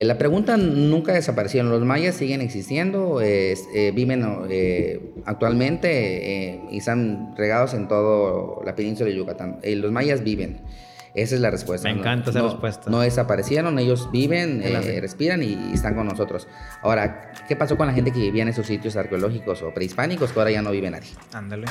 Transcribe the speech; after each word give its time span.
La 0.00 0.18
pregunta 0.18 0.56
nunca 0.56 1.12
desaparecieron. 1.12 1.70
Los 1.70 1.82
mayas 1.84 2.16
siguen 2.16 2.40
existiendo, 2.40 3.20
eh, 3.22 3.56
viven 3.94 4.24
eh, 4.50 5.14
actualmente 5.24 6.52
eh, 6.52 6.60
y 6.70 6.78
están 6.78 7.34
regados 7.36 7.74
en 7.74 7.86
toda 7.86 8.64
la 8.64 8.74
península 8.74 9.10
de 9.10 9.16
Yucatán. 9.16 9.60
los 9.62 9.92
mayas 9.92 10.24
viven. 10.24 10.62
Esa 11.14 11.36
es 11.36 11.40
la 11.40 11.50
respuesta. 11.50 11.88
Me 11.88 12.00
encanta 12.00 12.30
esa 12.30 12.42
respuesta. 12.42 12.90
No 12.90 13.00
desaparecieron, 13.00 13.78
ellos 13.78 14.10
viven, 14.10 14.64
respiran 15.00 15.44
y, 15.44 15.70
y, 15.70 15.72
están 15.72 15.94
con 15.94 16.08
nosotros. 16.08 16.48
Ahora, 16.82 17.30
¿qué 17.46 17.54
pasó 17.54 17.76
con 17.76 17.86
la 17.86 17.92
gente 17.92 18.10
que 18.10 18.18
vivía 18.18 18.42
en 18.42 18.48
esos 18.48 18.66
sitios 18.66 18.96
arqueológicos 18.96 19.62
o 19.62 19.72
prehispánicos 19.72 20.32
que 20.32 20.38
ahora 20.40 20.50
ya 20.50 20.60
no 20.60 20.72
vive 20.72 20.90
nadie? 20.90 21.10
Ándale. 21.32 21.66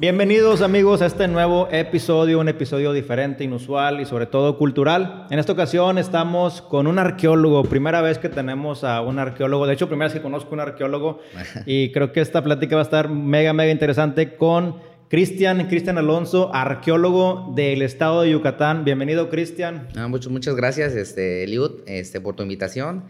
Bienvenidos 0.00 0.62
amigos 0.62 1.02
a 1.02 1.06
este 1.06 1.26
nuevo 1.26 1.66
episodio, 1.72 2.38
un 2.38 2.48
episodio 2.48 2.92
diferente, 2.92 3.42
inusual 3.42 4.00
y 4.00 4.04
sobre 4.04 4.26
todo 4.26 4.56
cultural. 4.56 5.26
En 5.28 5.40
esta 5.40 5.50
ocasión 5.50 5.98
estamos 5.98 6.62
con 6.62 6.86
un 6.86 7.00
arqueólogo, 7.00 7.64
primera 7.64 8.00
vez 8.00 8.18
que 8.18 8.28
tenemos 8.28 8.84
a 8.84 9.00
un 9.00 9.18
arqueólogo, 9.18 9.66
de 9.66 9.74
hecho 9.74 9.88
primera 9.88 10.06
vez 10.06 10.14
que 10.14 10.22
conozco 10.22 10.50
a 10.50 10.54
un 10.54 10.60
arqueólogo 10.60 11.18
y 11.66 11.90
creo 11.90 12.12
que 12.12 12.20
esta 12.20 12.44
plática 12.44 12.76
va 12.76 12.82
a 12.82 12.84
estar 12.84 13.08
mega, 13.08 13.52
mega 13.52 13.72
interesante 13.72 14.36
con 14.36 14.76
Cristian, 15.08 15.66
Cristian 15.66 15.98
Alonso, 15.98 16.54
arqueólogo 16.54 17.52
del 17.56 17.82
estado 17.82 18.22
de 18.22 18.30
Yucatán. 18.30 18.84
Bienvenido 18.84 19.28
Cristian. 19.28 19.88
Ah, 19.96 20.06
muchas, 20.06 20.30
muchas 20.30 20.54
gracias 20.54 20.94
este, 20.94 21.42
Eliud, 21.42 21.72
este, 21.86 22.20
por 22.20 22.36
tu 22.36 22.44
invitación 22.44 23.02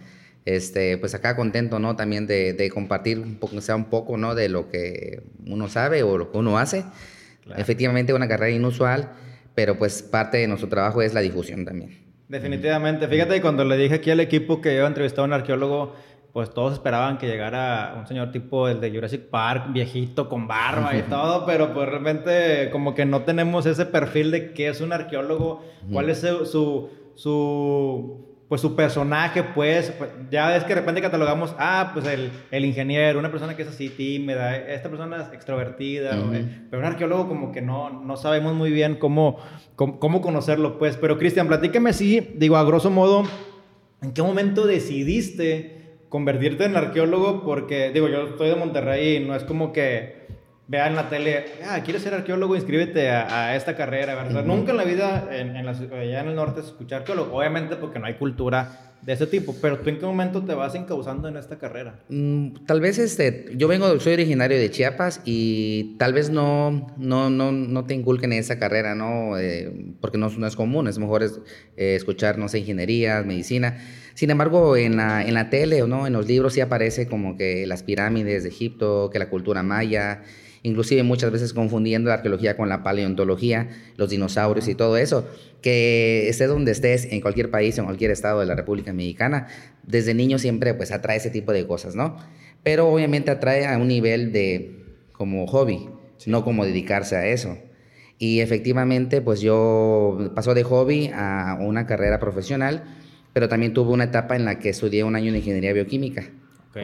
este, 0.57 0.97
pues 0.97 1.15
acá 1.15 1.37
contento, 1.37 1.79
¿no? 1.79 1.95
También 1.95 2.27
de, 2.27 2.71
compartir 2.73 3.19
un 3.19 3.37
poco, 3.37 3.61
sea 3.61 3.77
un 3.77 3.87
poco, 3.87 4.17
¿no? 4.17 4.35
De 4.35 4.49
lo 4.49 4.71
que 4.71 5.23
uno 5.47 5.69
sabe 5.69 6.03
o 6.03 6.17
lo 6.17 6.31
que 6.31 6.39
uno 6.39 6.59
hace. 6.59 6.85
Efectivamente, 7.57 8.15
una 8.15 8.29
carrera 8.29 8.51
inusual, 8.51 9.11
pero 9.55 9.79
pues 9.79 10.03
parte 10.03 10.39
de 10.39 10.49
nuestro 10.49 10.69
trabajo 10.69 11.03
es 11.03 11.13
la 11.13 11.21
difusión 11.21 11.65
también. 11.65 11.99
Definitivamente. 12.29 13.09
Fíjate, 13.09 13.41
cuando 13.41 13.65
le 13.65 13.77
dije 13.77 13.97
aquí 13.97 14.11
al 14.11 14.21
equipo 14.21 14.61
que 14.61 14.75
iba 14.75 14.85
a 14.85 14.89
entrevistar 14.89 15.23
a 15.23 15.25
un 15.25 15.33
arqueólogo, 15.33 15.95
pues 16.33 16.53
todos 16.53 16.75
esperaban 16.75 17.19
que 17.19 17.27
llegara 17.27 17.95
un 17.99 18.07
señor 18.07 18.33
tipo 18.33 18.69
el 18.69 18.81
de 18.81 18.91
Jurassic 18.91 19.23
Park, 19.29 19.73
viejito, 19.73 20.29
con 20.29 20.47
barba 20.47 20.97
y 20.97 21.03
todo, 21.11 21.45
pero 21.45 21.75
pues 21.75 21.89
realmente 21.89 22.69
como 22.71 22.95
que 22.95 23.05
no 23.05 23.23
tenemos 23.23 23.67
ese 23.67 23.87
perfil 23.87 24.31
de 24.31 24.53
qué 24.53 24.69
es 24.69 24.81
un 24.81 24.93
arqueólogo, 24.93 25.63
cuál 25.91 26.11
es 26.11 26.21
su, 26.21 26.91
su 27.15 28.29
pues 28.49 28.63
su 28.63 28.75
personaje, 28.75 29.43
pues, 29.43 29.93
pues, 29.99 30.11
ya 30.31 30.57
es 30.57 30.65
que 30.65 30.71
de 30.71 30.81
repente 30.81 31.03
catalogamos, 31.03 31.55
ah, 31.59 31.91
pues 31.93 32.07
el, 32.07 32.31
el, 32.51 32.65
ingeniero, 32.65 33.19
una 33.19 33.31
persona 33.31 33.55
que 33.55 33.63
es 33.63 33.69
así 33.69 33.91
tímida, 33.91 34.57
esta 34.57 34.89
persona 34.89 35.21
es 35.23 35.33
extrovertida, 35.35 36.17
eh, 36.33 36.67
pero 36.71 36.81
un 36.81 36.87
arqueólogo 36.87 37.29
como 37.29 37.53
que 37.53 37.61
no, 37.61 37.91
no 37.91 38.17
sabemos 38.17 38.55
muy 38.55 38.71
bien 38.71 38.97
cómo, 38.97 39.39
cómo, 39.77 40.23
conocerlo, 40.23 40.79
pues. 40.79 40.97
Pero 40.97 41.19
Cristian, 41.19 41.47
platícame 41.47 41.93
sí, 41.93 42.33
digo, 42.37 42.57
a 42.57 42.65
grosso 42.65 42.91
modo, 42.91 43.25
¿en 44.01 44.13
qué 44.13 44.23
momento 44.23 44.67
decidiste 44.67 45.99
convertirte 46.09 46.65
en 46.65 46.77
arqueólogo? 46.77 47.45
Porque, 47.45 47.91
digo, 47.91 48.09
yo 48.09 48.29
estoy 48.29 48.49
de 48.49 48.57
Monterrey 48.57 49.17
y 49.17 49.27
no 49.27 49.35
es 49.35 49.45
como 49.45 49.75
que 49.75 50.18
vean 50.69 50.95
la 50.95 51.09
tele, 51.09 51.47
ah, 51.69 51.81
¿quieres 51.83 52.03
ser 52.03 52.15
arqueólogo? 52.15 52.55
Inscríbete 52.55 53.11
a, 53.11 53.57
esta 53.57 53.75
carrera, 53.75 54.15
¿verdad? 54.15 54.45
Nunca 54.45 54.71
en 54.71 54.77
la 54.77 54.85
vida, 54.85 55.29
en, 55.33 55.57
en 55.57 55.67
la, 55.67 55.73
allá 55.73 56.21
en 56.21 56.29
el 56.29 56.35
norte, 56.37 56.61
escuchar 56.61 57.01
arqueólogo. 57.01 57.37
Obviamente 57.37 57.77
porque 57.77 57.99
no 57.99 58.07
hay 58.07 58.15
cultura 58.15 58.88
de 59.03 59.13
ese 59.13 59.27
tipo, 59.27 59.55
pero 59.61 59.79
tú 59.79 59.89
en 59.91 59.99
qué 59.99 60.07
momento 60.07 60.43
te 60.43 60.55
vas 60.55 60.75
encauzando 60.75 61.29
en 61.29 61.37
esta 61.37 61.59
carrera? 61.59 62.01
Mm, 62.09 62.65
tal 62.67 62.81
vez 62.81 62.99
este, 62.99 63.47
yo 63.57 63.69
vengo, 63.69 63.99
soy 64.01 64.15
originario 64.15 64.59
de 64.59 64.71
Chiapas 64.71 65.21
y 65.25 65.97
tal 65.99 66.13
vez 66.13 66.31
no, 66.31 66.87
no, 66.99 67.31
no, 67.31 67.53
no 67.53 67.85
te 67.85 67.95
inculquen 67.95 68.33
esa 68.33 68.59
carrera, 68.59 68.95
¿no? 68.95 69.39
Eh, 69.39 69.95
porque 70.01 70.19
no, 70.19 70.29
no, 70.31 70.47
es 70.47 70.57
común, 70.57 70.89
es 70.89 70.99
mejor 70.99 71.23
es, 71.23 71.41
eh, 71.77 71.95
escuchar, 71.95 72.39
no 72.39 72.49
sé, 72.49 72.59
ingeniería, 72.59 73.23
medicina. 73.23 73.79
Sin 74.15 74.31
embargo, 74.31 74.77
en 74.77 74.97
la, 74.97 75.25
en 75.25 75.35
la 75.35 75.49
tele 75.49 75.83
o 75.83 75.87
no, 75.87 76.07
en 76.07 76.13
los 76.13 76.27
libros 76.27 76.55
sí 76.55 76.61
aparece 76.61 77.07
como 77.07 77.37
que 77.37 77.67
las 77.67 77.83
pirámides 77.83 78.43
de 78.43 78.49
Egipto, 78.49 79.11
que 79.13 79.19
la 79.21 79.31
cultura 79.31 79.63
maya, 79.63 80.23
inclusive 80.63 81.03
muchas 81.03 81.31
veces 81.31 81.53
confundiendo 81.53 82.09
la 82.09 82.15
arqueología 82.15 82.57
con 82.57 82.69
la 82.69 82.83
paleontología, 82.83 83.69
los 83.97 84.11
dinosaurios 84.11 84.69
y 84.69 84.75
todo 84.75 84.97
eso, 84.97 85.27
que 85.63 86.29
estés 86.29 86.49
donde 86.49 86.73
estés, 86.73 87.07
en 87.11 87.21
cualquier 87.21 87.51
país, 87.51 87.79
en 87.79 87.85
cualquier 87.85 88.11
estado 88.11 88.41
de 88.41 88.47
la 88.47 88.55
República 88.55 88.93
Mexicana, 88.93 89.49
desde 89.83 90.15
niño 90.15 90.39
siempre 90.39 90.75
pues 90.75 90.93
atrae 90.93 91.17
ese 91.17 91.31
tipo 91.31 91.53
de 91.53 91.67
cosas, 91.67 91.95
¿no? 91.95 92.17
Pero 92.63 92.89
obviamente 92.89 93.31
atrae 93.31 93.67
a 93.67 93.77
un 93.79 93.89
nivel 93.89 94.33
de 94.33 94.85
como 95.13 95.47
hobby, 95.47 95.89
no 96.27 96.45
como 96.45 96.65
dedicarse 96.65 97.17
a 97.17 97.27
eso. 97.27 97.59
Y 98.19 98.41
efectivamente, 98.41 99.21
pues 99.21 99.41
yo 99.41 100.33
paso 100.35 100.55
de 100.55 100.65
hobby 100.65 101.11
a 101.15 101.57
una 101.61 101.87
carrera 101.87 102.19
profesional, 102.19 102.85
pero 103.33 103.49
también 103.49 103.73
tuve 103.73 103.93
una 103.93 104.05
etapa 104.05 104.35
en 104.35 104.45
la 104.45 104.59
que 104.59 104.71
estudié 104.71 105.05
un 105.05 105.15
año 105.15 105.31
de 105.33 105.39
ingeniería 105.39 105.73
bioquímica. 105.73 106.31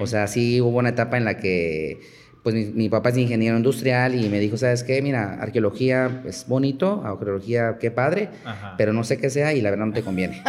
O 0.00 0.06
sea, 0.06 0.26
sí 0.26 0.60
hubo 0.60 0.78
una 0.78 0.90
etapa 0.90 1.16
en 1.16 1.24
la 1.24 1.38
que 1.38 2.00
pues 2.44 2.74
mi, 2.74 2.90
papá 2.90 3.08
es 3.08 3.16
ingeniero 3.16 3.56
industrial 3.56 4.14
y 4.14 4.28
me 4.28 4.38
dijo, 4.38 4.58
¿sabes 4.58 4.84
qué? 4.84 5.00
Mira, 5.00 5.38
arqueología 5.40 6.22
es 6.26 6.46
bonito, 6.46 7.02
arqueología 7.02 7.78
qué 7.80 7.90
padre, 7.90 8.28
pero 8.76 8.92
no 8.92 9.02
sé 9.02 9.16
qué 9.16 9.30
sea 9.30 9.54
y 9.54 9.62
la 9.62 9.70
verdad 9.70 9.86
no 9.86 9.94
te 9.94 10.02
conviene. 10.02 10.42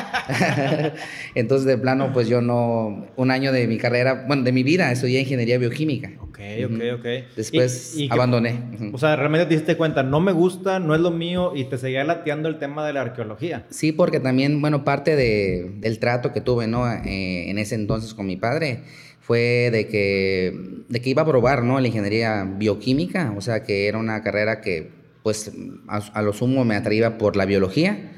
Entonces, 1.36 1.66
de 1.66 1.78
plano, 1.78 2.12
pues 2.12 2.28
yo 2.28 2.42
no, 2.42 3.08
un 3.16 3.32
año 3.32 3.54
de 3.54 3.66
mi 3.68 3.78
carrera, 3.78 4.26
bueno, 4.28 4.44
de 4.44 4.52
mi 4.52 4.62
vida, 4.62 4.92
estudié 4.92 5.22
ingeniería 5.22 5.58
bioquímica. 5.58 6.12
Ok, 6.20 6.40
ok, 6.66 7.00
ok. 7.00 7.06
Después 7.38 7.98
abandoné. 8.10 8.60
o 8.92 8.98
sea, 8.98 9.16
realmente 9.16 9.46
te 9.46 9.56
diste 9.56 9.78
cuenta, 9.78 10.04
no 10.04 10.20
me 10.20 10.34
gusta, 10.34 10.80
no 10.80 10.96
es 10.96 11.00
lo 11.00 11.12
mío 11.12 11.54
y 11.56 11.64
te 11.64 11.78
seguía 11.78 12.04
lateando 12.04 12.50
el 12.50 12.60
tema 12.60 12.86
de 12.86 12.92
la 12.92 13.04
arqueología. 13.04 13.68
Sí, 13.70 13.94
porque 13.94 14.20
también, 14.20 14.60
bueno, 14.60 14.84
parte 14.84 15.16
de, 15.16 15.72
del 15.78 16.00
trato 16.00 16.34
que 16.34 16.42
tuve, 16.42 16.68
¿no? 16.68 16.92
Eh, 16.92 17.50
en 17.50 17.58
ese 17.58 17.76
entonces 17.76 18.14
con 18.14 18.28
mi 18.28 18.36
padre 18.36 18.82
fue 19.26 19.70
de 19.72 19.88
que, 19.88 20.84
de 20.88 21.02
que 21.02 21.10
iba 21.10 21.24
a 21.24 21.26
probar, 21.26 21.64
¿no? 21.64 21.80
La 21.80 21.88
ingeniería 21.88 22.44
bioquímica, 22.44 23.34
o 23.36 23.42
sea, 23.42 23.64
que 23.64 23.88
era 23.88 23.98
una 23.98 24.22
carrera 24.22 24.62
que, 24.62 24.92
pues, 25.24 25.52
a, 25.88 26.22
lo 26.22 26.32
sumo 26.32 26.64
me 26.64 26.76
atraía 26.76 27.18
por 27.18 27.36
la 27.36 27.46
biología, 27.46 28.12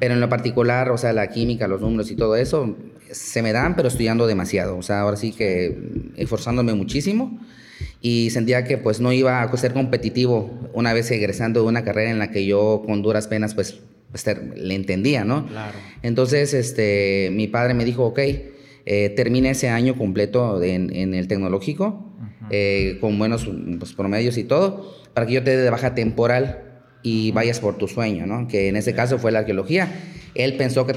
pero 0.00 0.14
en 0.14 0.20
lo 0.20 0.28
particular, 0.28 0.90
o 0.90 0.98
sea, 0.98 1.12
la 1.12 1.28
química, 1.28 1.68
los 1.68 1.80
números 1.80 2.10
y 2.10 2.16
todo 2.16 2.34
eso, 2.34 2.76
se 3.12 3.42
me 3.42 3.52
dan, 3.52 3.76
pero 3.76 3.86
estudiando 3.86 4.26
demasiado, 4.26 4.76
o 4.76 4.82
sea, 4.82 5.02
ahora 5.02 5.16
sí 5.16 5.30
que 5.30 5.78
esforzándome 6.16 6.74
muchísimo 6.74 7.38
y 8.00 8.30
sentía 8.30 8.64
que 8.64 8.76
pues 8.76 9.00
no 9.00 9.12
iba 9.12 9.42
a 9.42 9.56
ser 9.56 9.72
competitivo 9.72 10.68
una 10.72 10.92
vez 10.92 11.10
egresando 11.12 11.62
de 11.62 11.68
una 11.68 11.84
carrera 11.84 12.10
en 12.10 12.18
la 12.18 12.30
que 12.30 12.44
yo 12.44 12.82
con 12.84 13.02
duras 13.02 13.28
penas 13.28 13.54
pues, 13.54 13.80
pues 14.10 14.26
le 14.56 14.74
entendía, 14.74 15.24
¿no? 15.24 15.46
Claro. 15.46 15.78
Entonces, 16.02 16.54
este, 16.54 17.30
mi 17.32 17.46
padre 17.46 17.74
me 17.74 17.84
dijo, 17.84 18.04
ok, 18.06 18.18
eh, 18.86 19.10
termina 19.10 19.50
ese 19.50 19.68
año 19.68 19.96
completo 19.96 20.62
en, 20.62 21.14
el 21.14 21.28
tecnológico, 21.28 22.12
eh, 22.50 22.98
con 23.00 23.18
buenos 23.18 23.48
pues, 23.78 23.92
promedios 23.92 24.38
y 24.38 24.44
todo, 24.44 24.94
para 25.14 25.26
que 25.26 25.34
yo 25.34 25.42
te 25.42 25.56
dé 25.56 25.62
de 25.62 25.70
baja 25.70 25.94
temporal 25.94 26.82
y 27.02 27.32
vayas 27.32 27.60
por 27.60 27.76
tu 27.76 27.88
sueño, 27.88 28.26
¿no? 28.26 28.48
Que 28.48 28.68
en 28.68 28.76
ese 28.76 28.94
caso 28.94 29.18
fue 29.18 29.32
la 29.32 29.40
arqueología. 29.40 29.88
Él 30.34 30.56
pensó 30.56 30.86
que, 30.86 30.94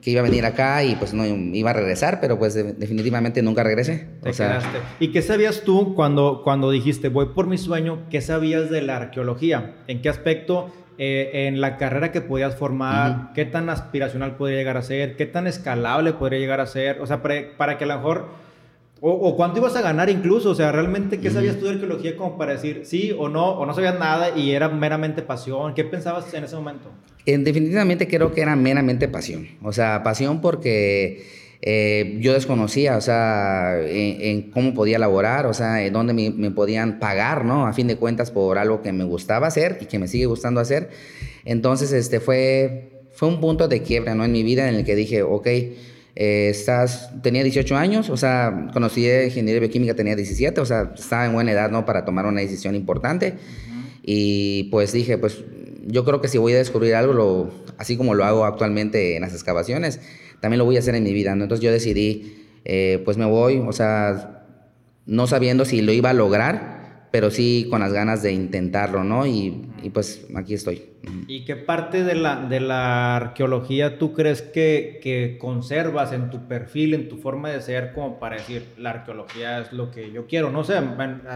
que, 0.00 0.10
iba 0.10 0.20
a 0.20 0.24
venir 0.24 0.44
acá 0.44 0.84
y 0.84 0.94
pues 0.96 1.12
no 1.12 1.26
iba 1.26 1.70
a 1.70 1.72
regresar, 1.72 2.20
pero 2.20 2.38
pues 2.38 2.54
definitivamente 2.54 3.42
nunca 3.42 3.62
regresé. 3.62 4.06
Te 4.22 4.30
quedaste. 4.30 4.78
¿Y 5.00 5.12
qué 5.12 5.22
sabías 5.22 5.62
tú 5.64 5.94
cuando, 5.94 6.42
cuando 6.44 6.70
dijiste 6.70 7.08
voy 7.08 7.26
por 7.34 7.46
mi 7.46 7.58
sueño? 7.58 8.06
¿Qué 8.10 8.20
sabías 8.20 8.70
de 8.70 8.82
la 8.82 8.96
arqueología? 8.96 9.76
¿En 9.86 10.02
qué 10.02 10.08
aspecto 10.08 10.70
eh, 11.02 11.46
en 11.46 11.62
la 11.62 11.78
carrera 11.78 12.12
que 12.12 12.20
podías 12.20 12.56
formar, 12.56 13.32
qué 13.32 13.46
tan 13.46 13.70
aspiracional 13.70 14.36
podría 14.36 14.58
llegar 14.58 14.76
a 14.76 14.82
ser, 14.82 15.16
qué 15.16 15.24
tan 15.24 15.46
escalable 15.46 16.12
podría 16.12 16.38
llegar 16.38 16.60
a 16.60 16.66
ser, 16.66 17.00
o 17.00 17.06
sea, 17.06 17.22
para, 17.22 17.78
que 17.78 17.84
a 17.84 17.86
lo 17.86 17.96
mejor 17.96 18.28
O, 19.00 19.34
cuánto 19.34 19.60
ibas 19.60 19.74
a 19.76 19.80
ganar 19.80 20.10
incluso, 20.10 20.50
o 20.50 20.54
sea, 20.54 20.72
realmente, 20.72 21.18
¿qué 21.18 21.30
sabías 21.30 21.58
tú 21.58 21.64
de 21.64 21.70
arqueología 21.70 22.16
como 22.16 22.36
para 22.36 22.52
decir 22.52 22.82
sí 22.84 23.16
o 23.18 23.30
no, 23.30 23.48
o 23.52 23.64
no 23.64 23.72
sabías 23.72 23.98
nada 23.98 24.36
y 24.36 24.50
era 24.50 24.68
meramente 24.68 25.22
pasión? 25.22 25.72
¿Qué 25.72 25.84
pensabas 25.84 26.34
en 26.34 26.44
ese 26.44 26.56
momento? 26.56 26.90
definitivamente 27.24 28.06
creo 28.06 28.34
que 28.34 28.42
era 28.42 28.54
meramente 28.54 29.08
pasión, 29.08 29.48
o 29.62 29.72
sea, 29.72 30.02
pasión 30.02 30.42
porque 30.42 31.24
eh, 31.62 32.16
yo 32.20 32.32
desconocía, 32.32 32.96
o 32.96 33.00
sea, 33.02 33.78
en, 33.82 34.50
cómo 34.50 34.72
podía 34.72 34.98
laborar, 34.98 35.46
o 35.46 35.52
sea, 35.52 35.84
en 35.84 35.92
dónde 35.92 36.14
me, 36.14 36.50
podían 36.50 36.98
pagar, 36.98 37.44
¿no? 37.44 37.66
A 37.66 37.72
fin 37.74 37.86
de 37.86 37.96
cuentas 37.96 38.30
por 38.30 38.56
algo 38.56 38.80
que 38.80 38.92
me 38.92 39.04
gustaba 39.04 39.46
hacer 39.46 39.78
y 39.80 39.84
que 39.84 39.98
me 39.98 40.08
sigue 40.08 40.26
gustando 40.26 40.60
hacer. 40.60 40.88
Entonces, 41.44 41.92
este 41.92 42.20
fue, 42.20 43.04
fue 43.12 43.28
un 43.28 43.40
punto 43.40 43.68
de 43.68 43.82
quiebra, 43.82 44.14
¿no? 44.14 44.24
En 44.24 44.32
mi 44.32 44.42
vida 44.42 44.68
en 44.68 44.74
el 44.74 44.84
que 44.84 44.94
dije, 44.94 45.22
ok, 45.22 45.46
eh, 45.46 46.48
estás, 46.50 47.10
tenía 47.22 47.42
18 47.42 47.76
años, 47.76 48.08
o 48.08 48.16
sea, 48.16 48.68
conocí 48.72 49.06
ingeniería 49.06 49.60
bioquímica, 49.60 49.94
tenía 49.94 50.16
17, 50.16 50.62
o 50.62 50.64
sea, 50.64 50.92
estaba 50.96 51.26
en 51.26 51.34
buena 51.34 51.52
edad, 51.52 51.70
¿no? 51.70 51.84
Para 51.84 52.06
tomar 52.06 52.24
una 52.24 52.40
decisión 52.40 52.74
importante. 52.74 53.34
Y 54.02 54.64
pues 54.70 54.92
dije, 54.92 55.18
pues 55.18 55.44
yo 55.86 56.06
creo 56.06 56.22
que 56.22 56.28
si 56.28 56.38
voy 56.38 56.54
a 56.54 56.58
descubrir 56.58 56.94
algo, 56.94 57.12
lo, 57.12 57.50
así 57.76 57.98
como 57.98 58.14
lo 58.14 58.24
hago 58.24 58.46
actualmente 58.46 59.16
en 59.16 59.22
las 59.22 59.34
excavaciones, 59.34 60.00
también 60.40 60.58
lo 60.58 60.64
voy 60.64 60.76
a 60.76 60.80
hacer 60.80 60.94
en 60.94 61.04
mi 61.04 61.12
vida, 61.12 61.34
¿no? 61.34 61.44
Entonces 61.44 61.62
yo 61.62 61.70
decidí, 61.70 62.46
eh, 62.64 63.00
pues 63.04 63.16
me 63.16 63.26
voy, 63.26 63.58
o 63.58 63.72
sea, 63.72 64.44
no 65.06 65.26
sabiendo 65.26 65.64
si 65.64 65.82
lo 65.82 65.92
iba 65.92 66.10
a 66.10 66.14
lograr, 66.14 66.79
pero 67.10 67.30
sí 67.30 67.66
con 67.70 67.80
las 67.80 67.92
ganas 67.92 68.22
de 68.22 68.32
intentarlo, 68.32 69.04
¿no? 69.04 69.26
Y, 69.26 69.66
y 69.82 69.90
pues 69.90 70.26
aquí 70.34 70.54
estoy. 70.54 70.90
¿Y 71.26 71.44
qué 71.44 71.56
parte 71.56 72.04
de 72.04 72.14
la, 72.14 72.44
de 72.46 72.60
la 72.60 73.16
arqueología 73.16 73.98
tú 73.98 74.12
crees 74.12 74.42
que, 74.42 75.00
que, 75.02 75.38
conservas 75.38 76.12
en 76.12 76.28
tu 76.28 76.46
perfil, 76.46 76.92
en 76.92 77.08
tu 77.08 77.16
forma 77.16 77.48
de 77.48 77.62
ser, 77.62 77.92
como 77.94 78.18
para 78.18 78.36
decir, 78.36 78.64
la 78.76 78.90
arqueología 78.90 79.60
es 79.60 79.72
lo 79.72 79.90
que 79.90 80.12
yo 80.12 80.26
quiero? 80.26 80.50
No 80.50 80.62
sé, 80.62 80.74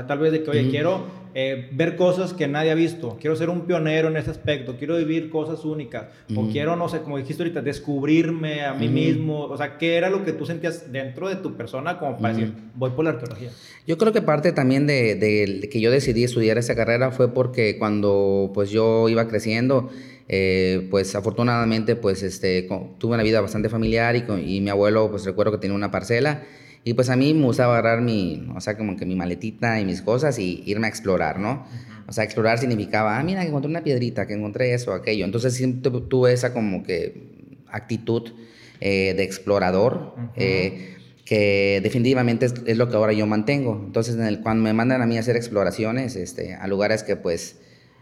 tal 0.06 0.19
vez 0.19 0.32
de 0.32 0.43
que, 0.43 0.50
oye, 0.50 0.69
quiero 0.69 1.06
eh, 1.35 1.71
ver 1.73 1.97
cosas 1.97 2.35
que 2.35 2.47
nadie 2.47 2.73
ha 2.73 2.75
visto, 2.75 3.17
quiero 3.19 3.37
ser 3.37 3.49
un 3.49 3.62
pionero 3.62 4.09
en 4.09 4.19
ese 4.19 4.31
aspecto, 4.31 4.76
quiero 4.76 4.99
vivir 4.99 5.31
cosas 5.31 5.65
únicas, 5.65 6.09
o 6.37 6.49
quiero, 6.49 6.76
no 6.76 6.88
sé, 6.91 7.00
como 7.00 7.17
dijiste 7.17 7.43
ahorita, 7.43 7.62
descubrirme 7.62 8.65
a 8.65 8.75
mí 8.75 8.88
mismo. 8.88 9.44
O 9.44 9.56
sea, 9.56 9.79
¿qué 9.79 9.97
era 9.97 10.11
lo 10.11 10.25
que 10.25 10.32
tú 10.32 10.44
sentías 10.44 10.93
dentro 10.93 11.29
de 11.29 11.37
tu 11.37 11.56
persona 11.56 11.99
como 11.99 12.19
para 12.19 12.35
decir, 12.35 12.53
voy 12.75 12.91
por 12.91 13.05
la 13.05 13.12
arqueología? 13.12 13.50
Yo 13.86 13.98
creo 13.98 14.12
que 14.12 14.22
parte 14.22 14.52
también 14.52 14.86
de, 14.86 15.14
de 15.14 15.69
que 15.70 15.81
yo 15.81 15.90
decidí 15.90 16.25
estudiar 16.25 16.56
esa 16.56 16.75
carrera 16.75 17.10
fue 17.10 17.34
porque 17.34 17.76
cuando 17.78 18.50
pues 18.54 18.70
yo 18.70 19.08
iba 19.08 19.28
creciendo, 19.28 19.90
eh, 20.28 20.88
pues 20.90 21.14
afortunadamente 21.14 21.94
pues 21.96 22.22
este, 22.22 22.66
tuve 22.98 23.14
una 23.14 23.22
vida 23.22 23.42
bastante 23.42 23.69
familiar 23.69 24.16
y, 24.16 24.25
y, 24.56 24.60
mi 24.62 24.70
abuelo 24.70 25.10
pues 25.10 25.26
recuerdo 25.26 25.52
que 25.52 25.58
tenía 25.58 25.76
una 25.76 25.90
parcela 25.90 26.44
y 26.82 26.94
pues 26.94 27.10
a 27.10 27.16
mí 27.16 27.34
me 27.34 27.44
gustaba 27.44 27.78
agarrar 27.78 28.02
mi, 28.02 28.46
o 28.54 28.60
sea, 28.60 28.76
como 28.76 28.96
que 28.96 29.06
mi 29.06 29.16
maletita 29.16 29.81
y 29.81 29.84
mis 29.84 30.02
cosas 30.02 30.38
y 30.38 30.62
irme 30.66 30.87
a 30.87 30.90
explorar, 30.90 31.38
¿no? 31.38 31.66
O 32.06 32.12
sea, 32.12 32.25
explorar 32.25 32.58
significaba, 32.58 33.19
ah, 33.19 33.22
mira, 33.22 33.40
que 33.40 33.48
encontré 33.48 33.70
una 33.70 33.82
piedrita, 33.82 34.26
que 34.26 34.34
encontré 34.34 34.75
eso, 34.75 34.92
aquello. 34.92 35.25
Entonces 35.25 35.54
siempre 35.54 35.90
tuve 36.08 36.34
esa 36.34 36.52
como 36.52 36.82
que 36.82 37.58
actitud 37.69 38.32
eh, 38.80 39.14
de 39.16 39.22
explorador. 39.22 40.14
Eh, 40.37 40.94
que 41.25 41.81
definitivamente 41.82 42.47
es, 42.47 42.76
lo 42.76 42.88
que 42.88 42.97
ahora 42.97 43.12
yo 43.12 43.26
mantengo. 43.26 43.81
Entonces, 43.85 44.17
cuando 44.43 44.62
me 44.62 44.73
mandan 44.73 45.03
a 45.03 45.06
mí 45.06 45.17
a 45.17 45.21
hacer 45.21 45.37
exploraciones 45.37 46.17
este, 46.17 46.55
a 46.55 46.67
lugares 46.67 47.03
que 47.03 47.17
pues 47.17 47.56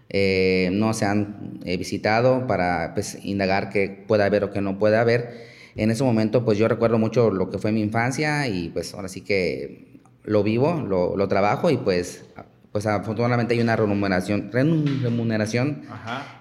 eh, 0.09 0.71
no 0.73 0.93
se 0.93 1.05
han 1.05 1.61
eh, 1.65 1.77
visitado 1.77 2.47
para 2.47 2.95
pues, 2.95 3.19
indagar 3.23 3.71
qué 3.71 4.05
puede 4.07 4.25
haber 4.25 4.45
o 4.45 4.51
qué 4.51 4.61
no 4.61 4.79
puede 4.79 4.97
haber. 4.97 5.53
En 5.77 5.91
ese 5.91 6.05
momento, 6.05 6.45
pues 6.45 6.59
yo 6.59 6.69
recuerdo 6.69 6.99
mucho 6.99 7.31
lo 7.31 7.49
que 7.49 7.59
fue 7.59 7.73
mi 7.73 7.81
infancia 7.81 8.47
y 8.49 8.69
pues 8.69 8.93
ahora 8.93 9.09
sí 9.09 9.23
que 9.23 10.01
lo 10.25 10.43
vivo, 10.43 10.75
lo 10.81 11.29
trabajo 11.29 11.71
y 11.71 11.79
pues, 11.79 12.25
pues 12.73 12.87
afortunadamente 12.87 13.53
hay 13.53 13.61
una 13.61 13.77
remuneración, 13.77 14.51
remuneración 14.51 15.83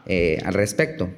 eh, 0.05 0.41
al 0.45 0.53
respecto. 0.53 1.09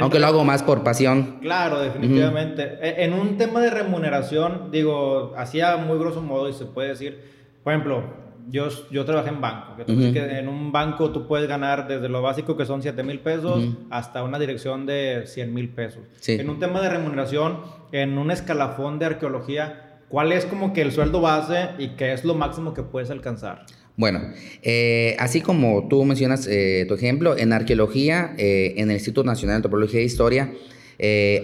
Aunque 0.00 0.18
lo 0.18 0.26
hago 0.26 0.42
más 0.42 0.62
por 0.62 0.82
pasión. 0.82 1.36
Claro, 1.42 1.80
definitivamente. 1.80 2.78
E, 2.80 3.04
en 3.04 3.12
un 3.12 3.36
tema 3.36 3.60
de 3.60 3.68
remuneración, 3.68 4.70
digo, 4.72 5.34
hacía 5.36 5.76
muy 5.76 5.98
grosso 5.98 6.22
modo 6.22 6.48
y 6.48 6.54
se 6.54 6.64
puede 6.64 6.88
decir, 6.88 7.20
por 7.62 7.74
ejemplo, 7.74 8.04
yo, 8.50 8.68
yo 8.90 9.04
trabajé 9.04 9.28
en 9.28 9.42
banco. 9.42 9.76
Que 9.84 10.38
en 10.38 10.48
un 10.48 10.72
banco 10.72 11.10
tú 11.10 11.26
puedes 11.26 11.46
ganar 11.46 11.86
desde 11.86 12.08
lo 12.08 12.22
básico 12.22 12.56
que 12.56 12.64
son 12.64 12.80
7 12.80 13.02
mil 13.02 13.20
pesos 13.20 13.62
hasta 13.90 14.22
una 14.22 14.38
dirección 14.38 14.86
de 14.86 15.24
100 15.26 15.52
mil 15.52 15.68
pesos. 15.68 16.04
En 16.26 16.48
un 16.48 16.58
tema 16.58 16.80
de 16.80 16.88
remuneración, 16.88 17.58
en 17.92 18.16
un 18.16 18.30
escalafón 18.30 18.98
de 18.98 19.04
arqueología, 19.04 20.00
¿cuál 20.08 20.32
es 20.32 20.46
como 20.46 20.72
que 20.72 20.80
el 20.80 20.92
sueldo 20.92 21.20
base 21.20 21.68
y 21.78 21.88
qué 21.90 22.14
es 22.14 22.24
lo 22.24 22.34
máximo 22.34 22.72
que 22.72 22.82
puedes 22.82 23.10
alcanzar? 23.10 23.66
Bueno, 23.98 24.32
eh, 24.62 25.14
así 25.18 25.42
como 25.42 25.88
tú 25.88 26.02
mencionas 26.06 26.46
eh, 26.46 26.86
tu 26.88 26.94
ejemplo, 26.94 27.36
en 27.36 27.52
arqueología, 27.52 28.34
eh, 28.38 28.72
en 28.78 28.88
el 28.88 28.96
Instituto 28.96 29.24
Nacional 29.24 29.54
de 29.54 29.56
Antropología 29.56 30.00
e 30.00 30.04
Historia, 30.04 30.54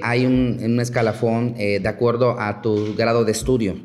hay 0.02 0.24
un, 0.24 0.58
un 0.64 0.80
escalafón 0.80 1.54
de 1.54 1.86
acuerdo 1.86 2.40
a 2.40 2.62
tu 2.62 2.96
grado 2.96 3.24
de 3.24 3.30
estudio. 3.32 3.76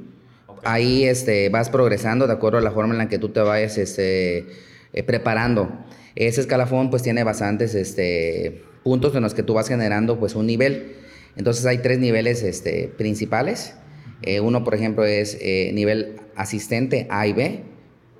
Ahí 0.63 1.05
este, 1.05 1.49
vas 1.49 1.69
progresando 1.69 2.27
de 2.27 2.33
acuerdo 2.33 2.57
a 2.57 2.61
la 2.61 2.71
forma 2.71 2.93
en 2.93 2.97
la 2.97 3.09
que 3.09 3.19
tú 3.19 3.29
te 3.29 3.39
vayas 3.39 3.77
este, 3.77 4.47
eh, 4.93 5.03
preparando. 5.03 5.69
Ese 6.15 6.41
escalafón 6.41 6.89
pues 6.89 7.03
tiene 7.03 7.23
bastantes 7.23 7.75
este, 7.75 8.63
puntos 8.83 9.15
en 9.15 9.21
los 9.21 9.33
que 9.33 9.43
tú 9.43 9.53
vas 9.53 9.67
generando 9.67 10.19
pues 10.19 10.35
un 10.35 10.47
nivel. 10.47 10.95
Entonces 11.35 11.65
hay 11.65 11.77
tres 11.77 11.99
niveles 11.99 12.43
este, 12.43 12.91
principales. 12.97 13.75
Eh, 14.21 14.39
uno, 14.39 14.63
por 14.63 14.75
ejemplo, 14.75 15.05
es 15.05 15.37
eh, 15.39 15.71
nivel 15.73 16.17
asistente 16.35 17.07
A 17.09 17.27
y 17.27 17.33
B, 17.33 17.63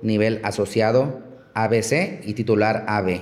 nivel 0.02 0.40
asociado 0.42 1.20
ABC 1.54 2.20
y 2.24 2.34
titular 2.34 2.84
AB. 2.88 3.20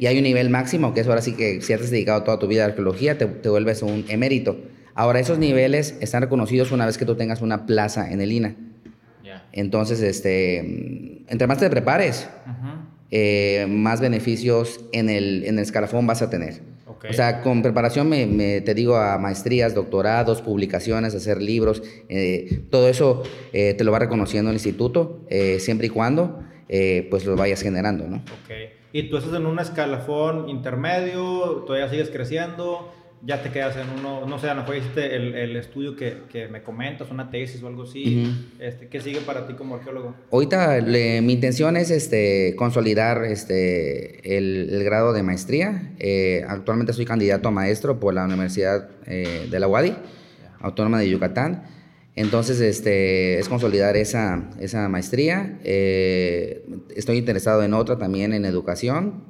Y 0.00 0.06
hay 0.06 0.16
un 0.16 0.24
nivel 0.24 0.48
máximo, 0.48 0.94
que 0.94 1.00
es 1.00 1.06
ahora 1.06 1.20
sí 1.20 1.32
que 1.32 1.60
si 1.60 1.74
has 1.74 1.90
dedicado 1.90 2.22
toda 2.22 2.38
tu 2.38 2.46
vida 2.46 2.62
a 2.62 2.66
arqueología, 2.66 3.18
te, 3.18 3.26
te 3.26 3.48
vuelves 3.50 3.82
un 3.82 4.06
emérito. 4.08 4.56
Ahora, 4.94 5.20
esos 5.20 5.38
niveles 5.38 5.98
están 6.00 6.22
reconocidos 6.22 6.72
una 6.72 6.86
vez 6.86 6.96
que 6.96 7.04
tú 7.04 7.16
tengas 7.16 7.42
una 7.42 7.66
plaza 7.66 8.10
en 8.10 8.22
el 8.22 8.32
INA. 8.32 8.56
Entonces, 9.52 10.00
este, 10.00 10.58
entre 11.28 11.46
más 11.46 11.58
te 11.58 11.68
prepares, 11.70 12.28
eh, 13.10 13.66
más 13.68 14.00
beneficios 14.00 14.80
en 14.92 15.08
el, 15.08 15.44
en 15.44 15.58
el 15.58 15.62
escalafón 15.62 16.06
vas 16.06 16.22
a 16.22 16.30
tener. 16.30 16.60
O 17.08 17.12
sea, 17.12 17.42
con 17.42 17.62
preparación 17.62 18.08
me, 18.08 18.60
te 18.62 18.74
digo 18.74 18.96
a 18.96 19.16
maestrías, 19.18 19.74
doctorados, 19.74 20.42
publicaciones, 20.42 21.14
hacer 21.14 21.40
libros, 21.40 21.82
eh, 22.08 22.62
todo 22.68 22.88
eso 22.88 23.22
eh, 23.52 23.74
te 23.74 23.84
lo 23.84 23.92
va 23.92 24.00
reconociendo 24.00 24.50
el 24.50 24.56
instituto, 24.56 25.20
siempre 25.58 25.86
y 25.86 25.90
cuando 25.90 26.42
pues 27.08 27.24
lo 27.24 27.36
vayas 27.36 27.62
generando, 27.62 28.08
¿no? 28.08 28.16
Ok. 28.16 28.50
¿Y 28.92 29.08
tú 29.10 29.18
estás 29.18 29.34
en 29.34 29.46
un 29.46 29.58
escalafón 29.60 30.48
intermedio? 30.48 31.64
¿Todavía 31.66 31.88
sigues 31.88 32.10
creciendo? 32.10 32.90
Ya 33.22 33.42
te 33.42 33.50
quedas 33.50 33.76
en 33.76 33.88
uno, 33.98 34.26
no 34.26 34.38
sé, 34.38 34.48
a 34.48 34.54
lo 34.54 34.60
mejor 34.60 34.76
hiciste 34.76 35.16
el, 35.16 35.34
el 35.34 35.56
estudio 35.56 35.96
que, 35.96 36.22
que, 36.30 36.48
me 36.48 36.62
comentas, 36.62 37.10
una 37.10 37.30
tesis 37.30 37.62
o 37.62 37.66
algo 37.66 37.84
así. 37.84 38.32
este, 38.58 38.88
¿Qué 38.88 39.00
sigue 39.00 39.20
para 39.20 39.46
ti 39.46 39.54
como 39.54 39.76
arqueólogo? 39.76 40.14
Ahorita 40.30 40.80
mi 40.82 41.32
intención 41.32 41.76
es 41.76 41.90
este, 41.90 42.54
consolidar 42.56 43.24
este, 43.24 44.36
el, 44.36 44.68
el 44.70 44.84
grado 44.84 45.12
de 45.12 45.22
maestría. 45.22 45.94
Eh, 45.98 46.44
actualmente 46.46 46.92
soy 46.92 47.04
candidato 47.04 47.48
a 47.48 47.50
maestro 47.50 47.98
por 47.98 48.14
la 48.14 48.24
Universidad 48.24 48.90
eh, 49.06 49.48
de 49.50 49.60
la 49.60 49.68
UADI, 49.68 49.94
Autónoma 50.60 50.98
de 51.00 51.08
Yucatán. 51.08 51.64
Entonces, 52.16 52.60
este, 52.60 53.38
es 53.38 53.48
consolidar 53.48 53.96
esa, 53.96 54.48
esa 54.58 54.88
maestría. 54.88 55.58
Eh, 55.64 56.64
estoy 56.96 57.18
interesado 57.18 57.62
en 57.62 57.74
otra 57.74 57.98
también 57.98 58.32
en 58.32 58.46
educación. 58.46 59.24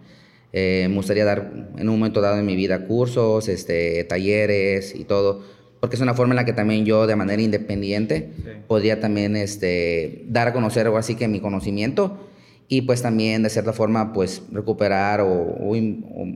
Eh, 0.52 0.86
me 0.88 0.96
gustaría 0.96 1.24
dar 1.24 1.52
en 1.76 1.88
un 1.88 1.98
momento 1.98 2.20
dado 2.20 2.38
en 2.38 2.46
mi 2.46 2.56
vida 2.56 2.86
cursos, 2.86 3.48
este, 3.48 4.04
talleres 4.04 4.94
y 4.94 5.04
todo, 5.04 5.42
porque 5.80 5.96
es 5.96 6.02
una 6.02 6.14
forma 6.14 6.32
en 6.32 6.36
la 6.36 6.44
que 6.44 6.52
también 6.52 6.84
yo 6.84 7.06
de 7.06 7.16
manera 7.16 7.42
independiente 7.42 8.30
podría 8.66 9.00
también 9.00 9.36
este, 9.36 10.24
dar 10.28 10.48
a 10.48 10.52
conocer 10.52 10.86
algo 10.86 10.98
así 10.98 11.14
que 11.14 11.28
mi 11.28 11.40
conocimiento 11.40 12.18
y 12.68 12.82
pues 12.82 13.02
también 13.02 13.42
de 13.42 13.50
cierta 13.50 13.72
forma 13.72 14.12
pues 14.12 14.42
recuperar 14.50 15.20
o, 15.20 15.74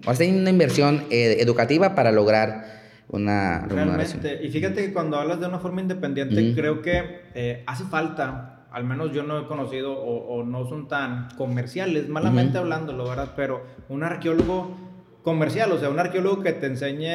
hacer 0.07 0.33
una 0.33 0.51
inversión 0.51 1.05
eh, 1.11 1.39
educativa 1.41 1.95
para 1.95 2.13
lograr 2.13 2.81
una 3.09 3.67
remuneración. 3.67 4.23
Realmente, 4.23 4.47
y 4.47 4.51
fíjate 4.51 4.87
que 4.87 4.93
cuando 4.93 5.17
hablas 5.17 5.41
de 5.41 5.47
una 5.47 5.59
forma 5.59 5.81
independiente, 5.81 6.55
creo 6.55 6.83
que 6.83 7.23
eh, 7.35 7.65
hace 7.67 7.85
falta 7.85 8.60
al 8.73 8.85
menos 8.85 9.13
yo 9.13 9.23
no 9.23 9.39
he 9.39 9.47
conocido 9.47 9.93
o, 9.93 10.45
no 10.45 10.67
son 10.69 10.89
tan 10.89 11.29
comerciales, 11.37 12.09
malamente 12.09 12.59
hablándolo, 12.59 13.09
¿verdad? 13.09 13.33
Pero 13.37 13.63
un 13.89 14.03
arqueólogo 14.03 14.77
comercial, 15.23 15.73
o 15.73 15.79
sea, 15.79 15.91
un 15.91 15.99
arqueólogo 15.99 16.43
que 16.43 16.53
te 16.53 16.67
enseñe 16.67 17.13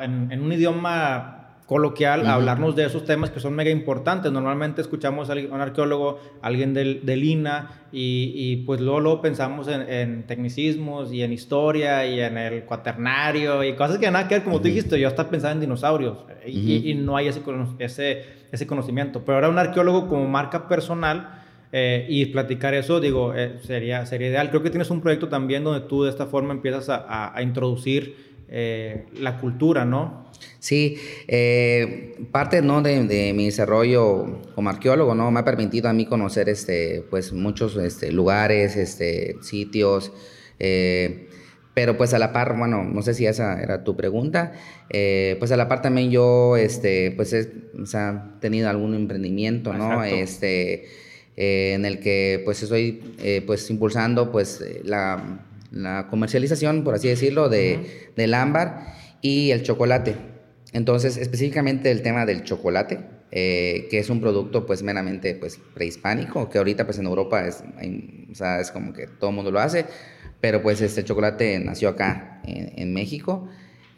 en, 0.00 0.40
un 0.40 0.52
idioma 0.52 1.41
coloquial 1.72 2.26
a 2.26 2.34
hablarnos 2.34 2.76
de 2.76 2.84
esos 2.84 3.04
temas 3.04 3.30
que 3.30 3.40
son 3.40 3.54
mega 3.54 3.70
importantes. 3.70 4.30
Normalmente 4.30 4.82
escuchamos 4.82 5.30
a 5.30 5.32
un 5.32 5.60
arqueólogo, 5.60 6.20
alguien 6.42 6.74
del, 6.74 7.06
del 7.06 7.24
INA, 7.24 7.70
y, 7.90 8.32
y, 8.34 8.56
pues 8.64 8.80
luego, 8.80 9.00
luego 9.00 9.20
pensamos 9.22 9.68
en, 9.68 9.82
en, 9.82 10.22
tecnicismos 10.26 11.12
y 11.12 11.22
en 11.22 11.32
historia 11.32 12.06
y 12.06 12.20
en 12.20 12.36
el 12.36 12.64
cuaternario 12.64 13.64
y 13.64 13.74
cosas 13.74 13.98
que 13.98 14.10
nada 14.10 14.28
que 14.28 14.36
ver, 14.36 14.44
como 14.44 14.58
tú 14.58 14.64
dijiste, 14.64 14.98
yo 15.00 15.08
hasta 15.08 15.28
pensaba 15.28 15.52
en 15.52 15.60
dinosaurios 15.60 16.18
y, 16.46 16.90
y, 16.90 16.94
no 16.94 17.16
hay 17.16 17.28
ese, 17.28 17.42
ese, 17.78 18.24
ese 18.50 18.66
conocimiento. 18.66 19.22
Pero 19.24 19.36
ahora 19.36 19.48
un 19.48 19.58
arqueólogo 19.58 20.08
como 20.08 20.28
marca 20.28 20.68
personal 20.68 21.42
eh, 21.72 22.06
y 22.06 22.26
platicar 22.26 22.74
eso, 22.74 23.00
digo, 23.00 23.32
eh, 23.34 23.58
sería, 23.62 24.04
sería 24.04 24.28
ideal. 24.28 24.50
Creo 24.50 24.62
que 24.62 24.68
tienes 24.68 24.90
un 24.90 25.00
proyecto 25.00 25.28
también 25.28 25.64
donde 25.64 25.80
tú 25.86 26.04
de 26.04 26.10
esta 26.10 26.26
forma 26.26 26.52
empiezas 26.52 26.90
a, 26.90 27.34
a, 27.34 27.42
introducir 27.42 28.32
eh, 28.48 29.06
la 29.18 29.38
cultura, 29.38 29.86
¿no? 29.86 30.21
Sí, 30.58 30.96
parte 32.30 32.62
¿no? 32.62 32.82
De, 32.82 33.04
de, 33.04 33.32
mi 33.32 33.46
desarrollo 33.46 34.40
como 34.54 34.70
arqueólogo 34.70 35.14
¿no? 35.14 35.30
me 35.30 35.40
ha 35.40 35.44
permitido 35.44 35.88
a 35.88 35.92
mí 35.92 36.06
conocer 36.06 36.48
este, 36.48 37.04
pues, 37.10 37.32
muchos 37.32 37.76
este, 37.76 38.12
lugares, 38.12 38.76
este, 38.76 39.36
sitios, 39.42 40.12
pero 41.74 41.96
pues 41.96 42.14
a 42.14 42.18
la 42.18 42.32
par, 42.32 42.56
bueno, 42.56 42.84
no 42.84 43.02
sé 43.02 43.14
si 43.14 43.26
esa 43.26 43.60
era 43.60 43.82
tu 43.82 43.96
pregunta, 43.96 44.52
pues 44.88 45.50
a 45.50 45.56
la 45.56 45.68
par 45.68 45.82
también 45.82 46.10
yo, 46.10 46.56
este, 46.56 47.10
pues 47.12 47.32
he 47.32 47.50
o 47.80 47.86
sea, 47.86 48.36
tenido 48.40 48.68
algún 48.68 48.94
emprendimiento, 48.94 49.72
¿no? 49.72 50.04
Este, 50.04 50.84
eh, 51.36 51.72
en 51.74 51.86
el 51.86 51.98
que 52.00 52.42
pues 52.44 52.62
estoy 52.62 53.16
eh, 53.22 53.42
pues 53.46 53.70
impulsando 53.70 54.30
pues 54.30 54.60
eh, 54.60 54.82
la, 54.84 55.40
la, 55.70 56.06
comercialización, 56.08 56.84
por 56.84 56.94
así 56.94 57.08
decirlo, 57.08 57.48
de, 57.48 58.10
del 58.16 58.34
ámbar 58.34 58.94
y 59.22 59.50
el 59.50 59.62
chocolate. 59.62 60.14
Entonces, 60.72 61.16
específicamente 61.16 61.90
el 61.90 62.02
tema 62.02 62.26
del 62.26 62.44
chocolate, 62.44 63.00
que 63.30 63.88
es 63.90 64.10
un 64.10 64.20
producto 64.20 64.66
pues 64.66 64.82
meramente 64.82 65.34
pues 65.34 65.58
prehispánico, 65.74 66.48
que 66.48 66.58
ahorita 66.58 66.84
pues 66.84 66.98
en 66.98 67.06
Europa 67.06 67.46
es, 67.46 67.62
o 68.30 68.34
sea, 68.34 68.60
es 68.60 68.70
como 68.70 68.92
que 68.92 69.06
todo 69.06 69.30
el 69.30 69.36
mundo 69.36 69.50
lo 69.50 69.60
hace, 69.60 69.86
pero 70.40 70.62
pues 70.62 70.80
este 70.80 71.04
chocolate 71.04 71.58
nació 71.58 71.90
acá 71.90 72.40
en, 72.44 72.72
en 72.76 72.92
México. 72.92 73.48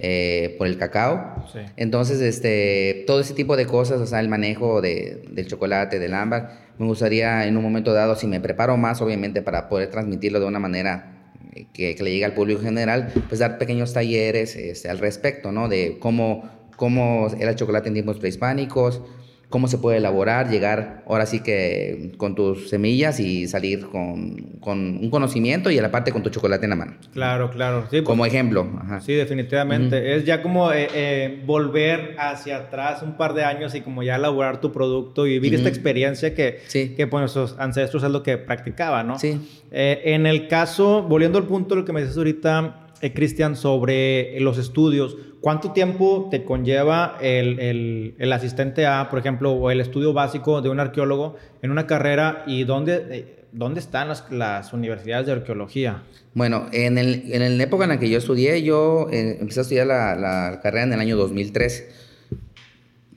Eh, 0.00 0.56
por 0.58 0.66
el 0.66 0.76
cacao. 0.76 1.46
Sí. 1.52 1.60
Entonces, 1.76 2.20
este, 2.20 3.04
todo 3.06 3.20
ese 3.20 3.32
tipo 3.32 3.56
de 3.56 3.64
cosas, 3.64 4.00
o 4.00 4.06
sea, 4.06 4.18
el 4.18 4.28
manejo 4.28 4.80
de, 4.80 5.22
del 5.30 5.46
chocolate, 5.46 6.00
del 6.00 6.14
ámbar, 6.14 6.64
me 6.78 6.86
gustaría 6.86 7.46
en 7.46 7.56
un 7.56 7.62
momento 7.62 7.92
dado, 7.92 8.16
si 8.16 8.26
me 8.26 8.40
preparo 8.40 8.76
más, 8.76 9.00
obviamente, 9.00 9.40
para 9.40 9.68
poder 9.68 9.90
transmitirlo 9.90 10.40
de 10.40 10.46
una 10.46 10.58
manera 10.58 11.32
que, 11.72 11.94
que 11.94 12.02
le 12.02 12.10
llegue 12.10 12.24
al 12.24 12.34
público 12.34 12.60
general, 12.60 13.12
pues 13.28 13.38
dar 13.38 13.56
pequeños 13.56 13.92
talleres 13.92 14.56
este, 14.56 14.88
al 14.90 14.98
respecto, 14.98 15.52
¿no? 15.52 15.68
De 15.68 15.96
cómo, 16.00 16.50
cómo 16.84 17.28
era 17.40 17.52
el 17.52 17.56
chocolate 17.56 17.88
en 17.88 17.94
tiempos 17.94 18.18
prehispánicos, 18.18 19.00
cómo 19.48 19.68
se 19.68 19.78
puede 19.78 19.96
elaborar, 19.96 20.50
llegar 20.50 21.02
ahora 21.06 21.24
sí 21.24 21.40
que 21.40 22.12
con 22.18 22.34
tus 22.34 22.68
semillas 22.68 23.20
y 23.20 23.48
salir 23.48 23.86
con, 23.86 24.58
con 24.60 24.98
un 24.98 25.08
conocimiento 25.08 25.70
y 25.70 25.78
a 25.78 25.82
la 25.82 25.90
parte 25.90 26.12
con 26.12 26.22
tu 26.22 26.28
chocolate 26.28 26.66
en 26.66 26.70
la 26.70 26.76
mano. 26.76 26.92
Claro, 27.14 27.50
claro. 27.50 27.84
Sí, 27.84 28.02
pues, 28.02 28.04
como 28.04 28.26
ejemplo. 28.26 28.68
Ajá. 28.82 29.00
Sí, 29.00 29.14
definitivamente. 29.14 29.96
Uh 29.96 29.98
-huh. 29.98 30.16
Es 30.16 30.26
ya 30.26 30.42
como 30.42 30.72
eh, 30.72 30.88
eh, 30.94 31.42
volver 31.46 32.16
hacia 32.18 32.58
atrás 32.58 33.02
un 33.02 33.16
par 33.16 33.32
de 33.32 33.44
años 33.44 33.74
y 33.74 33.80
como 33.80 34.02
ya 34.02 34.16
elaborar 34.16 34.60
tu 34.60 34.70
producto 34.70 35.26
y 35.26 35.38
vivir 35.38 35.52
uh 35.52 35.54
-huh. 35.54 35.58
esta 35.60 35.70
experiencia 35.70 36.34
que, 36.34 36.60
sí. 36.66 36.92
que 36.94 37.06
pues, 37.06 37.22
nuestros 37.22 37.56
ancestros 37.58 38.02
es 38.02 38.10
lo 38.10 38.22
que 38.22 38.36
practicaban, 38.36 39.06
¿no? 39.06 39.18
Sí. 39.18 39.40
Eh, 39.72 40.02
en 40.04 40.26
el 40.26 40.48
caso, 40.48 41.02
volviendo 41.02 41.38
al 41.38 41.46
punto 41.46 41.74
de 41.74 41.80
lo 41.80 41.86
que 41.86 41.94
me 41.94 42.02
dices 42.02 42.18
ahorita, 42.18 42.80
Cristian, 43.14 43.56
sobre 43.56 44.38
los 44.40 44.58
estudios. 44.58 45.16
¿Cuánto 45.44 45.72
tiempo 45.72 46.28
te 46.30 46.42
conlleva 46.42 47.18
el, 47.20 48.14
el, 48.18 48.32
asistente 48.32 48.86
A, 48.86 49.10
por 49.10 49.18
ejemplo, 49.18 49.52
o 49.52 49.70
el 49.70 49.78
estudio 49.82 50.14
básico 50.14 50.62
de 50.62 50.70
un 50.70 50.80
arqueólogo 50.80 51.36
en 51.60 51.70
una 51.70 51.86
carrera 51.86 52.44
y 52.46 52.64
dónde, 52.64 53.04
eh, 53.10 53.44
dónde 53.52 53.80
están 53.80 54.08
las, 54.08 54.24
las, 54.30 54.72
universidades 54.72 55.26
de 55.26 55.32
arqueología? 55.32 56.02
Bueno, 56.32 56.64
en, 56.72 56.96
el, 56.96 57.30
en 57.30 57.58
la 57.58 57.62
época 57.62 57.84
en 57.84 57.90
la 57.90 57.98
que 57.98 58.08
yo 58.08 58.16
estudié, 58.16 58.62
yo 58.62 59.08
eh, 59.10 59.36
empecé 59.38 59.60
a 59.60 59.64
estudiar 59.64 59.86
la, 59.86 60.16
la, 60.16 60.60
carrera 60.62 60.84
en 60.84 60.94
el 60.94 61.00
año 61.00 61.14
2003. 61.18 61.88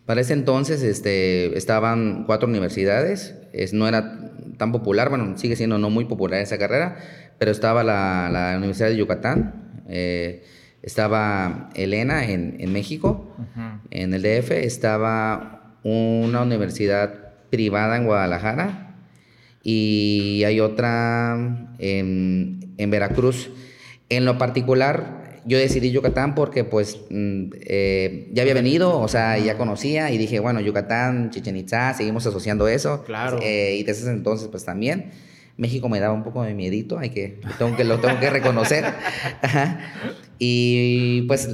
Para 0.05 0.19
ese 0.19 0.33
entonces 0.33 0.83
este, 0.83 1.57
estaban 1.57 2.25
cuatro 2.25 2.49
universidades, 2.49 3.35
es, 3.53 3.71
no 3.71 3.87
era 3.87 4.33
tan 4.57 4.73
popular, 4.73 5.07
bueno, 5.07 5.37
sigue 5.37 5.55
siendo 5.55 5.77
no 5.77 5.89
muy 5.89 6.03
popular 6.03 6.41
esa 6.41 6.57
carrera, 6.57 6.97
pero 7.39 7.51
estaba 7.51 7.85
la, 7.85 8.29
la 8.29 8.57
Universidad 8.57 8.89
de 8.89 8.97
Yucatán, 8.97 9.85
eh, 9.87 10.43
estaba 10.87 11.69
Elena 11.75 12.25
en, 12.25 12.55
en 12.59 12.71
México, 12.71 13.35
uh 13.37 13.59
-huh. 13.59 13.79
en 13.91 14.13
el 14.13 14.21
DF, 14.21 14.51
estaba 14.51 15.75
una 15.83 16.41
universidad 16.41 17.13
privada 17.49 17.97
en 17.97 18.05
Guadalajara 18.05 18.95
y 19.63 20.43
hay 20.45 20.61
otra 20.61 21.75
en, 21.77 22.73
en 22.77 22.89
Veracruz. 22.89 23.49
En 24.09 24.23
lo 24.23 24.37
particular, 24.37 25.41
yo 25.45 25.57
decidí 25.57 25.91
Yucatán 25.91 26.35
porque 26.35 26.63
pues 26.63 26.97
eh, 27.11 28.29
ya 28.31 28.43
había 28.43 28.53
venido, 28.53 28.97
o 28.97 29.09
sea, 29.09 29.37
ya 29.37 29.57
conocía 29.57 30.09
y 30.11 30.17
dije, 30.17 30.39
bueno, 30.39 30.61
Yucatán, 30.61 31.31
Chichen 31.31 31.57
Itza, 31.57 31.93
seguimos 31.95 32.25
asociando 32.25 32.69
eso. 32.69 33.03
Claro. 33.03 33.39
Eh, 33.41 33.75
y 33.77 33.83
desde 33.83 34.03
ese 34.03 34.11
entonces 34.11 34.47
pues 34.47 34.63
también. 34.63 35.11
México 35.57 35.89
me 35.89 35.99
daba 35.99 36.13
un 36.13 36.23
poco 36.23 36.43
de 36.43 36.53
miedito, 36.53 36.99
hay 36.99 37.09
que, 37.09 37.41
tengo 37.57 37.75
que 37.75 37.83
lo 37.83 37.99
tengo 37.99 38.19
que 38.19 38.29
reconocer. 38.29 38.85
y 40.39 41.23
pues 41.23 41.49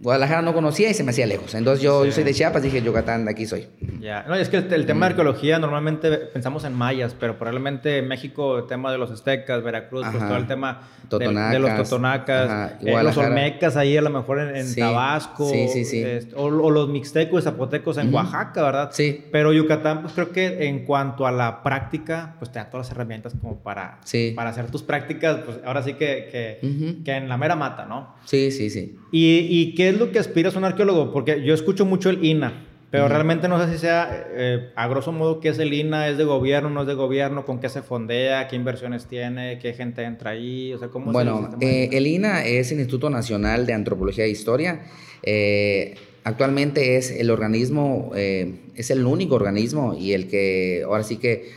Guadalajara 0.00 0.42
no 0.42 0.52
conocía 0.54 0.90
y 0.90 0.94
se 0.94 1.04
me 1.04 1.10
hacía 1.10 1.26
lejos. 1.26 1.54
Entonces 1.54 1.82
yo, 1.82 2.02
sí. 2.02 2.08
yo 2.08 2.12
soy 2.12 2.24
de 2.24 2.34
Chiapas, 2.34 2.62
dije 2.62 2.82
Yucatán, 2.82 3.24
de 3.24 3.30
aquí 3.30 3.46
soy. 3.46 3.68
Ya, 4.00 4.24
no, 4.26 4.34
es 4.34 4.48
que 4.48 4.56
el, 4.56 4.72
el 4.72 4.86
tema 4.86 5.06
de 5.06 5.10
arqueología 5.10 5.58
normalmente 5.58 6.10
pensamos 6.10 6.64
en 6.64 6.74
mayas, 6.74 7.14
pero 7.18 7.38
probablemente 7.38 8.02
México, 8.02 8.58
el 8.58 8.66
tema 8.66 8.90
de 8.90 8.98
los 8.98 9.10
aztecas, 9.10 9.62
Veracruz, 9.62 10.06
pues 10.10 10.26
todo 10.26 10.36
el 10.36 10.46
tema 10.46 10.88
de, 11.10 11.18
de, 11.18 11.58
los 11.58 11.76
totonacas, 11.76 12.72
eh, 12.80 13.02
los 13.02 13.16
olmecas 13.16 13.76
ahí 13.76 13.96
a 13.96 14.02
lo 14.02 14.10
mejor 14.10 14.40
en, 14.40 14.56
en 14.56 14.66
sí. 14.66 14.80
Tabasco, 14.80 15.48
sí. 15.48 15.68
Este, 15.74 16.34
o, 16.34 16.44
o, 16.44 16.70
los 16.70 16.88
mixtecos 16.88 17.44
zapotecos 17.44 17.98
en. 17.98 18.12
Oaxaca, 18.12 18.62
¿verdad? 18.62 18.90
Sí. 18.92 19.24
Pero 19.30 19.52
Yucatán, 19.52 20.02
pues 20.02 20.14
creo 20.14 20.30
que 20.30 20.66
en 20.66 20.84
cuanto 20.84 21.26
a 21.26 21.32
la 21.32 21.62
práctica, 21.62 22.34
pues 22.38 22.50
te 22.50 22.58
da 22.58 22.70
todas 22.70 22.86
las 22.86 22.92
herramientas 22.92 23.34
como 23.40 23.58
para, 23.62 24.00
para 24.34 24.50
hacer 24.50 24.70
tus 24.70 24.82
prácticas, 24.82 25.38
pues 25.44 25.58
ahora 25.64 25.82
sí 25.82 25.94
que, 25.94 26.60
que 27.04 27.12
en 27.12 27.28
la 27.28 27.36
mera 27.36 27.56
mata, 27.56 27.86
¿no? 27.86 28.14
Sí, 28.24 28.50
sí, 28.50 28.70
sí. 28.70 28.98
¿Y, 29.10 29.46
¿Y 29.48 29.74
qué 29.74 29.88
es 29.90 29.98
lo 29.98 30.12
que 30.12 30.18
aspiras 30.18 30.54
a 30.54 30.58
un 30.58 30.64
arqueólogo? 30.64 31.12
Porque 31.12 31.42
yo 31.42 31.54
escucho 31.54 31.84
mucho 31.86 32.10
el 32.10 32.24
INA, 32.24 32.66
pero 32.90 33.04
uh 33.04 33.06
-huh. 33.06 33.10
realmente 33.10 33.48
no 33.48 33.64
sé 33.64 33.72
si 33.72 33.78
sea, 33.78 34.26
eh, 34.32 34.70
a 34.76 34.86
grosso 34.88 35.12
modo, 35.12 35.40
qué 35.40 35.48
es 35.48 35.58
el 35.58 35.72
INA, 35.72 36.08
es 36.08 36.18
de 36.18 36.24
gobierno, 36.24 36.70
no 36.70 36.82
es 36.82 36.86
de 36.86 36.94
gobierno, 36.94 37.44
con 37.44 37.60
qué 37.60 37.68
se 37.68 37.82
fondea, 37.82 38.48
qué 38.48 38.56
inversiones 38.56 39.06
tiene, 39.06 39.58
qué 39.58 39.72
gente 39.72 40.02
entra 40.02 40.32
ahí, 40.32 40.72
o 40.72 40.78
sea, 40.78 40.88
¿cómo 40.88 41.12
Bueno, 41.12 41.50
es 41.60 41.62
el, 41.62 41.68
eh, 41.68 41.88
el 41.92 42.06
INA 42.06 42.44
es 42.44 42.70
el 42.72 42.78
Instituto 42.78 43.10
Nacional 43.10 43.66
de 43.66 43.72
Antropología 43.74 44.24
e 44.24 44.30
Historia. 44.30 44.82
Eh, 45.22 45.94
actualmente 46.24 46.96
es 46.96 47.10
el 47.10 47.30
organismo, 47.30 48.12
eh, 48.14 48.54
es 48.74 48.90
el 48.90 49.04
único 49.04 49.34
organismo 49.34 49.94
y 49.94 50.12
el 50.12 50.28
que, 50.28 50.82
ahora 50.84 51.02
sí 51.02 51.16
que, 51.16 51.50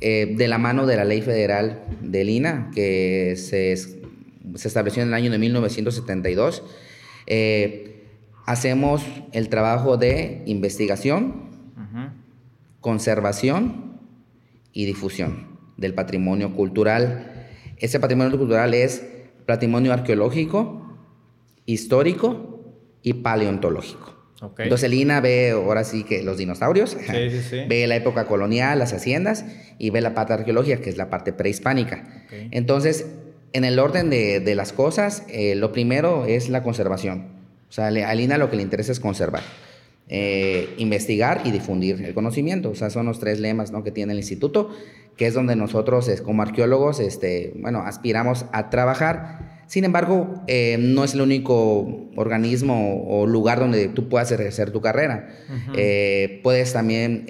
eh, 0.00 0.34
de 0.36 0.48
la 0.48 0.58
mano 0.58 0.86
de 0.86 0.96
la 0.96 1.04
ley 1.04 1.22
federal 1.22 1.82
del 2.02 2.30
INA, 2.30 2.70
que 2.74 3.34
se, 3.36 3.76
se 3.76 4.68
estableció 4.68 5.02
en 5.02 5.08
el 5.08 5.14
año 5.14 5.30
de 5.30 5.38
1972, 5.38 6.62
hacemos 8.46 9.02
el 9.32 9.48
trabajo 9.50 9.96
de 9.98 10.42
investigación, 10.46 11.50
uh 11.76 11.80
-huh. 11.80 12.12
conservación 12.80 14.00
y 14.72 14.86
difusión 14.86 15.58
del 15.76 15.92
patrimonio 15.92 16.54
cultural. 16.54 17.46
Ese 17.76 18.00
patrimonio 18.00 18.38
cultural 18.38 18.72
es 18.74 19.04
patrimonio 19.46 19.92
arqueológico, 19.92 20.98
histórico 21.66 22.74
y 23.02 23.14
paleontológico. 23.14 24.16
Okay. 24.40 24.64
Entonces 24.64 24.84
el 24.84 24.94
INA 24.94 25.20
ve 25.20 25.50
ahora 25.50 25.84
sí 25.84 26.04
que 26.04 26.22
los 26.22 26.38
dinosaurios, 26.38 26.90
sí, 26.90 27.30
sí, 27.30 27.42
sí. 27.42 27.60
ve 27.68 27.86
la 27.86 27.96
época 27.96 28.26
colonial, 28.26 28.78
las 28.78 28.92
haciendas 28.92 29.44
y 29.78 29.90
ve 29.90 30.00
la 30.00 30.14
parte 30.14 30.32
arqueológica, 30.32 30.80
que 30.80 30.90
es 30.90 30.96
la 30.96 31.10
parte 31.10 31.32
prehispánica. 31.32 32.24
Okay. 32.26 32.48
Entonces, 32.52 33.06
en 33.52 33.64
el 33.64 33.78
orden 33.78 34.10
de, 34.10 34.40
de 34.40 34.54
las 34.54 34.72
cosas, 34.72 35.24
eh, 35.28 35.54
lo 35.54 35.72
primero 35.72 36.24
es 36.26 36.48
la 36.48 36.62
conservación. 36.62 37.38
O 37.68 37.72
sea, 37.72 37.90
INA 38.14 38.38
lo 38.38 38.50
que 38.50 38.56
le 38.56 38.62
interesa 38.62 38.92
es 38.92 39.00
conservar, 39.00 39.42
eh, 40.08 40.74
investigar 40.78 41.42
y 41.44 41.50
difundir 41.50 42.02
el 42.02 42.14
conocimiento. 42.14 42.70
O 42.70 42.74
sea, 42.74 42.90
son 42.90 43.06
los 43.06 43.20
tres 43.20 43.40
lemas 43.40 43.72
¿no? 43.72 43.84
que 43.84 43.90
tiene 43.90 44.12
el 44.12 44.18
instituto, 44.18 44.70
que 45.16 45.26
es 45.26 45.34
donde 45.34 45.54
nosotros 45.56 46.10
como 46.24 46.42
arqueólogos, 46.42 47.00
este, 47.00 47.52
bueno, 47.56 47.80
aspiramos 47.80 48.46
a 48.52 48.70
trabajar. 48.70 49.58
Sin 49.66 49.84
embargo, 49.84 50.42
eh, 50.46 50.78
no 50.80 51.04
es 51.04 51.12
el 51.12 51.20
único 51.20 52.08
organismo 52.16 53.04
o 53.06 53.26
lugar 53.26 53.60
donde 53.60 53.88
tú 53.88 54.08
puedas 54.08 54.32
ejercer 54.32 54.70
tu 54.70 54.80
carrera. 54.80 55.28
Uh 55.50 55.72
-huh. 55.72 56.42
puedes 56.42 56.72
también 56.72 57.26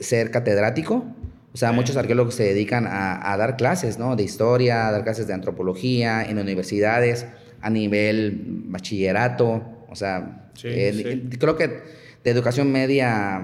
ser 0.00 0.32
catedrático. 0.32 1.04
O 1.52 1.56
sea, 1.56 1.70
sí. 1.70 1.74
muchos 1.74 1.96
arqueólogos 1.96 2.34
se 2.34 2.44
dedican 2.44 2.86
a, 2.86 3.32
a, 3.32 3.36
dar 3.36 3.56
clases, 3.56 3.98
¿no? 3.98 4.14
De 4.16 4.22
historia, 4.22 4.88
a 4.88 4.92
dar 4.92 5.02
clases 5.02 5.26
de 5.26 5.34
antropología 5.34 6.22
en 6.22 6.38
universidades 6.38 7.26
a 7.60 7.70
nivel 7.70 8.42
bachillerato, 8.66 9.62
o 9.88 9.94
sea, 9.96 10.50
sí, 10.54 10.68
eh, 10.70 11.22
sí. 11.30 11.38
creo 11.38 11.56
que 11.56 11.82
de 12.24 12.30
educación 12.30 12.70
media 12.70 13.40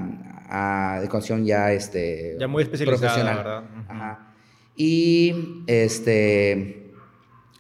a 0.49 0.99
educación 1.01 1.45
ya 1.45 1.73
este 1.73 2.37
ya 2.39 2.47
muy 2.47 2.63
especializada, 2.63 3.37
¿verdad? 3.37 3.65
Ajá. 3.89 4.35
Y 4.77 5.65
este 5.67 6.86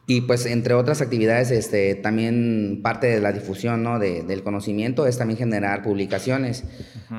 y 0.08 0.20
pues 0.20 0.46
entre 0.46 0.74
otras 0.74 1.00
actividades, 1.00 1.50
este, 1.50 1.96
también 1.96 2.80
parte 2.82 3.08
de 3.08 3.20
la 3.20 3.32
difusión 3.32 3.82
¿no? 3.82 3.98
de, 3.98 4.22
del 4.22 4.44
conocimiento 4.44 5.06
es 5.06 5.18
también 5.18 5.36
generar 5.36 5.82
publicaciones, 5.82 6.64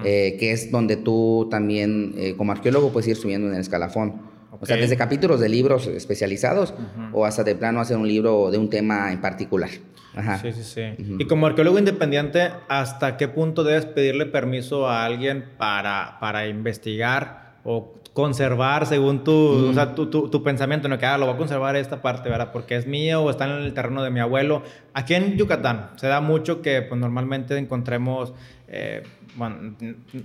eh, 0.06 0.38
que 0.39 0.53
es 0.53 0.72
donde 0.72 0.96
tú 0.96 1.50
también 1.51 2.13
eh, 2.17 2.36
como 2.38 2.53
arqueólogo 2.53 2.94
puedes 2.94 3.10
ir 3.10 3.17
subiendo 3.17 3.48
en 3.48 3.56
el 3.56 3.62
escalafón. 3.62 4.22
O 4.60 4.65
sea, 4.65 4.77
desde 4.77 4.98
capítulos 4.98 5.39
de 5.39 5.50
libros 5.50 5.86
especializados 5.86 6.74
o 7.12 7.25
hasta 7.25 7.44
de 7.44 7.53
plano 7.56 7.79
hacer 7.79 7.98
un 7.98 8.08
libro 8.08 8.50
de 8.50 8.58
un 8.58 8.70
tema 8.72 9.12
en 9.12 9.22
particular. 9.22 9.70
Ajá. 10.15 10.39
Sí, 10.39 10.51
sí, 10.51 10.63
sí. 10.63 10.82
Y 11.20 11.25
como 11.25 11.46
arqueólogo 11.46 11.77
independiente, 11.77 12.50
¿hasta 12.67 13.17
qué 13.17 13.27
punto 13.27 13.63
debes 13.63 13.86
pedirle 13.86 14.25
permiso 14.25 14.88
a 14.88 15.06
alguien 15.06 15.46
para, 15.58 16.17
para 16.20 16.48
investigar 16.48 17.58
o 17.63 17.94
conservar 18.18 18.88
según 18.88 19.24
tu, 19.24 19.70
o 19.70 19.74
sea, 19.76 19.94
tu, 19.94 20.08
tu, 20.08 20.42
pensamiento, 20.42 20.88
¿no? 20.88 20.98
Que 20.98 21.06
ah, 21.06 21.20
lo 21.20 21.28
voy 21.28 21.36
a 21.36 21.38
conservar 21.38 21.76
esta 21.76 22.02
parte, 22.02 22.30
¿verdad? 22.30 22.52
Porque 22.52 22.76
es 22.76 22.88
mío 22.88 23.22
o 23.22 23.30
está 23.30 23.46
en 23.46 23.64
el 23.64 23.76
terreno 23.76 24.02
de 24.02 24.10
mi 24.10 24.20
abuelo. 24.20 24.64
Aquí 24.96 25.14
en 25.14 25.38
Yucatán 25.38 25.92
se 25.98 26.08
da 26.08 26.20
mucho 26.20 26.64
que 26.64 26.82
pues, 26.82 27.00
normalmente 27.00 27.56
encontremos 27.60 28.34
eh, 28.70 29.04
bueno, 29.38 29.76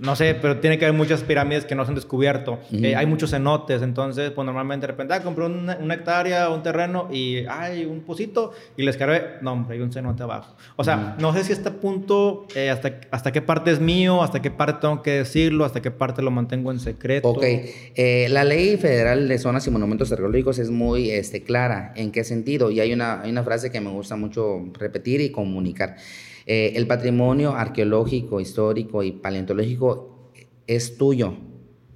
no 0.01 0.15
sé, 0.15 0.35
pero 0.41 0.57
tiene 0.57 0.77
que 0.79 0.85
haber 0.85 0.97
muchas 0.97 1.21
pirámides 1.21 1.65
que 1.65 1.75
no 1.75 1.85
se 1.85 1.91
han 1.91 1.95
descubierto. 1.95 2.59
Eh, 2.71 2.95
hay 2.95 3.05
muchos 3.05 3.29
cenotes, 3.29 3.81
entonces, 3.83 4.31
pues 4.31 4.45
normalmente 4.45 4.87
de 4.87 4.91
repente, 4.91 5.13
ah, 5.13 5.21
compré 5.21 5.45
una, 5.45 5.93
hectárea, 5.93 6.49
un 6.49 6.63
terreno 6.63 7.07
y 7.11 7.45
hay 7.47 7.85
un 7.85 8.01
pocito 8.01 8.53
y 8.75 8.83
les 8.83 8.97
cargué, 8.97 9.35
no, 9.41 9.53
hombre, 9.53 9.75
hay 9.75 9.81
un 9.81 9.93
cenote 9.93 10.23
abajo. 10.23 10.55
O 10.75 10.83
sea, 10.83 11.15
no 11.19 11.31
sé 11.31 11.43
si 11.43 11.53
este 11.53 11.69
punto, 11.69 12.47
eh, 12.55 12.71
hasta, 12.71 12.99
hasta 13.11 13.31
qué 13.31 13.41
parte 13.41 13.71
es 13.71 13.79
mío, 13.79 14.23
hasta 14.23 14.41
qué 14.41 14.49
parte 14.49 14.79
tengo 14.81 15.03
que 15.03 15.11
decirlo, 15.11 15.63
hasta 15.63 15.81
qué 15.81 15.91
parte 15.91 16.21
lo 16.21 16.31
mantengo 16.31 16.71
en 16.71 16.79
secreto. 16.79 17.29
Ok, 17.29 17.43
eh, 17.43 18.27
la 18.29 18.43
ley 18.43 18.77
federal 18.77 19.27
de 19.27 19.37
zonas 19.37 19.67
y 19.67 19.69
monumentos 19.69 20.11
arqueológicos 20.11 20.57
es 20.57 20.71
muy 20.71 21.11
este, 21.11 21.43
clara. 21.43 21.93
¿En 21.95 22.11
qué 22.11 22.23
sentido? 22.23 22.71
Y 22.71 22.79
hay 22.79 22.91
una, 22.93 23.21
hay 23.21 23.31
una 23.31 23.43
frase 23.43 23.71
que 23.71 23.79
me 23.79 23.91
gusta 23.91 24.15
mucho 24.15 24.65
repetir 24.73 25.21
y 25.21 25.31
comunicar. 25.31 25.97
Eh, 26.45 26.73
el 26.75 26.87
patrimonio 26.87 27.55
arqueológico, 27.55 28.41
histórico 28.41 29.03
y 29.03 29.11
paleontológico 29.11 30.31
es 30.67 30.97
tuyo, 30.97 31.37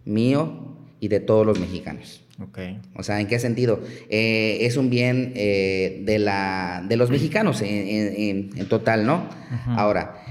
mío 0.06 0.78
y 1.00 1.10
de 1.10 1.20
todos 1.20 1.46
los 1.46 1.60
mexicanos. 1.60 2.24
Okay. 2.50 2.80
O 2.96 3.02
sea, 3.02 3.20
¿en 3.20 3.28
qué 3.28 3.40
sentido? 3.40 3.82
Eh, 4.10 4.60
es 4.62 4.78
un 4.78 4.90
bien 4.90 5.34
eh, 5.36 6.04
de, 6.06 6.20
la, 6.20 6.86
de 6.88 6.96
los 6.96 7.10
mexicanos 7.10 7.62
en, 7.64 8.50
total, 8.70 9.06
¿no? 9.06 9.28
Ahora, 9.70 10.22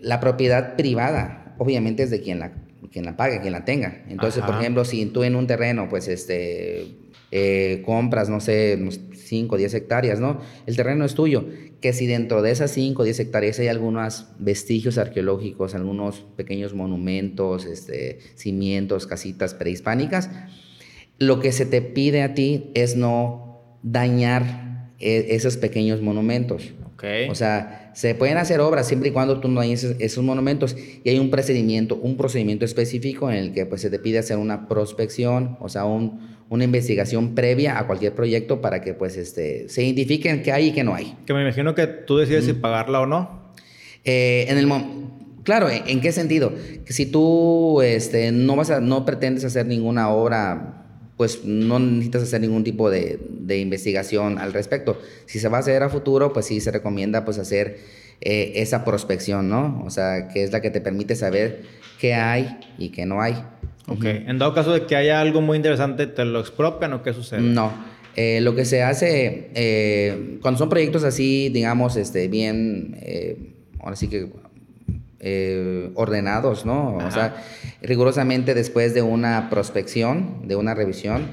la 0.00 0.20
propiedad 0.20 0.76
privada, 0.76 1.54
obviamente 1.58 2.04
es 2.04 2.10
de 2.10 2.22
quien 2.22 2.38
la, 2.38 2.52
quien 2.90 3.04
la 3.04 3.16
pague, 3.16 3.40
quien 3.42 3.52
la 3.52 3.66
tenga. 3.66 4.02
Entonces, 4.08 4.42
por 4.42 4.54
ejemplo, 4.54 4.84
si 4.86 5.04
tú 5.06 5.24
en 5.24 5.36
un 5.36 5.46
terreno, 5.46 5.88
pues, 5.90 6.08
este, 6.08 6.86
compras, 7.84 8.30
no 8.30 8.40
sé, 8.40 8.78
5 9.24 9.54
o 9.54 9.58
10 9.58 9.74
hectáreas, 9.74 10.20
¿no? 10.20 10.40
El 10.66 10.76
terreno 10.76 11.04
es 11.04 11.14
tuyo. 11.14 11.46
Que 11.80 11.92
si 11.92 12.06
dentro 12.06 12.42
de 12.42 12.50
esas 12.50 12.70
5 12.70 13.02
o 13.02 13.04
10 13.04 13.20
hectáreas 13.20 13.58
hay 13.58 13.68
algunos 13.68 14.26
vestigios 14.38 14.98
arqueológicos, 14.98 15.74
algunos 15.74 16.24
pequeños 16.36 16.74
monumentos, 16.74 17.64
este, 17.66 18.18
cimientos, 18.36 19.06
casitas 19.06 19.54
prehispánicas, 19.54 20.30
lo 21.18 21.40
que 21.40 21.52
se 21.52 21.66
te 21.66 21.82
pide 21.82 22.22
a 22.22 22.34
ti 22.34 22.70
es 22.74 22.96
no 22.96 23.78
dañar 23.82 24.90
e, 24.98 25.34
esos 25.34 25.56
pequeños 25.56 26.00
monumentos. 26.00 26.72
Okay. 26.94 27.28
O 27.28 27.34
sea, 27.34 27.90
se 27.94 28.14
pueden 28.14 28.38
hacer 28.38 28.60
obras 28.60 28.88
siempre 28.88 29.10
y 29.10 29.12
cuando 29.12 29.40
tú 29.40 29.48
no 29.48 29.60
dañes 29.60 29.84
esos 29.84 30.24
monumentos 30.24 30.76
y 31.04 31.08
hay 31.08 31.18
un 31.18 31.30
procedimiento, 31.30 31.96
un 31.96 32.16
procedimiento 32.16 32.64
específico 32.64 33.30
en 33.30 33.36
el 33.36 33.52
que 33.52 33.66
pues, 33.66 33.82
se 33.82 33.90
te 33.90 33.98
pide 33.98 34.18
hacer 34.18 34.38
una 34.38 34.68
prospección, 34.68 35.56
o 35.60 35.68
sea, 35.68 35.84
un, 35.84 36.33
una 36.48 36.64
investigación 36.64 37.34
previa 37.34 37.78
a 37.78 37.86
cualquier 37.86 38.14
proyecto 38.14 38.60
para 38.60 38.80
que 38.80 38.94
pues 38.94 39.16
este, 39.16 39.68
se 39.68 39.82
identifiquen 39.82 40.42
qué 40.42 40.52
hay 40.52 40.68
y 40.68 40.72
qué 40.72 40.84
no 40.84 40.94
hay. 40.94 41.16
Que 41.26 41.34
me 41.34 41.42
imagino 41.42 41.74
que 41.74 41.86
tú 41.86 42.18
decides 42.18 42.44
si 42.44 42.52
pagarla 42.52 43.00
o 43.00 43.06
no. 43.06 43.52
Eh, 44.04 44.46
en 44.48 44.58
el 44.58 44.68
claro, 45.42 45.68
¿en, 45.70 46.00
qué 46.00 46.12
sentido? 46.12 46.52
Que 46.84 46.92
si 46.92 47.06
tú 47.06 47.80
este, 47.82 48.32
no, 48.32 48.56
vas 48.56 48.70
a, 48.70 48.80
no 48.80 49.04
pretendes 49.04 49.44
hacer 49.44 49.66
ninguna 49.66 50.10
obra 50.10 50.80
pues 51.16 51.44
no 51.44 51.78
necesitas 51.78 52.24
hacer 52.24 52.40
ningún 52.40 52.64
tipo 52.64 52.90
de, 52.90 53.20
de, 53.30 53.58
investigación 53.58 54.38
al 54.38 54.52
respecto. 54.52 55.00
Si 55.26 55.38
se 55.38 55.48
va 55.48 55.58
a 55.58 55.60
hacer 55.60 55.80
a 55.84 55.88
futuro, 55.88 56.32
pues 56.32 56.46
sí 56.46 56.60
se 56.60 56.72
recomienda 56.72 57.24
pues 57.24 57.38
hacer 57.38 57.78
eh, 58.20 58.52
esa 58.56 58.84
prospección, 58.84 59.48
¿no? 59.48 59.82
O 59.84 59.90
sea, 59.90 60.28
que 60.28 60.44
es 60.44 60.52
la 60.52 60.60
que 60.60 60.70
te 60.70 60.80
permite 60.80 61.16
saber 61.16 61.62
qué 61.98 62.14
hay 62.14 62.58
y 62.78 62.90
qué 62.90 63.06
no 63.06 63.20
hay. 63.20 63.34
Ok. 63.88 64.04
En 64.04 64.38
dado 64.38 64.54
caso 64.54 64.72
de 64.72 64.86
que 64.86 64.96
haya 64.96 65.20
algo 65.20 65.40
muy 65.40 65.56
interesante, 65.56 66.06
¿te 66.06 66.24
lo 66.24 66.40
expropian 66.40 66.92
o 66.94 67.02
qué 67.02 67.12
sucede? 67.12 67.40
No. 67.40 67.72
Eh, 68.16 68.40
lo 68.40 68.54
que 68.54 68.64
se 68.64 68.82
hace 68.82 69.50
eh, 69.54 70.38
cuando 70.40 70.58
son 70.58 70.68
proyectos 70.68 71.02
así, 71.02 71.48
digamos, 71.48 71.96
este, 71.96 72.28
bien, 72.28 72.96
eh, 73.02 73.54
ahora 73.80 73.96
sí 73.96 74.08
que 74.08 74.28
ordenados, 75.94 76.66
¿no? 76.66 76.98
O 76.98 77.10
sea, 77.10 77.42
rigurosamente 77.80 78.52
después 78.52 78.92
de 78.92 79.00
una 79.00 79.48
prospección, 79.48 80.46
de 80.46 80.54
una 80.54 80.74
revisión, 80.74 81.28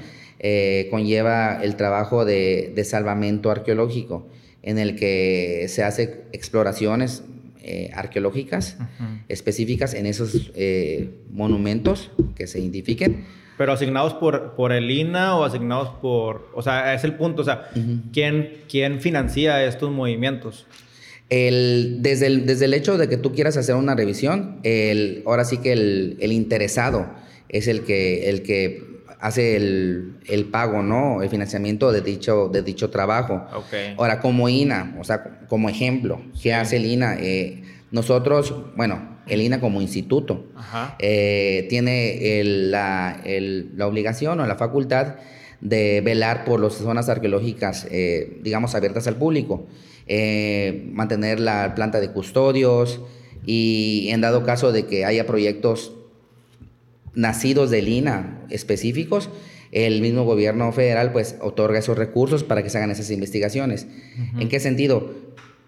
conlleva 0.90 1.62
el 1.62 1.76
trabajo 1.76 2.24
de, 2.24 2.72
de 2.74 2.84
salvamento 2.84 3.50
arqueológico, 3.50 4.28
en 4.62 4.78
el 4.78 4.96
que 4.96 5.66
se 5.68 5.82
hace 5.82 6.24
exploraciones 6.32 7.24
eh, 7.64 7.90
arqueológicas 7.94 8.76
específicas 9.28 9.94
en 9.94 10.06
esos 10.06 10.50
eh, 10.54 11.10
monumentos 11.30 12.10
que 12.34 12.46
se 12.46 12.58
identifiquen. 12.60 13.24
Pero 13.58 13.72
asignados 13.72 14.14
por, 14.14 14.54
por 14.56 14.72
el 14.72 14.90
INA 14.90 15.36
o 15.36 15.44
asignados 15.44 15.90
por... 16.00 16.50
O 16.54 16.62
sea, 16.62 16.94
es 16.94 17.04
el 17.04 17.14
punto. 17.14 17.42
O 17.42 17.44
sea, 17.44 17.68
¿quién, 18.12 18.62
¿quién 18.68 19.00
financia 19.00 19.64
estos 19.64 19.92
movimientos? 19.92 20.66
El, 21.28 21.98
desde, 22.00 22.26
el, 22.26 22.46
desde 22.46 22.64
el 22.64 22.74
hecho 22.74 22.98
de 22.98 23.08
que 23.08 23.16
tú 23.16 23.32
quieras 23.32 23.56
hacer 23.56 23.76
una 23.76 23.94
revisión, 23.94 24.58
el, 24.64 25.22
ahora 25.26 25.44
sí 25.44 25.58
que 25.58 25.72
el, 25.72 26.16
el 26.20 26.32
interesado 26.32 27.06
es 27.48 27.68
el 27.68 27.82
que, 27.82 28.28
el 28.28 28.42
que 28.42 28.91
hace 29.22 29.54
el, 29.54 30.16
el, 30.26 30.46
pago, 30.46 30.82
¿no? 30.82 31.22
El 31.22 31.30
financiamiento 31.30 31.92
de 31.92 32.00
dicho, 32.00 32.48
de 32.48 32.62
dicho 32.62 32.90
trabajo. 32.90 33.46
Ahora, 33.96 34.20
como 34.20 34.48
INA, 34.48 34.96
o 34.98 35.04
sea, 35.04 35.46
como 35.46 35.68
ejemplo, 35.68 36.20
¿qué 36.42 36.52
hace 36.52 36.76
el 36.76 36.86
INA? 36.86 37.16
Eh, 37.20 37.62
nosotros, 37.92 38.52
bueno, 38.74 39.20
el 39.28 39.40
INA 39.40 39.60
como 39.60 39.80
instituto 39.80 40.46
eh, 40.98 41.66
tiene 41.70 42.42
la, 42.44 43.20
la, 43.24 43.86
obligación 43.86 44.40
o 44.40 44.46
la 44.46 44.56
facultad 44.56 45.14
de 45.60 46.00
velar 46.00 46.44
por 46.44 46.60
las 46.60 46.74
zonas 46.74 47.08
arqueológicas, 47.08 47.86
eh, 47.92 48.40
digamos, 48.42 48.74
abiertas 48.74 49.06
al 49.06 49.16
público, 49.16 49.68
mantener 50.90 51.38
la 51.38 51.76
planta 51.76 52.00
de 52.00 52.10
custodios 52.10 53.00
y 53.46 54.08
en 54.10 54.20
dado 54.20 54.42
caso 54.42 54.72
de 54.72 54.86
que 54.86 55.04
haya 55.04 55.28
proyectos 55.28 55.92
nacidos 57.14 57.70
del 57.70 57.88
INA 57.88 58.46
específicos, 58.50 59.30
el 59.72 60.02
mismo 60.02 60.24
gobierno 60.24 60.70
federal 60.72 61.12
pues 61.12 61.36
otorga 61.40 61.78
esos 61.78 61.96
recursos 61.96 62.44
para 62.44 62.62
que 62.62 62.70
se 62.70 62.78
hagan 62.78 62.90
esas 62.90 63.10
investigaciones. 63.10 63.86
¿En 64.38 64.48
qué 64.48 64.60
sentido? 64.60 65.14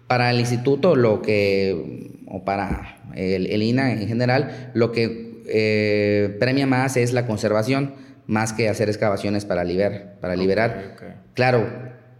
Para 0.07 0.29
el 0.29 0.39
instituto 0.39 0.95
lo 0.95 1.21
que, 1.21 2.11
o 2.27 2.45
para 2.45 3.01
el, 3.15 3.61
INA 3.61 3.93
en 3.93 4.07
general, 4.07 4.71
lo 4.75 4.91
que 4.91 5.41
eh, 5.47 6.37
premia 6.39 6.67
más 6.67 6.97
es 6.97 7.13
la 7.13 7.25
conservación, 7.25 7.95
más 8.27 8.53
que 8.53 8.69
hacer 8.69 8.89
excavaciones 8.89 9.45
para, 9.45 9.63
liberar. 9.63 10.17
Para 10.21 10.35
liberar. 10.35 11.23
Claro, 11.33 11.67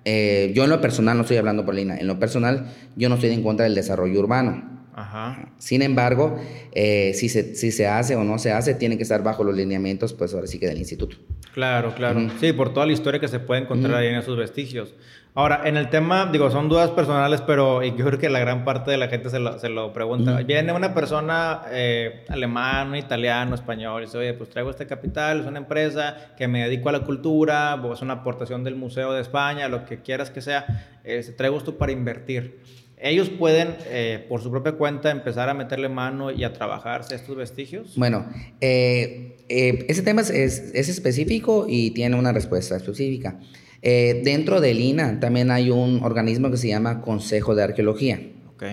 eh, 0.05 0.51
yo 0.55 0.63
en 0.63 0.71
lo 0.71 0.81
personal 0.81 1.17
no 1.17 1.21
estoy 1.21 1.37
hablando 1.37 1.65
por 1.65 1.75
el 1.75 1.81
INA, 1.81 1.97
en 1.97 2.07
lo 2.07 2.19
personal 2.19 2.65
yo 2.95 3.09
no 3.09 3.15
estoy 3.15 3.29
en 3.31 3.43
contra 3.43 3.65
del 3.65 3.75
desarrollo 3.75 4.19
urbano. 4.19 4.74
Ajá. 4.97 5.49
Sin 5.57 5.81
embargo, 5.81 6.39
eh, 6.71 7.11
si, 7.15 7.27
se, 7.27 7.53
si 7.55 7.71
se 7.73 7.85
hace 7.85 8.15
o 8.15 8.23
no 8.23 8.39
se 8.39 8.53
hace, 8.53 8.73
tiene 8.75 8.95
que 8.95 9.03
estar 9.03 9.21
bajo 9.23 9.43
los 9.43 9.53
lineamientos, 9.53 10.13
pues 10.13 10.33
ahora 10.33 10.47
sí 10.47 10.57
que 10.57 10.67
del 10.67 10.77
instituto. 10.77 11.17
Claro, 11.53 11.93
claro. 11.93 12.29
Sí, 12.39 12.53
por 12.53 12.73
toda 12.73 12.85
la 12.85 12.93
historia 12.93 13.19
que 13.19 13.27
se 13.27 13.39
puede 13.39 13.61
encontrar 13.61 13.95
ahí 13.95 14.07
en 14.07 14.15
esos 14.15 14.37
vestigios. 14.37 14.93
Ahora, 15.33 15.63
en 15.65 15.75
el 15.75 15.89
tema, 15.89 16.29
digo, 16.31 16.49
son 16.49 16.69
dudas 16.69 16.91
personales, 16.91 17.41
pero 17.41 17.83
yo 17.83 18.05
creo 18.05 18.17
que 18.17 18.29
la 18.29 18.39
gran 18.39 18.63
parte 18.63 18.89
de 18.89 18.95
la 18.95 19.09
gente 19.09 19.29
se 19.29 19.39
lo, 19.39 19.59
se 19.59 19.67
lo 19.67 19.91
pregunta. 19.91 20.41
Viene 20.43 20.71
una 20.71 20.93
persona 20.93 21.63
eh, 21.71 22.23
alemán, 22.29 22.95
italiano, 22.95 23.53
español, 23.53 24.03
y 24.03 24.05
dice, 24.05 24.17
oye, 24.17 24.33
pues 24.33 24.49
traigo 24.49 24.69
este 24.69 24.87
capital, 24.87 25.41
es 25.41 25.45
una 25.45 25.59
empresa 25.59 26.15
que 26.37 26.47
me 26.47 26.63
dedico 26.63 26.87
a 26.87 26.93
la 26.93 27.01
cultura, 27.01 27.77
es 27.93 28.01
una 28.01 28.13
aportación 28.13 28.63
del 28.63 28.75
Museo 28.75 29.11
de 29.11 29.21
España, 29.21 29.67
lo 29.67 29.83
que 29.83 30.01
quieras 30.01 30.29
que 30.29 30.41
sea, 30.41 30.99
eh, 31.03 31.21
traigo 31.35 31.57
esto 31.57 31.77
para 31.77 31.91
invertir 31.91 32.61
ellos 33.05 33.29
pueden, 33.29 33.75
eh, 33.87 34.25
por 34.27 34.41
su 34.41 34.49
propia 34.49 34.71
cuenta, 34.71 35.11
empezar 35.11 35.47
a 35.47 35.53
meterle 35.53 35.89
mano 35.89 36.31
y 36.31 36.43
a 36.43 36.53
trabajarse 36.53 37.13
estos 37.13 37.35
vestigios? 37.35 37.93
Bueno, 37.97 38.25
eh, 38.61 39.37
eh, 39.47 39.85
ese 39.87 40.01
tema 40.01 40.21
es, 40.21 40.31
específico 40.73 41.67
y 41.69 41.91
tiene 41.91 42.15
una 42.15 42.33
respuesta 42.33 42.75
específica. 42.75 43.39
dentro 43.83 44.59
del 44.59 44.79
INA 44.79 45.19
también 45.19 45.51
hay 45.51 45.69
un 45.69 46.01
organismo 46.03 46.49
que 46.49 46.57
se 46.57 46.67
llama 46.67 47.01
Consejo 47.01 47.53
de 47.53 47.63
Arqueología. 47.63 48.19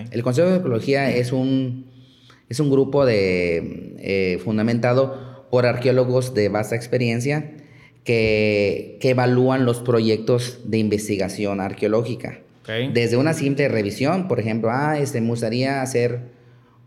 El 0.09 0.23
Consejo 0.23 0.47
de 0.47 0.55
Arqueología 0.55 1.15
es 1.15 1.31
un, 1.31 1.91
Es 2.49 2.59
un 2.59 2.71
grupo 2.71 3.05
de, 3.05 4.39
fundamentado 4.43 5.45
por 5.51 5.67
arqueólogos 5.67 6.33
de 6.33 6.49
vasta 6.49 6.75
experiencia 6.75 7.51
que, 8.03 8.97
que 8.99 9.11
evalúan 9.11 9.65
los 9.65 9.81
proyectos 9.81 10.61
de 10.65 10.79
investigación 10.79 11.61
arqueológica. 11.61 12.42
Desde 12.65 13.17
una 13.17 13.33
simple 13.33 13.67
revisión, 13.67 14.27
por 14.27 14.39
ejemplo, 14.39 14.69
ah, 14.71 14.97
este, 14.97 15.19
me 15.19 15.27
gustaría 15.27 15.81
hacer 15.81 16.31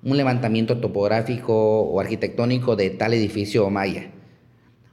un 0.03 0.17
levantamiento 0.17 0.79
topográfico 0.79 1.83
o 1.83 2.01
arquitectónico 2.01 2.77
de 2.77 2.91
tal 2.91 3.12
edificio 3.12 3.69
maya. 3.71 4.11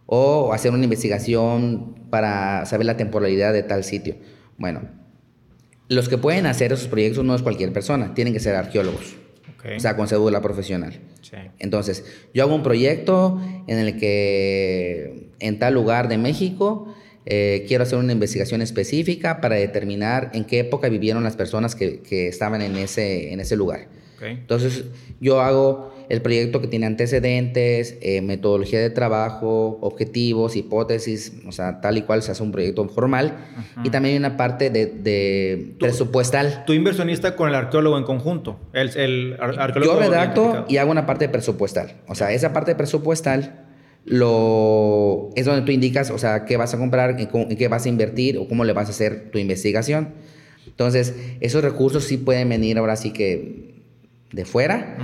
O 0.06 0.52
hacer 0.54 0.72
una 0.72 0.84
investigación 0.84 1.96
para 2.10 2.66
saber 2.66 2.86
la 2.86 2.98
temporalidad 2.98 3.54
de 3.54 3.64
tal 3.64 3.84
sitio. 3.84 4.16
Bueno, 4.58 4.82
los 5.88 6.10
que 6.10 6.18
pueden 6.18 6.46
hacer 6.46 6.74
esos 6.74 6.88
proyectos 6.88 7.24
no 7.24 7.36
es 7.36 7.42
cualquier 7.42 7.72
persona, 7.72 8.14
tienen 8.14 8.34
que 8.34 8.40
ser 8.40 8.56
arqueólogos. 8.56 9.16
O 9.78 9.80
sea, 9.80 9.96
con 9.96 10.10
cédula 10.10 10.42
profesional. 10.42 11.00
Entonces, 11.58 12.04
yo 12.34 12.44
hago 12.44 12.54
un 12.54 12.64
proyecto 12.64 13.42
en 13.68 13.80
el 13.80 13.98
que 13.98 15.32
en 15.40 15.58
tal 15.58 15.74
lugar 15.74 16.10
de 16.10 16.18
México 16.18 16.94
eh, 17.26 17.66
quiero 17.68 17.84
hacer 17.84 18.00
una 18.00 18.14
investigación 18.14 18.62
específica 18.62 19.42
para 19.42 19.56
determinar 19.56 20.32
en 20.34 20.46
qué 20.46 20.60
época 20.60 20.90
vivieron 20.90 21.24
las 21.24 21.36
personas 21.36 21.76
que, 21.76 22.00
que 22.00 22.28
estaban 22.28 22.62
en 22.62 22.76
ese, 22.78 23.34
en 23.34 23.40
ese 23.40 23.56
lugar. 23.56 23.88
Entonces, 24.22 24.86
yo 25.20 25.42
hago 25.42 25.94
el 26.10 26.22
proyecto 26.22 26.62
que 26.62 26.68
tiene 26.68 26.86
antecedentes, 26.86 27.98
eh, 28.02 28.22
metodología 28.22 28.80
de 28.80 28.90
trabajo, 28.90 29.80
objetivos, 29.82 30.56
hipótesis, 30.56 31.34
o 31.48 31.52
sea, 31.52 31.82
tal 31.82 31.98
y 31.98 32.04
cual 32.04 32.22
se 32.22 32.32
hace 32.32 32.44
un 32.44 32.52
proyecto 32.52 32.88
formal. 32.88 33.38
Y 33.84 33.90
también 33.90 34.14
hay 34.14 34.20
una 34.20 34.38
parte 34.38 34.70
de, 34.70 35.76
presupuestal. 35.80 36.64
¿Tu 36.66 36.74
inversionista 36.74 37.36
con 37.36 37.50
el 37.50 37.56
arqueólogo 37.56 37.98
en 37.98 38.04
conjunto? 38.04 38.60
El, 38.74 38.96
el 38.98 39.38
arqueólogo 39.40 39.94
yo 39.96 40.00
redacto 40.00 40.66
y 40.68 40.78
hago 40.78 40.92
una 40.92 41.06
parte 41.06 41.30
presupuestal. 41.30 41.96
O 42.08 42.16
sea, 42.16 42.32
esa 42.32 42.54
parte 42.54 42.76
presupuestal 42.76 43.63
lo, 44.06 45.30
es 45.36 45.46
donde 45.46 45.62
tú 45.62 45.72
indicas, 45.72 46.10
o 46.12 46.18
sea, 46.18 46.46
qué 46.46 46.58
vas 46.58 46.74
a 46.74 46.78
comprar, 46.78 47.16
en 47.20 47.58
qué 47.58 47.68
vas 47.68 47.86
a 47.86 47.90
invertir 47.90 48.38
o 48.38 48.48
cómo 48.48 48.66
le 48.66 48.74
vas 48.74 48.88
a 48.88 48.92
hacer 48.92 49.32
tu 49.32 49.38
investigación. 49.38 50.14
Entonces, 50.68 51.16
esos 51.40 51.64
recursos 51.64 52.04
sí 52.04 52.18
pueden 52.18 52.50
venir 52.50 52.78
ahora 52.78 52.96
sí 52.96 53.12
que 53.12 53.84
de 54.32 54.46
fuera, 54.46 54.98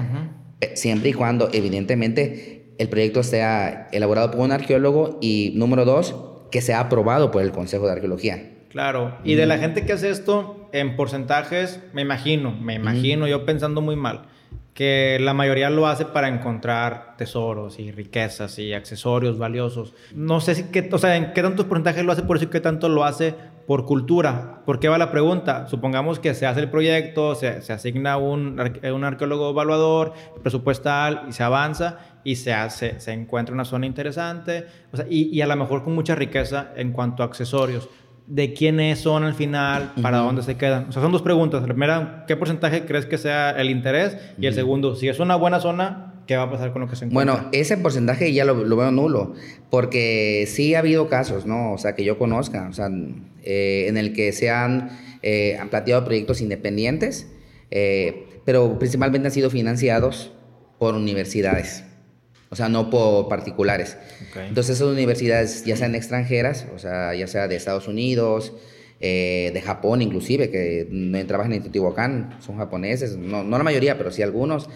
eh, 0.62 0.72
siempre 0.76 1.12
y 1.12 1.14
cuando 1.14 1.50
evidentemente 1.54 2.74
el 2.78 2.90
proyecto 2.90 3.24
sea 3.24 3.88
elaborado 3.92 4.32
por 4.32 4.42
un 4.42 4.52
arqueólogo 4.52 5.20
y 5.22 5.54
número 5.56 5.86
dos, 5.86 6.16
que 6.52 6.62
sea 6.62 6.80
aprobado 6.80 7.30
por 7.30 7.44
el 7.44 7.52
Consejo 7.52 7.86
de 7.86 7.94
Arqueología. 7.94 8.52
Claro, 8.70 9.18
y 9.24 9.36
de 9.36 9.46
la 9.46 9.58
gente 9.58 9.86
que 9.86 9.94
hace 9.94 10.10
esto, 10.10 10.70
en 10.72 10.96
porcentajes, 10.96 11.80
me 11.94 12.02
imagino, 12.02 12.52
me 12.52 12.76
imagino, 12.76 13.28
yo 13.28 13.46
pensando 13.46 13.82
muy 13.82 13.96
mal, 13.96 14.28
que 14.80 15.18
la 15.20 15.34
mayoría 15.34 15.70
lo 15.70 15.88
hace 15.88 16.06
para 16.06 16.30
encontrar 16.30 17.16
tesoros 17.18 17.80
y 17.80 17.92
riquezas 17.92 18.58
y 18.60 18.72
accesorios 18.72 19.38
valiosos. 19.38 19.94
No 20.16 20.40
sé 20.40 20.56
si 20.56 20.64
qué, 20.72 20.88
o 20.90 20.98
sea, 20.98 21.18
en 21.18 21.34
qué 21.34 21.42
tantos 21.42 21.66
porcentajes 21.66 22.06
lo 22.06 22.14
hace 22.14 22.24
por 22.24 22.38
eso 22.38 22.46
y 22.46 22.48
qué 22.48 22.62
tanto 22.62 22.88
lo 22.88 23.04
hace 23.04 23.36
por 23.68 23.86
cultura. 23.86 24.62
¿Por 24.66 24.80
qué 24.80 24.88
va 24.88 24.98
la 24.98 25.12
pregunta? 25.12 25.68
Supongamos 25.68 26.20
que 26.20 26.34
se 26.34 26.46
hace 26.46 26.62
el 26.62 26.70
proyecto, 26.70 27.36
se, 27.36 27.62
se 27.62 27.74
asigna 27.74 28.16
un, 28.16 28.58
un, 28.58 29.04
arqueólogo 29.04 29.50
evaluador, 29.50 30.14
presupuestal 30.42 31.26
y 31.28 31.34
se 31.34 31.44
avanza 31.44 32.00
y 32.24 32.38
se 32.38 32.54
hace, 32.54 33.02
se 33.02 33.12
encuentra 33.12 33.54
una 33.54 33.66
zona 33.66 33.86
interesante 33.86 34.66
o 34.94 34.98
sea, 34.98 35.06
y, 35.10 35.24
y 35.36 35.42
a 35.42 35.48
lo 35.48 35.58
mejor 35.58 35.84
con 35.84 35.94
mucha 35.94 36.16
riqueza 36.16 36.72
en 36.78 36.94
cuanto 36.94 37.22
a 37.22 37.26
accesorios 37.26 37.90
de 38.30 38.54
quiénes 38.54 39.00
son 39.00 39.24
al 39.24 39.34
final, 39.34 39.94
para 40.02 40.20
dónde 40.20 40.44
se 40.44 40.56
quedan. 40.56 40.86
O 40.90 40.92
sea, 40.92 41.02
son 41.02 41.12
dos 41.12 41.24
preguntas. 41.24 41.62
La 41.62 41.68
primera, 41.68 42.26
¿qué 42.28 42.38
porcentaje 42.38 42.86
crees 42.86 43.08
que 43.08 43.18
sea 43.18 43.50
el 43.52 43.72
interés? 43.72 44.18
Y 44.40 44.46
el 44.46 44.54
segundo, 44.54 44.96
si 44.96 45.10
es 45.10 45.20
una 45.20 45.36
buena 45.36 45.60
zona, 45.60 46.14
¿qué 46.28 46.38
va 46.38 46.44
a 46.44 46.52
pasar 46.52 46.72
con 46.72 46.84
lo 46.84 46.88
que 46.88 46.96
se 46.96 47.06
encuentra? 47.06 47.34
Bueno, 47.34 47.50
ese 47.52 47.76
porcentaje 47.78 48.32
ya 48.32 48.46
lo, 48.46 48.56
veo 48.56 48.92
nulo, 48.92 49.34
porque 49.72 50.46
sí 50.48 50.76
ha 50.76 50.80
habido 50.80 51.10
casos, 51.10 51.48
¿no? 51.48 51.74
O 51.74 51.80
sea, 51.80 51.96
que 51.96 52.04
yo 52.04 52.20
conozca, 52.20 52.68
o 52.70 52.74
sea, 52.74 52.90
eh, 53.44 53.86
en 53.88 53.98
el 53.98 54.14
que 54.14 54.32
se 54.32 54.52
han, 54.52 54.92
eh, 55.24 55.58
han 55.60 55.70
planteado 55.70 56.06
proyectos 56.06 56.40
independientes, 56.40 57.28
eh, 57.72 58.28
pero 58.46 58.78
principalmente 58.78 59.28
han 59.28 59.34
sido 59.34 59.50
financiados 59.50 60.32
por 60.78 60.94
universidades 60.94 61.84
o 62.50 62.56
sea, 62.56 62.70
no 62.70 62.90
por 62.90 63.28
particulares. 63.28 63.98
Entonces 64.36 64.78
esas 64.78 64.88
universidades, 64.88 65.66
ya 65.66 65.76
sean 65.76 65.96
extranjeras, 65.96 66.66
o 66.76 66.80
sea, 66.80 67.14
ya 67.14 67.28
sea 67.28 67.48
de 67.48 67.56
Estados 67.56 67.88
Unidos, 67.88 68.54
eh, 69.00 69.52
de 69.54 69.62
Japón 69.62 70.02
inclusive, 70.02 70.50
que 70.50 70.88
trabajan 71.28 71.54
en 71.54 71.62
Teotihuacán, 71.62 72.38
son 72.42 72.58
japoneses, 72.58 73.18
no, 73.18 73.44
no, 73.44 73.58
la 73.58 73.64
mayoría, 73.64 73.98
pero 73.98 74.12
sí 74.12 74.24
algunos, 74.24 74.70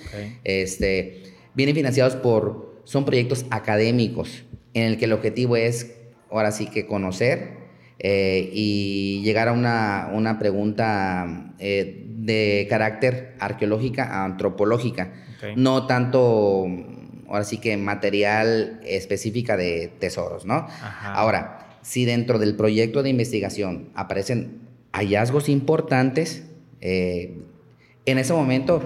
este, 0.44 1.24
vienen 1.56 1.76
financiados 1.76 2.16
por, 2.16 2.82
son 2.86 3.06
proyectos 3.06 3.46
académicos, 3.50 4.44
en 4.74 4.84
el 4.84 4.98
que 4.98 5.06
el 5.06 5.14
objetivo 5.14 5.56
es, 5.56 5.96
ahora 6.30 6.52
sí 6.52 6.68
que 6.68 6.86
conocer 6.86 7.64
eh, 8.00 8.50
y 8.54 9.22
llegar 9.24 9.48
a 9.48 9.54
una, 9.54 10.10
una 10.14 10.40
pregunta 10.40 11.54
eh, 11.60 12.06
de 12.08 12.66
carácter 12.70 13.36
arqueológica, 13.40 14.24
antropológica, 14.24 15.14
no 15.56 15.88
tanto 15.88 16.66
ahora 17.34 17.46
sí 17.46 17.58
que 17.58 17.76
material 17.78 18.80
específica 18.86 19.58
de 19.58 19.92
tesoros, 20.00 20.46
¿no? 20.46 20.68
Ahora, 21.04 21.80
si 21.82 22.06
dentro 22.06 22.38
del 22.38 22.56
proyecto 22.56 23.02
de 23.02 23.10
investigación 23.10 23.90
aparecen 23.96 24.60
hallazgos 24.92 25.50
importantes, 25.50 26.44
eh, 26.80 27.40
en 28.06 28.20
ese 28.20 28.34
momento, 28.34 28.84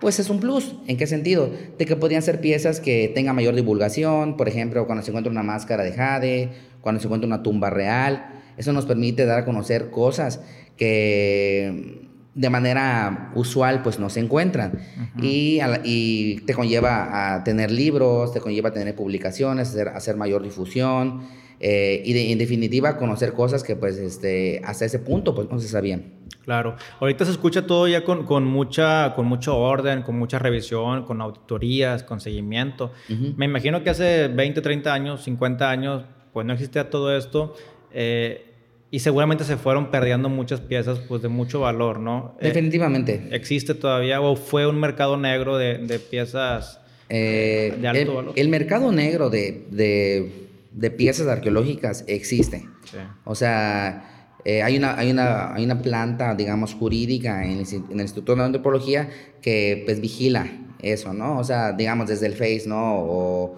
pues 0.00 0.18
es 0.18 0.30
un 0.30 0.40
plus. 0.40 0.76
¿En 0.86 0.96
qué 0.96 1.06
sentido? 1.06 1.50
De 1.76 1.84
que 1.84 1.94
podrían 1.94 2.22
ser 2.22 2.40
piezas 2.40 2.80
que 2.80 3.12
tengan 3.14 3.36
mayor 3.36 3.54
divulgación, 3.54 4.38
por 4.38 4.48
ejemplo, 4.48 4.86
cuando 4.86 5.04
se 5.04 5.10
encuentra 5.10 5.30
una 5.30 5.42
máscara 5.42 5.84
de 5.84 5.92
jade, 5.92 6.48
cuando 6.80 7.02
se 7.02 7.06
encuentra 7.06 7.26
una 7.26 7.42
tumba 7.42 7.68
real. 7.68 8.42
Eso 8.56 8.72
nos 8.72 8.86
permite 8.86 9.26
dar 9.26 9.40
a 9.40 9.44
conocer 9.44 9.90
cosas 9.90 10.40
que 10.78 12.08
de 12.34 12.50
manera 12.50 13.32
usual 13.34 13.82
pues 13.82 13.98
no 13.98 14.08
se 14.08 14.20
encuentran 14.20 14.78
y, 15.20 15.58
y, 15.84 16.36
te 16.46 16.54
conlleva 16.54 17.34
a 17.34 17.44
tener 17.44 17.70
libros, 17.70 18.32
te 18.32 18.40
conlleva 18.40 18.68
a 18.68 18.72
tener 18.72 18.94
publicaciones, 18.94 19.70
hacer, 19.70 19.88
hacer 19.88 20.16
mayor 20.16 20.42
difusión 20.42 21.22
eh, 21.58 22.02
y 22.04 22.32
en 22.32 22.38
definitiva 22.38 22.96
conocer 22.96 23.34
cosas 23.34 23.62
que 23.62 23.76
pues 23.76 23.98
este, 23.98 24.62
hasta 24.64 24.84
ese 24.84 24.98
punto 24.98 25.34
pues 25.34 25.50
no 25.50 25.58
se 25.58 25.68
sabían. 25.68 26.04
Claro, 26.44 26.76
ahorita 27.00 27.26
se 27.26 27.32
escucha 27.32 27.66
todo 27.66 27.86
ya 27.86 28.02
con, 28.02 28.24
con, 28.24 28.44
mucha, 28.44 29.12
con 29.14 29.26
mucho 29.26 29.58
orden, 29.58 30.02
con 30.02 30.18
mucha 30.18 30.38
revisión, 30.38 31.04
con 31.04 31.20
auditorías, 31.20 32.02
con 32.02 32.20
seguimiento. 32.20 32.92
Me 33.36 33.44
imagino 33.44 33.84
que 33.84 33.90
hace 33.90 34.28
20, 34.28 34.62
30 34.62 34.92
años, 34.92 35.22
50 35.24 35.70
años, 35.70 36.04
pues 36.32 36.46
no 36.46 36.54
existía 36.54 36.88
todo 36.88 37.14
esto. 37.14 37.54
Eh, 37.92 38.49
y 38.90 39.00
seguramente 39.00 39.44
se 39.44 39.56
fueron 39.56 39.90
perdiendo 39.90 40.28
muchas 40.28 40.60
piezas 40.60 40.98
pues 41.00 41.22
de 41.22 41.28
mucho 41.28 41.60
valor, 41.60 42.00
¿no? 42.00 42.36
Eh, 42.40 42.48
Definitivamente. 42.48 43.28
¿Existe 43.30 43.74
todavía 43.74 44.20
o 44.20 44.34
fue 44.36 44.66
un 44.66 44.80
mercado 44.80 45.16
negro 45.16 45.56
de, 45.58 45.78
de 45.78 45.98
piezas 46.00 46.80
eh, 47.08 47.76
de 47.80 47.88
alto 47.88 48.14
valor? 48.14 48.32
El 48.36 48.48
mercado 48.48 48.90
negro 48.90 49.30
de, 49.30 49.64
de, 49.70 50.48
de 50.72 50.90
piezas 50.90 51.28
arqueológicas 51.28 52.04
existe. 52.08 52.68
Sí. 52.90 52.98
O 53.24 53.36
sea, 53.36 54.32
eh, 54.44 54.62
hay, 54.62 54.76
una, 54.76 54.98
hay, 54.98 55.10
una, 55.10 55.54
hay 55.54 55.64
una 55.64 55.82
planta, 55.82 56.34
digamos, 56.34 56.74
jurídica 56.74 57.44
en 57.44 57.58
el, 57.60 57.66
en 57.68 57.92
el 57.92 58.00
Instituto 58.00 58.34
de 58.34 58.42
Antropología 58.42 59.08
que 59.40 59.82
pues 59.84 60.00
vigila 60.00 60.48
eso, 60.82 61.12
¿no? 61.12 61.38
O 61.38 61.44
sea, 61.44 61.72
digamos, 61.72 62.08
desde 62.08 62.26
el 62.26 62.32
Face, 62.32 62.64
¿no? 62.66 62.98
O 62.98 63.56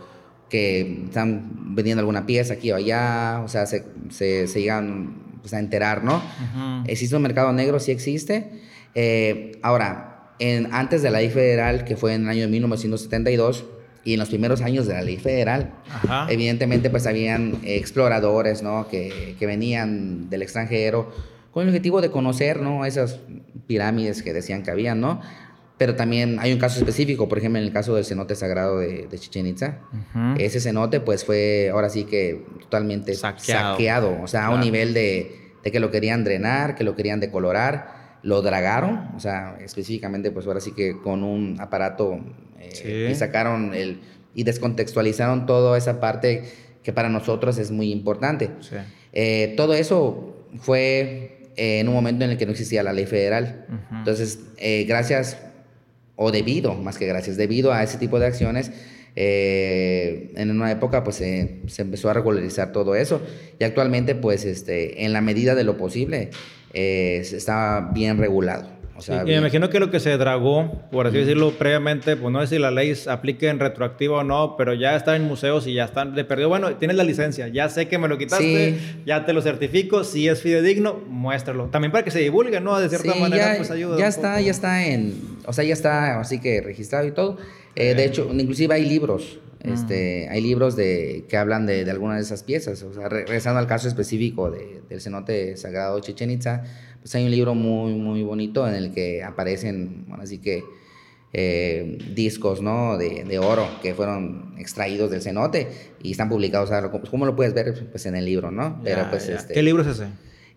que 0.52 1.04
están 1.06 1.74
vendiendo 1.74 2.00
alguna 2.00 2.26
pieza 2.26 2.52
aquí 2.52 2.70
o 2.72 2.76
allá, 2.76 3.40
o 3.42 3.48
sea, 3.48 3.64
se, 3.64 3.86
se, 4.10 4.46
se 4.46 4.60
llegan 4.60 5.38
pues, 5.40 5.54
a 5.54 5.58
enterar, 5.58 6.04
¿no? 6.04 6.22
Existe 6.86 7.16
un 7.16 7.22
mercado 7.22 7.54
negro, 7.54 7.80
sí 7.80 7.90
existe. 7.90 8.50
Eh, 8.94 9.58
ahora, 9.62 10.34
en, 10.38 10.68
antes 10.74 11.00
de 11.00 11.10
la 11.10 11.20
ley 11.20 11.30
federal, 11.30 11.84
que 11.86 11.96
fue 11.96 12.12
en 12.12 12.24
el 12.24 12.28
año 12.28 12.42
de 12.42 12.48
1972, 12.48 13.64
y 14.04 14.12
en 14.12 14.18
los 14.18 14.28
primeros 14.28 14.60
años 14.60 14.86
de 14.86 14.92
la 14.92 15.00
ley 15.00 15.16
federal, 15.16 15.72
evidentemente 16.28 16.90
pues 16.90 17.06
habían 17.06 17.58
exploradores, 17.62 18.62
¿no? 18.62 18.88
Que, 18.88 19.36
que, 19.38 19.46
venían 19.46 20.28
del 20.28 20.42
extranjero 20.42 21.10
con 21.50 21.62
el 21.62 21.68
objetivo 21.70 22.02
de 22.02 22.10
conocer, 22.10 22.60
¿no? 22.60 22.84
Esas 22.84 23.20
pirámides 23.66 24.22
que 24.22 24.34
decían 24.34 24.64
que 24.64 24.70
habían, 24.70 25.00
¿no? 25.00 25.22
Pero 25.82 25.96
también 25.96 26.38
hay 26.38 26.52
un 26.52 26.60
caso 26.60 26.78
específico, 26.78 27.28
por 27.28 27.38
ejemplo, 27.38 27.58
en 27.58 27.66
el 27.66 27.72
caso 27.72 27.96
del 27.96 28.04
cenote 28.04 28.36
sagrado 28.36 28.78
de, 28.78 29.08
de 29.08 29.18
Chichen 29.18 29.48
Itza. 29.48 29.80
Ese 30.38 30.60
cenote, 30.60 31.00
pues 31.00 31.24
fue 31.24 31.70
ahora 31.72 31.90
sí 31.90 32.04
que 32.04 32.46
totalmente 32.60 33.14
saqueado, 33.14 34.16
o 34.22 34.28
sea, 34.28 34.46
a 34.46 34.50
un 34.50 34.60
nivel 34.60 34.94
de, 34.94 35.50
de, 35.64 35.72
que 35.72 35.80
lo 35.80 35.90
querían 35.90 36.22
drenar, 36.22 36.76
que 36.76 36.84
lo 36.84 36.94
querían 36.94 37.18
decolorar, 37.18 38.20
lo 38.22 38.42
dragaron, 38.42 39.10
o 39.16 39.18
sea, 39.18 39.56
específicamente, 39.60 40.30
pues 40.30 40.46
ahora 40.46 40.60
sí 40.60 40.70
que 40.70 41.00
con 41.00 41.24
un 41.24 41.60
aparato 41.60 42.20
eh, 42.60 43.08
y 43.10 43.14
sacaron 43.16 43.74
el. 43.74 44.02
y 44.36 44.44
descontextualizaron 44.44 45.46
toda 45.46 45.76
esa 45.76 45.98
parte 45.98 46.44
que 46.84 46.92
para 46.92 47.08
nosotros 47.08 47.58
es 47.58 47.72
muy 47.72 47.90
importante. 47.90 48.50
Eh, 49.12 49.54
todo 49.56 49.74
eso 49.74 50.46
fue 50.60 51.50
en 51.56 51.88
un 51.88 51.94
momento 51.94 52.24
en 52.24 52.30
el 52.30 52.38
que 52.38 52.46
no 52.46 52.52
existía 52.52 52.84
la 52.84 52.92
ley 52.92 53.06
federal. 53.06 53.66
Entonces, 53.90 54.38
eh, 54.58 54.84
gracias 54.84 55.38
o 56.16 56.30
debido, 56.30 56.74
más 56.74 56.98
que 56.98 57.06
gracias, 57.06 57.36
debido 57.36 57.72
a 57.72 57.82
ese 57.82 57.98
tipo 57.98 58.18
de 58.18 58.26
acciones, 58.26 58.70
eh, 59.14 60.32
en 60.36 60.50
una 60.50 60.70
época 60.70 61.04
pues 61.04 61.16
se 61.16 61.60
empezó 61.78 62.10
a 62.10 62.14
regularizar 62.14 62.72
todo 62.72 62.94
eso. 62.94 63.20
Y 63.58 63.64
actualmente 63.64 64.14
pues 64.14 64.44
este, 64.44 65.04
en 65.04 65.12
la 65.12 65.20
medida 65.20 65.54
de 65.54 65.64
lo 65.64 65.76
posible 65.76 66.30
eh, 66.72 67.18
está 67.20 67.90
bien 67.92 68.18
regulado 68.18 68.81
y 69.08 69.10
me 69.24 69.36
imagino 69.36 69.70
que 69.70 69.80
lo 69.80 69.90
que 69.90 70.00
se 70.00 70.16
dragó, 70.16 70.82
por 70.90 71.06
así 71.06 71.18
decirlo, 71.18 71.52
previamente, 71.52 72.16
pues 72.16 72.32
no 72.32 72.40
sé 72.42 72.56
si 72.56 72.58
la 72.58 72.70
ley 72.70 72.94
aplique 73.08 73.48
en 73.48 73.58
retroactivo 73.58 74.16
o 74.18 74.24
no, 74.24 74.56
pero 74.56 74.74
ya 74.74 74.94
está 74.96 75.16
en 75.16 75.24
museos 75.24 75.66
y 75.66 75.74
ya 75.74 75.84
están 75.84 76.14
de 76.14 76.24
perdido. 76.24 76.48
Bueno, 76.48 76.74
tienes 76.76 76.96
la 76.96 77.04
licencia, 77.04 77.48
ya 77.48 77.68
sé 77.68 77.88
que 77.88 77.98
me 77.98 78.08
lo 78.08 78.18
quitaste, 78.18 78.78
ya 79.06 79.24
te 79.24 79.32
lo 79.32 79.42
certifico, 79.42 80.04
si 80.04 80.28
es 80.28 80.42
fidedigno, 80.42 81.00
muéstralo. 81.08 81.66
También 81.66 81.90
para 81.90 82.04
que 82.04 82.10
se 82.10 82.20
divulgue, 82.20 82.60
¿no? 82.60 82.78
De 82.78 82.88
cierta 82.88 83.14
manera, 83.14 83.54
pues 83.56 83.70
ayuda. 83.70 83.98
Ya 83.98 84.08
está, 84.08 84.40
ya 84.40 84.50
está 84.50 84.86
en, 84.86 85.14
o 85.46 85.52
sea, 85.52 85.64
ya 85.64 85.72
está 85.72 86.20
así 86.20 86.40
que 86.40 86.60
registrado 86.60 87.06
y 87.06 87.12
todo. 87.12 87.38
Eh, 87.74 87.94
de 87.94 88.04
hecho, 88.04 88.28
inclusive 88.32 88.74
hay 88.74 88.84
libros, 88.84 89.38
este, 89.60 90.28
hay 90.28 90.40
libros 90.40 90.76
de, 90.76 91.24
que 91.28 91.36
hablan 91.36 91.66
de, 91.66 91.84
de 91.84 91.90
algunas 91.90 92.18
de 92.18 92.22
esas 92.22 92.42
piezas. 92.42 92.82
O 92.82 92.92
sea, 92.92 93.08
regresando 93.08 93.58
al 93.58 93.66
caso 93.66 93.88
específico 93.88 94.50
de, 94.50 94.82
del 94.88 95.00
cenote 95.00 95.56
sagrado 95.56 95.98
Chichen 96.00 96.30
Itza, 96.30 96.64
pues 97.02 97.14
hay 97.16 97.24
un 97.24 97.30
libro 97.30 97.54
muy, 97.54 97.94
muy 97.94 98.22
bonito 98.22 98.66
en 98.66 98.74
el 98.74 98.92
que 98.92 99.22
aparecen, 99.22 100.04
bueno, 100.06 100.22
así 100.22 100.38
que 100.38 100.64
eh, 101.32 101.98
discos, 102.14 102.62
¿no? 102.62 102.96
De, 102.96 103.24
de, 103.24 103.38
oro 103.38 103.66
que 103.82 103.94
fueron 103.94 104.54
extraídos 104.58 105.10
del 105.10 105.20
cenote 105.20 105.68
y 106.02 106.12
están 106.12 106.28
publicados. 106.28 106.70
¿Cómo 107.10 107.26
lo 107.26 107.34
puedes 107.34 107.54
ver? 107.54 107.88
Pues 107.90 108.06
en 108.06 108.14
el 108.14 108.24
libro, 108.24 108.50
¿no? 108.50 108.80
Pero 108.84 109.10
pues 109.10 109.28
este... 109.28 109.54
¿Qué 109.54 109.62
libro 109.62 109.82
es 109.82 109.88
ese? 109.88 110.06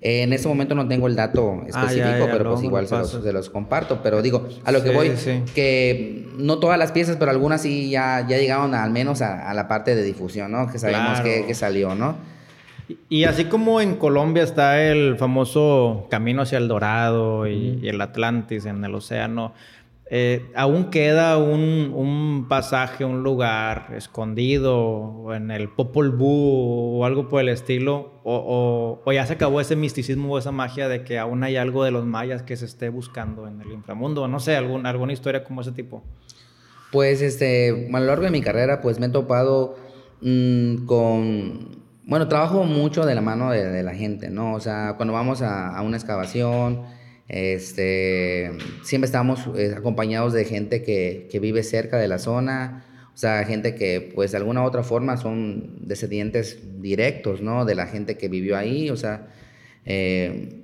en 0.01 0.33
este 0.33 0.47
momento 0.47 0.75
no 0.75 0.87
tengo 0.87 1.07
el 1.07 1.15
dato 1.15 1.63
ah, 1.63 1.67
específico, 1.67 2.27
pero 2.31 2.51
pues 2.51 2.63
igual 2.63 2.87
se 2.87 2.95
los, 2.95 3.09
se 3.09 3.33
los, 3.33 3.49
comparto. 3.49 4.01
Pero 4.03 4.21
digo, 4.21 4.47
a 4.63 4.71
lo 4.71 4.83
que 4.83 4.91
voy, 4.91 5.11
que 5.55 6.27
no 6.37 6.59
todas 6.59 6.77
las 6.77 6.91
piezas, 6.91 7.15
pero 7.17 7.31
algunas 7.31 7.63
sí 7.63 7.89
ya, 7.89 8.23
ya 8.27 8.37
llegaron 8.37 8.75
al 8.75 8.91
menos 8.91 9.21
a, 9.23 9.51
la 9.55 9.67
parte 9.67 9.95
de 9.95 10.03
difusión, 10.03 10.51
¿no? 10.51 10.69
Que 10.71 10.77
sabemos 10.77 11.21
que, 11.21 11.45
que, 11.47 11.55
salió, 11.55 11.95
¿no? 11.95 12.17
Y 13.09 13.23
así 13.23 13.45
como 13.45 13.81
en 13.81 13.95
Colombia 13.95 14.43
está 14.43 14.83
el 14.83 15.17
famoso 15.17 16.07
camino 16.09 16.43
hacia 16.43 16.57
el 16.57 16.67
Dorado 16.67 17.47
y, 17.47 17.87
el 17.87 17.99
Atlantis 18.01 18.65
en 18.65 18.83
el 18.83 18.93
océano, 18.93 19.53
eh, 20.11 20.45
aún 20.53 20.91
queda 20.91 21.39
un, 21.39 22.45
pasaje, 22.47 23.05
un 23.05 23.23
lugar 23.23 23.91
escondido 23.95 25.33
en 25.33 25.49
el 25.49 25.69
Popol 25.69 26.11
Vuh 26.11 26.99
o 26.99 27.05
algo 27.05 27.27
por 27.27 27.41
el 27.41 27.49
estilo, 27.49 28.21
o, 28.23 29.01
ya 29.11 29.25
se 29.25 29.33
acabó 29.33 29.61
ese 29.61 29.75
misticismo 29.75 30.33
o 30.33 30.37
esa 30.37 30.51
magia 30.51 30.87
de 30.87 31.03
que 31.03 31.17
aún 31.17 31.43
hay 31.43 31.57
algo 31.57 31.83
de 31.83 31.91
los 31.91 32.05
mayas 32.05 32.43
que 32.43 32.55
se 32.55 32.65
esté 32.65 32.89
buscando 32.89 33.47
en 33.47 33.61
el 33.61 33.71
inframundo, 33.71 34.27
no 34.27 34.39
sé, 34.39 34.55
algún, 34.55 34.85
alguna 34.85 35.13
historia 35.13 35.43
como 35.43 35.61
ese 35.61 35.71
tipo. 35.71 36.03
Pues 36.91 37.21
este, 37.23 37.89
a 37.91 37.99
lo 37.99 38.05
largo 38.05 38.25
de 38.25 38.31
mi 38.31 38.41
carrera, 38.41 38.81
pues 38.81 38.99
me 38.99 39.07
he 39.07 39.09
topado 39.09 39.75
mm, 40.21 40.85
con 40.85 41.84
bueno, 42.07 42.27
trabajo 42.27 42.63
mucho 42.63 43.05
de 43.05 43.15
la 43.15 43.21
mano 43.21 43.51
de, 43.51 43.81
la 43.81 43.95
gente, 43.95 44.29
¿no? 44.29 44.53
O 44.53 44.59
sea, 44.59 44.93
cuando 44.95 45.13
vamos 45.13 45.41
a, 45.41 45.81
una 45.81 45.97
excavación, 45.97 46.83
este, 47.27 48.51
siempre 48.83 49.07
estamos 49.07 49.47
eh, 49.57 49.73
acompañados 49.75 50.33
de 50.33 50.45
gente 50.45 50.83
que, 50.83 51.27
vive 51.41 51.63
cerca 51.63 51.97
de 51.97 52.07
la 52.07 52.19
zona, 52.19 52.85
o 53.13 53.17
sea, 53.17 53.43
gente 53.45 53.73
que, 53.75 54.11
pues, 54.13 54.31
de 54.31 54.37
alguna 54.37 54.61
u 54.63 54.65
otra 54.65 54.83
forma 54.83 55.17
son 55.17 55.87
descendientes 55.87 56.81
directos, 56.81 57.41
¿no? 57.41 57.65
De 57.65 57.73
la 57.73 57.87
gente 57.87 58.17
que 58.17 58.29
vivió 58.29 58.55
ahí, 58.55 58.89
o 58.91 58.97
sea, 58.97 59.27
eh, 59.85 60.61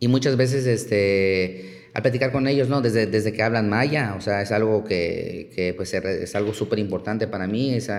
y 0.00 0.08
muchas 0.08 0.36
veces, 0.36 0.66
este 0.66 1.78
al 1.94 2.02
platicar 2.02 2.30
con 2.30 2.46
ellos, 2.46 2.68
¿no? 2.68 2.80
Desde, 2.80 3.06
desde 3.06 3.32
que 3.32 3.42
hablan 3.42 3.68
maya, 3.68 4.14
o 4.16 4.20
sea, 4.20 4.42
es 4.42 4.52
algo 4.52 4.84
que, 4.84 5.50
que 5.54 5.74
pues, 5.74 5.92
es 5.94 6.34
algo 6.36 6.54
súper 6.54 6.78
importante 6.78 7.26
para 7.26 7.48
mí, 7.48 7.74
es, 7.74 7.90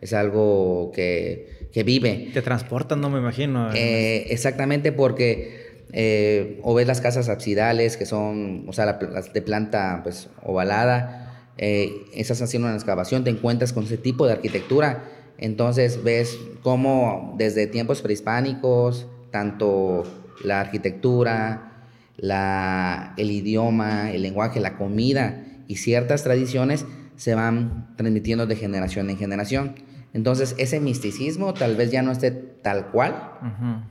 es 0.00 0.12
algo 0.12 0.92
que, 0.94 1.57
que, 1.72 1.82
vive. 1.82 2.30
Te 2.32 2.42
transportan, 2.42 3.00
no 3.00 3.10
me 3.10 3.18
imagino. 3.18 3.72
Eh, 3.74 4.26
exactamente, 4.30 4.92
porque 4.92 5.68
eh, 5.92 6.60
o 6.62 6.74
ves 6.74 6.86
las 6.86 7.00
casas 7.00 7.28
absidales, 7.28 7.96
que 7.96 8.06
son, 8.06 8.64
o 8.68 8.72
sea, 8.72 8.98
las 9.12 9.32
de 9.32 9.42
planta, 9.42 10.00
pues, 10.02 10.28
ovalada, 10.42 11.52
eh, 11.56 12.04
estás 12.14 12.42
haciendo 12.42 12.68
una 12.68 12.76
excavación, 12.76 13.24
te 13.24 13.30
encuentras 13.30 13.72
con 13.72 13.84
ese 13.84 13.96
tipo 13.96 14.26
de 14.26 14.32
arquitectura, 14.32 15.04
entonces 15.38 16.02
ves 16.04 16.38
cómo 16.62 17.34
desde 17.38 17.66
tiempos 17.66 18.02
prehispánicos, 18.02 19.06
tanto 19.30 20.04
la 20.44 20.60
arquitectura, 20.60 21.72
la, 22.16 23.14
el 23.16 23.30
idioma, 23.30 24.10
el 24.12 24.22
lenguaje, 24.22 24.60
la 24.60 24.76
comida 24.76 25.44
y 25.68 25.76
ciertas 25.76 26.22
tradiciones 26.24 26.84
se 27.16 27.34
van 27.34 27.94
transmitiendo 27.96 28.46
de 28.46 28.56
generación 28.56 29.10
en 29.10 29.18
generación. 29.18 29.74
Entonces, 30.14 30.54
ese 30.58 30.80
misticismo 30.80 31.54
tal 31.54 31.76
vez 31.76 31.90
ya 31.90 32.02
no 32.02 32.12
esté 32.12 32.30
tal 32.30 32.86
cual, 32.90 33.32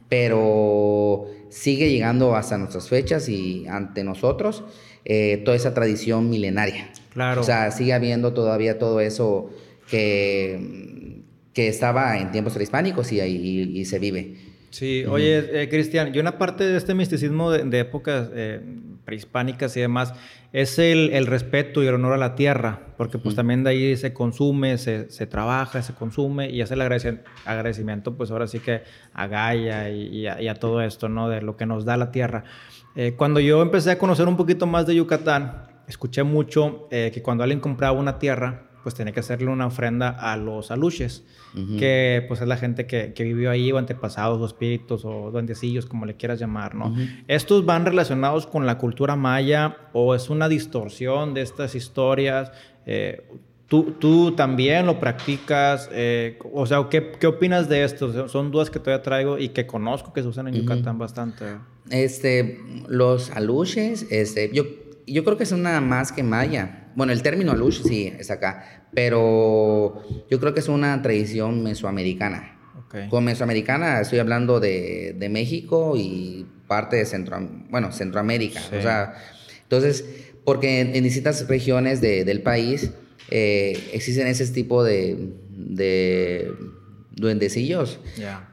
pero 0.10 1.26
sigue 1.50 1.90
llegando 1.90 2.36
hasta 2.36 2.58
nuestras 2.58 2.90
fechas 2.90 3.30
y 3.30 3.68
ante 3.68 4.04
nosotros 4.04 4.64
eh, 5.06 5.42
toda 5.46 5.56
esa 5.56 5.74
tradición 5.74 6.30
milenaria. 6.30 6.90
Claro. 7.14 7.42
O 7.42 7.44
sea, 7.44 7.72
sigue 7.72 7.94
habiendo 7.94 8.34
todavía 8.34 8.78
todo 8.80 9.00
eso 9.00 9.50
que, 9.90 11.22
que 11.54 11.68
estaba 11.68 12.18
en 12.18 12.32
tiempos 12.32 12.54
prehispánicos 12.54 13.12
y, 13.12 13.20
y 13.22 13.86
se 13.86 14.00
vive. 14.00 14.36
Sí, 14.70 15.06
oye, 15.06 15.62
eh, 15.64 15.70
Cristian, 15.70 16.14
y 16.14 16.20
una 16.20 16.38
parte 16.38 16.66
de 16.66 16.78
este 16.78 16.94
misticismo 16.94 17.52
de, 17.52 17.80
épocas 17.80 18.30
eh, 18.34 18.62
prehispánicas 19.06 19.76
y 19.78 19.80
demás 19.80 20.14
es 20.52 20.78
el, 20.78 21.26
respeto 21.26 21.84
y 21.84 21.88
el 21.88 21.96
honor 21.96 22.14
a 22.14 22.18
la 22.18 22.36
tierra, 22.36 22.82
porque 22.98 23.18
pues 23.18 23.36
también 23.36 23.64
de 23.64 23.70
ahí 23.70 23.98
se 23.98 24.14
consume, 24.14 24.78
se, 24.78 25.06
trabaja, 25.28 25.82
se 25.82 25.94
consume 25.94 26.50
y 26.50 26.62
es 26.62 26.72
el 26.72 26.82
agradecimiento, 26.82 28.16
pues 28.16 28.32
ahora 28.32 28.48
sí 28.48 28.60
que 28.60 28.82
a 29.14 29.28
Gaia 29.28 29.90
y, 29.90 30.28
a, 30.28 30.56
todo 30.56 30.82
esto, 30.82 31.10
¿no? 31.10 31.30
De 31.30 31.42
lo 31.42 31.56
que 31.56 31.66
nos 31.66 31.86
da 31.86 31.96
la 31.96 32.12
tierra. 32.12 32.44
Eh, 32.96 33.14
cuando 33.16 33.40
yo 33.40 33.62
empecé 33.62 33.92
a 33.92 33.98
conocer 33.98 34.28
un 34.28 34.36
poquito 34.36 34.68
más 34.68 34.86
de 34.86 34.96
Yucatán, 34.96 35.68
escuché 35.88 36.24
mucho 36.24 36.88
que 36.90 37.22
cuando 37.24 37.44
alguien 37.44 37.60
compraba 37.60 37.98
una 37.98 38.20
tierra, 38.20 38.67
pues 38.88 38.96
tenía 38.96 39.12
que 39.12 39.20
hacerle 39.20 39.48
una 39.48 39.68
ofrenda 39.68 40.12
a 40.12 40.38
los 40.38 40.72
aluches, 40.72 41.26
que 41.78 42.24
pues 42.30 42.40
es 42.40 42.48
la 42.48 42.56
gente 42.56 42.86
que, 42.86 43.12
que, 43.12 43.26
vivió 43.26 43.52
ahí, 43.52 43.70
o 43.74 43.78
antepasados, 43.78 44.40
o 44.40 44.46
espíritus, 44.46 45.04
o 45.04 45.30
duendecillos, 45.30 45.86
como 45.86 46.06
le 46.06 46.16
quieras 46.16 46.40
llamar, 46.40 46.74
¿no? 46.74 46.96
¿Estos 47.28 47.66
van 47.66 47.86
relacionados 47.86 48.48
con 48.48 48.66
la 48.66 48.78
cultura 48.78 49.18
maya 49.18 49.76
o 49.92 50.16
es 50.16 50.30
una 50.30 50.48
distorsión 50.48 51.34
de 51.34 51.42
estas 51.42 51.76
historias? 51.76 52.54
Eh, 52.86 53.28
¿tú, 53.68 53.92
¿tú, 54.00 54.32
también 54.32 54.86
lo 54.86 55.02
practicas? 55.02 55.90
Eh, 55.92 56.40
o 56.54 56.66
sea, 56.66 56.88
¿qué, 56.90 57.12
¿qué, 57.20 57.28
opinas 57.28 57.68
de 57.68 57.84
esto? 57.84 58.30
Son 58.30 58.52
dudas 58.52 58.70
que 58.70 58.80
todavía 58.80 59.04
traigo 59.04 59.38
y 59.38 59.50
que 59.50 59.68
conozco 59.68 60.14
que 60.14 60.22
se 60.22 60.30
usan 60.30 60.48
en 60.48 60.54
Yucatán 60.54 60.98
bastante. 60.98 61.44
Este, 61.90 62.58
los 62.88 63.32
aluches, 63.32 64.08
este, 64.10 64.50
yo, 64.54 64.64
yo 65.06 65.26
creo 65.26 65.36
que 65.36 65.44
es 65.44 65.52
una 65.52 65.82
más 65.82 66.14
que 66.14 66.24
maya 66.24 66.86
bueno, 66.98 67.14
el 67.14 67.22
término 67.22 67.52
alush 67.52 67.84
sí 67.84 68.12
es 68.18 68.32
acá, 68.32 68.77
pero 68.94 70.04
yo 70.30 70.40
creo 70.40 70.54
que 70.54 70.60
es 70.60 70.68
una 70.68 71.02
tradición 71.02 71.64
mesoamericana. 71.64 72.54
Con 73.10 73.26
mesoamericana 73.26 74.00
estoy 74.00 74.20
hablando 74.20 74.60
de, 74.60 75.28
México 75.30 75.94
y 75.98 76.48
parte 76.68 76.96
de 76.96 77.06
Centro, 77.06 77.38
bueno, 77.70 77.92
Centroamérica. 77.92 78.62
O 78.78 78.82
sea, 78.82 79.16
entonces, 79.64 80.06
porque 80.44 80.80
en, 80.80 81.04
distintas 81.04 81.48
regiones 81.48 82.02
del 82.02 82.42
país 82.42 82.92
eh, 83.30 83.90
existen 83.94 84.28
ese 84.28 84.48
tipo 84.48 84.84
de, 84.84 85.34
de 85.50 86.52
duendecillos, 87.18 88.00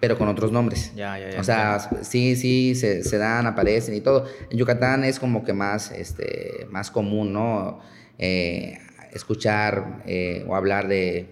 pero 0.00 0.18
con 0.18 0.28
otros 0.28 0.50
nombres. 0.50 0.92
o 1.38 1.44
sea, 1.44 1.78
sí, 2.02 2.34
sí, 2.36 2.74
se, 2.74 3.04
se, 3.04 3.18
dan, 3.18 3.46
aparecen 3.46 3.94
y 3.94 4.00
todo. 4.00 4.26
En 4.50 4.58
Yucatán 4.58 5.04
es 5.04 5.20
como 5.20 5.44
que 5.44 5.52
más, 5.52 5.92
este, 5.92 6.66
más 6.70 6.90
común, 6.90 7.32
¿no? 7.32 7.80
Eh, 8.18 8.78
escuchar 9.14 10.02
eh, 10.06 10.44
o 10.48 10.56
hablar 10.56 10.88
de 10.88 11.28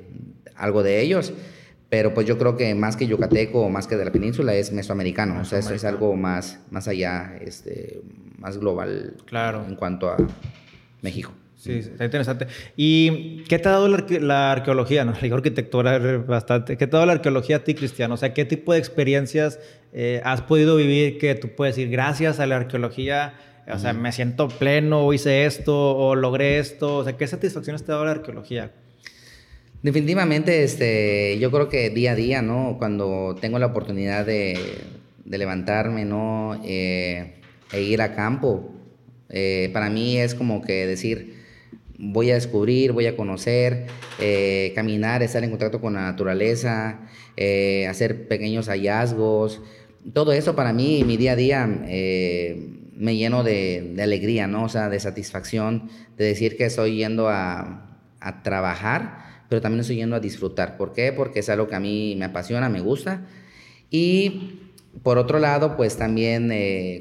algo 0.56 0.82
de 0.82 1.00
ellos. 1.00 1.32
Pero 1.88 2.14
pues 2.14 2.26
yo 2.26 2.38
creo 2.38 2.56
que 2.56 2.74
más 2.74 2.96
que 2.96 3.06
yucateco 3.06 3.60
o 3.60 3.68
más 3.68 3.86
que 3.86 3.96
de 3.96 4.04
la 4.06 4.12
península 4.12 4.54
es 4.54 4.72
mesoamericano. 4.72 5.40
O 5.40 5.44
sea, 5.44 5.58
eso 5.58 5.74
es 5.74 5.84
algo 5.84 6.16
más, 6.16 6.60
más 6.70 6.88
allá, 6.88 7.36
este, 7.44 8.00
más 8.38 8.56
global 8.56 9.16
claro. 9.26 9.64
en 9.68 9.76
cuanto 9.76 10.08
a 10.08 10.16
México. 11.02 11.32
Sí, 11.62 11.74
está 11.74 12.04
interesante. 12.04 12.48
¿Y 12.76 13.44
qué 13.44 13.58
te 13.60 13.68
ha 13.68 13.72
dado 13.72 13.88
la, 13.88 14.50
arqueología? 14.50 15.04
¿no? 15.04 15.12
La 15.20 15.36
arquitectura 15.36 15.98
bastante. 16.26 16.76
¿Qué 16.76 16.86
te 16.86 16.96
ha 16.96 16.98
dado 16.98 17.06
la 17.06 17.12
arqueología 17.12 17.56
a 17.56 17.58
ti, 17.60 17.74
Cristiano? 17.74 18.14
O 18.14 18.16
sea, 18.16 18.34
¿qué 18.34 18.44
tipo 18.44 18.72
de 18.72 18.80
experiencias 18.80 19.60
eh, 19.92 20.20
has 20.24 20.40
podido 20.40 20.76
vivir 20.76 21.18
que 21.18 21.34
tú 21.34 21.50
puedes 21.50 21.76
decir, 21.76 21.90
gracias 21.90 22.40
a 22.40 22.46
la 22.46 22.56
arqueología, 22.56 23.34
o 23.68 23.78
sea, 23.78 23.92
me 23.92 24.12
siento 24.12 24.48
pleno, 24.48 25.12
hice 25.12 25.46
esto, 25.46 25.96
o 25.96 26.14
logré 26.14 26.58
esto. 26.58 26.98
O 26.98 27.04
sea, 27.04 27.16
¿qué 27.16 27.26
satisfacciones 27.26 27.84
te 27.84 27.92
da 27.92 28.04
la 28.04 28.10
arqueología? 28.10 28.72
Definitivamente, 29.82 30.62
este, 30.62 31.38
yo 31.40 31.50
creo 31.50 31.68
que 31.68 31.90
día 31.90 32.12
a 32.12 32.14
día, 32.14 32.40
¿no? 32.40 32.76
Cuando 32.78 33.36
tengo 33.40 33.58
la 33.58 33.66
oportunidad 33.66 34.24
de, 34.24 34.58
levantarme, 35.24 36.04
¿no? 36.04 36.60
Eh, 36.64 37.34
e 37.72 37.82
ir 37.82 38.02
a 38.02 38.14
campo, 38.14 38.70
eh, 39.30 39.70
para 39.72 39.88
mí 39.90 40.18
es 40.18 40.34
como 40.34 40.62
que 40.62 40.86
decir, 40.86 41.34
voy 41.98 42.30
a 42.30 42.34
descubrir, 42.34 42.92
voy 42.92 43.06
a 43.06 43.16
conocer, 43.16 43.86
eh, 44.20 44.72
caminar, 44.74 45.22
estar 45.22 45.42
en 45.42 45.50
contacto 45.50 45.80
con 45.80 45.94
la 45.94 46.02
naturaleza, 46.02 47.00
hacer 47.88 48.28
pequeños 48.28 48.68
hallazgos. 48.68 49.62
Todo 50.12 50.32
eso 50.32 50.54
para 50.54 50.72
mí, 50.72 51.02
mi 51.04 51.16
día 51.16 51.32
a 51.32 51.36
día, 51.36 51.66
me 52.94 53.16
lleno 53.16 53.42
de, 53.42 53.96
alegría, 54.02 54.46
¿no? 54.46 54.64
O 54.64 54.68
sea, 54.68 54.88
de 54.88 55.00
satisfacción, 55.00 55.90
de 56.16 56.24
decir 56.24 56.56
que 56.56 56.66
estoy 56.66 56.96
yendo 56.96 57.28
a, 57.28 57.88
trabajar, 58.44 59.44
pero 59.48 59.60
también 59.60 59.80
estoy 59.80 59.96
yendo 59.96 60.14
a 60.14 60.20
disfrutar. 60.20 60.76
¿Por 60.76 60.92
qué? 60.92 61.12
Porque 61.12 61.40
es 61.40 61.48
algo 61.48 61.66
que 61.66 61.74
a 61.74 61.80
mí 61.80 62.14
me 62.16 62.26
apasiona, 62.26 62.68
me 62.68 62.80
gusta. 62.80 63.22
Y 63.90 64.60
por 65.02 65.18
otro 65.18 65.40
lado, 65.40 65.76
pues 65.76 65.96
también 65.96 66.52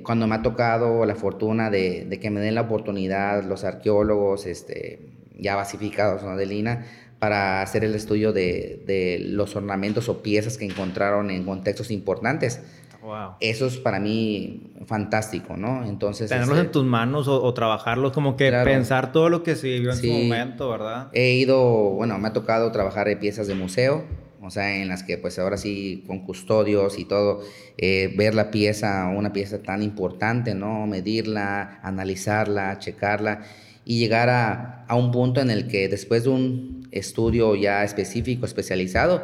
cuando 0.04 0.25
me 0.25 0.36
ha 0.36 0.41
tocado 0.41 1.06
la 1.06 1.15
fortuna 1.15 1.69
de, 1.69 2.17
que 2.19 2.32
me 2.32 2.39
den 2.39 2.56
la 2.56 2.62
oportunidad 2.62 3.43
los 3.43 3.63
arqueólogos, 3.63 4.47
este, 4.47 5.12
ya 5.38 5.56
basificados, 5.56 6.23
¿no? 6.23 6.36
De 6.36 6.47
Lina, 6.47 6.86
para 7.21 7.62
hacer 7.62 7.84
el 7.84 7.93
estudio 7.93 8.34
de, 8.34 9.21
los 9.30 9.56
ornamentos 9.56 10.10
o 10.10 10.23
piezas 10.23 10.58
que 10.58 10.65
encontraron 10.65 11.30
en 11.30 11.45
contextos 11.45 11.91
importantes. 11.91 12.62
Wow. 13.02 13.36
Eso 13.40 13.66
es 13.66 13.78
para 13.78 14.00
mí 14.00 14.72
fantástico, 14.86 15.58
¿no? 15.58 15.86
Entonces... 15.86 16.30
Tenerlos 16.30 16.58
en 16.58 16.66
este 16.66 16.74
tus 16.74 16.86
manos 16.86 17.28
o, 17.28 17.54
trabajarlos, 17.54 18.12
como 18.12 18.36
que 18.38 18.52
pensar 18.64 19.12
todo 19.12 19.30
lo 19.30 19.44
que 19.44 19.56
se 19.56 19.68
vivió 19.68 19.92
en 19.92 19.98
su 19.98 20.08
momento, 20.08 20.70
¿verdad? 20.70 21.10
He 21.14 21.34
ido, 21.34 21.60
bueno, 21.92 22.18
me 22.20 22.28
ha 22.28 22.34
tocado 22.34 22.72
trabajar 22.72 23.08
en 23.08 23.20
piezas 23.20 23.48
de 23.48 23.56
museo, 23.56 24.06
o 24.42 24.50
sea, 24.50 24.76
en 24.78 24.88
las 24.88 25.04
que 25.04 25.18
pues 25.18 25.38
ahora 25.40 25.58
sí 25.58 26.04
con 26.08 26.20
custodios 26.26 26.98
y 26.98 27.06
todo, 27.06 27.42
eh, 27.78 28.14
ver 28.18 28.36
la 28.36 28.52
pieza, 28.52 29.08
una 29.08 29.34
pieza 29.34 29.62
tan 29.62 29.84
importante, 29.84 30.56
¿no? 30.56 30.88
Medirla, 30.88 31.80
analizarla, 31.84 32.78
checarla 32.80 33.44
y 33.86 34.00
llegar 34.00 34.30
a, 34.30 34.86
a, 34.88 34.96
un 34.96 35.12
punto 35.12 35.42
en 35.42 35.50
el 35.50 35.68
que 35.68 35.90
después 35.90 36.24
de 36.24 36.30
un 36.30 36.88
estudio 36.92 37.56
ya 37.56 37.84
específico, 37.84 38.46
especializado, 38.46 39.22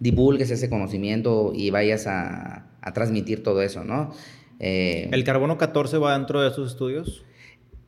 divulgues 0.00 0.50
ese 0.50 0.70
conocimiento 0.70 1.52
y 1.54 1.70
vayas 1.70 2.06
a, 2.06 2.64
a 2.80 2.92
transmitir 2.92 3.42
todo 3.42 3.62
eso, 3.62 3.84
¿no? 3.84 4.12
Eh, 4.60 5.08
¿El 5.12 5.24
carbono 5.24 5.58
14 5.58 5.98
va 5.98 6.16
dentro 6.16 6.40
de 6.40 6.48
esos 6.48 6.72
estudios? 6.72 7.24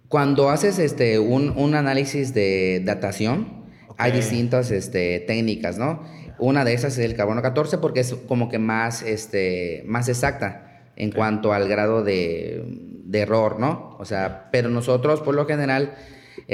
Cuando 0.08 0.50
haces 0.50 0.78
este, 0.78 1.18
un, 1.18 1.50
un 1.56 1.74
análisis 1.74 2.34
de 2.34 2.82
datación, 2.84 3.64
hay 3.96 4.12
distintas 4.12 4.70
este, 4.70 5.20
técnicas, 5.20 5.78
¿no? 5.78 6.02
Una 6.38 6.64
de 6.64 6.72
esas 6.72 6.98
es 6.98 7.04
el 7.04 7.14
carbono 7.14 7.42
14 7.42 7.78
porque 7.78 8.00
es 8.00 8.14
como 8.14 8.48
que 8.48 8.58
más, 8.58 9.02
este, 9.02 9.82
más 9.86 10.08
exacta 10.08 10.84
en 10.96 11.12
cuanto 11.12 11.52
al 11.52 11.68
grado 11.68 12.02
de, 12.02 12.64
de 13.04 13.18
error, 13.20 13.60
¿no? 13.60 13.96
O 13.98 14.04
sea, 14.04 14.48
pero 14.50 14.68
nosotros 14.70 15.20
por 15.20 15.34
lo 15.34 15.46
general 15.46 15.94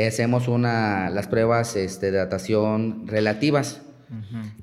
hacemos 0.06 0.48
una, 0.48 1.08
las 1.10 1.28
pruebas 1.28 1.76
este, 1.76 2.10
de 2.10 2.18
datación 2.18 3.06
relativas, 3.06 3.82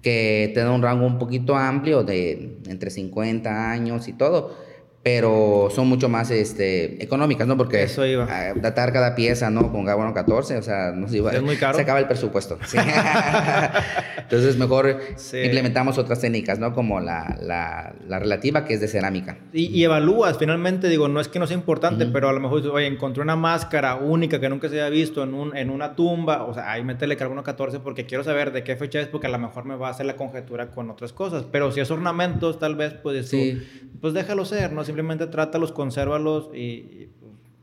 que 0.02 0.52
te 0.54 0.60
da 0.62 0.72
un 0.72 0.82
rango 0.82 1.06
un 1.06 1.20
poquito 1.20 1.56
amplio 1.56 2.04
de 2.04 2.60
entre 2.68 2.90
50 2.90 3.72
años 3.72 4.08
y 4.08 4.14
todo 4.14 4.56
pero 5.04 5.68
son 5.70 5.90
mucho 5.90 6.08
más 6.08 6.32
este, 6.32 7.04
económicas, 7.04 7.46
¿no? 7.46 7.58
Porque 7.58 7.84
Eso 7.84 8.06
iba. 8.06 8.26
datar 8.56 8.94
cada 8.94 9.16
pieza, 9.16 9.50
¿no? 9.50 9.70
Con 9.70 9.86
carbono 9.86 10.14
14, 10.14 10.58
o 10.58 10.62
sea, 10.62 10.94
no 10.94 11.10
se 11.10 11.18
iba, 11.18 11.30
muy 11.42 11.58
caro. 11.58 11.76
Se 11.76 11.82
acaba 11.82 12.00
el 12.00 12.08
presupuesto. 12.08 12.58
Entonces, 14.18 14.56
mejor 14.56 15.02
implementamos 15.34 15.98
otras 15.98 16.22
técnicas, 16.22 16.58
¿no? 16.58 16.74
Como 16.74 17.02
la, 17.02 17.38
la, 17.42 17.94
la 18.08 18.20
relativa, 18.20 18.64
que 18.64 18.76
es 18.76 18.80
de 18.80 18.88
cerámica. 18.88 19.38
Y, 19.52 19.84
evalúas, 19.84 20.38
finalmente, 20.38 20.88
digo, 20.88 21.10
no 21.10 21.20
es 21.20 21.28
que 21.28 21.38
no 21.38 21.48
sea 21.48 21.58
importante, 21.58 22.06
pero 22.06 22.30
a 22.30 22.34
lo 22.34 22.40
mejor, 22.40 22.66
oye, 22.68 22.88
encontré 22.88 23.22
una 23.22 23.36
máscara 23.36 23.96
única 23.96 24.40
que 24.40 24.48
nunca 24.48 24.70
se 24.70 24.80
había 24.80 24.90
visto 24.90 25.22
en, 25.22 25.34
un, 25.34 25.58
en 25.58 25.70
una 25.70 25.96
tumba, 25.96 26.46
o 26.46 26.54
sea, 26.54 26.72
ahí 26.72 26.84
métele 26.86 27.18
carbono 27.18 27.44
14 27.44 27.80
porque 27.80 28.06
quiero 28.06 28.24
saber 28.24 28.54
de 28.54 28.64
qué 28.64 28.78
fecha 28.78 29.02
es, 29.02 29.08
porque 29.08 29.28
a 29.28 29.32
lo 29.32 29.40
mejor 29.40 29.66
me 29.66 29.76
va 29.76 29.90
a 29.90 29.92
hacer 29.92 30.06
la 30.06 30.16
conjetura 30.16 30.72
con 30.72 30.90
otras 30.90 31.12
cosas. 31.12 31.44
Pero 31.52 31.74
si 31.74 31.82
es 31.82 31.92
ornamentos, 31.92 32.58
tal 32.58 32.76
vez, 32.76 32.94
pues, 32.94 33.28
sí. 33.28 33.62
Pues 34.04 34.14
déjalo 34.14 34.44
ser, 34.44 34.74
¿no? 34.74 34.84
simplemente 34.84 35.28
trátalos, 35.28 35.72
consérvalos 35.72 36.50
y, 36.54 37.08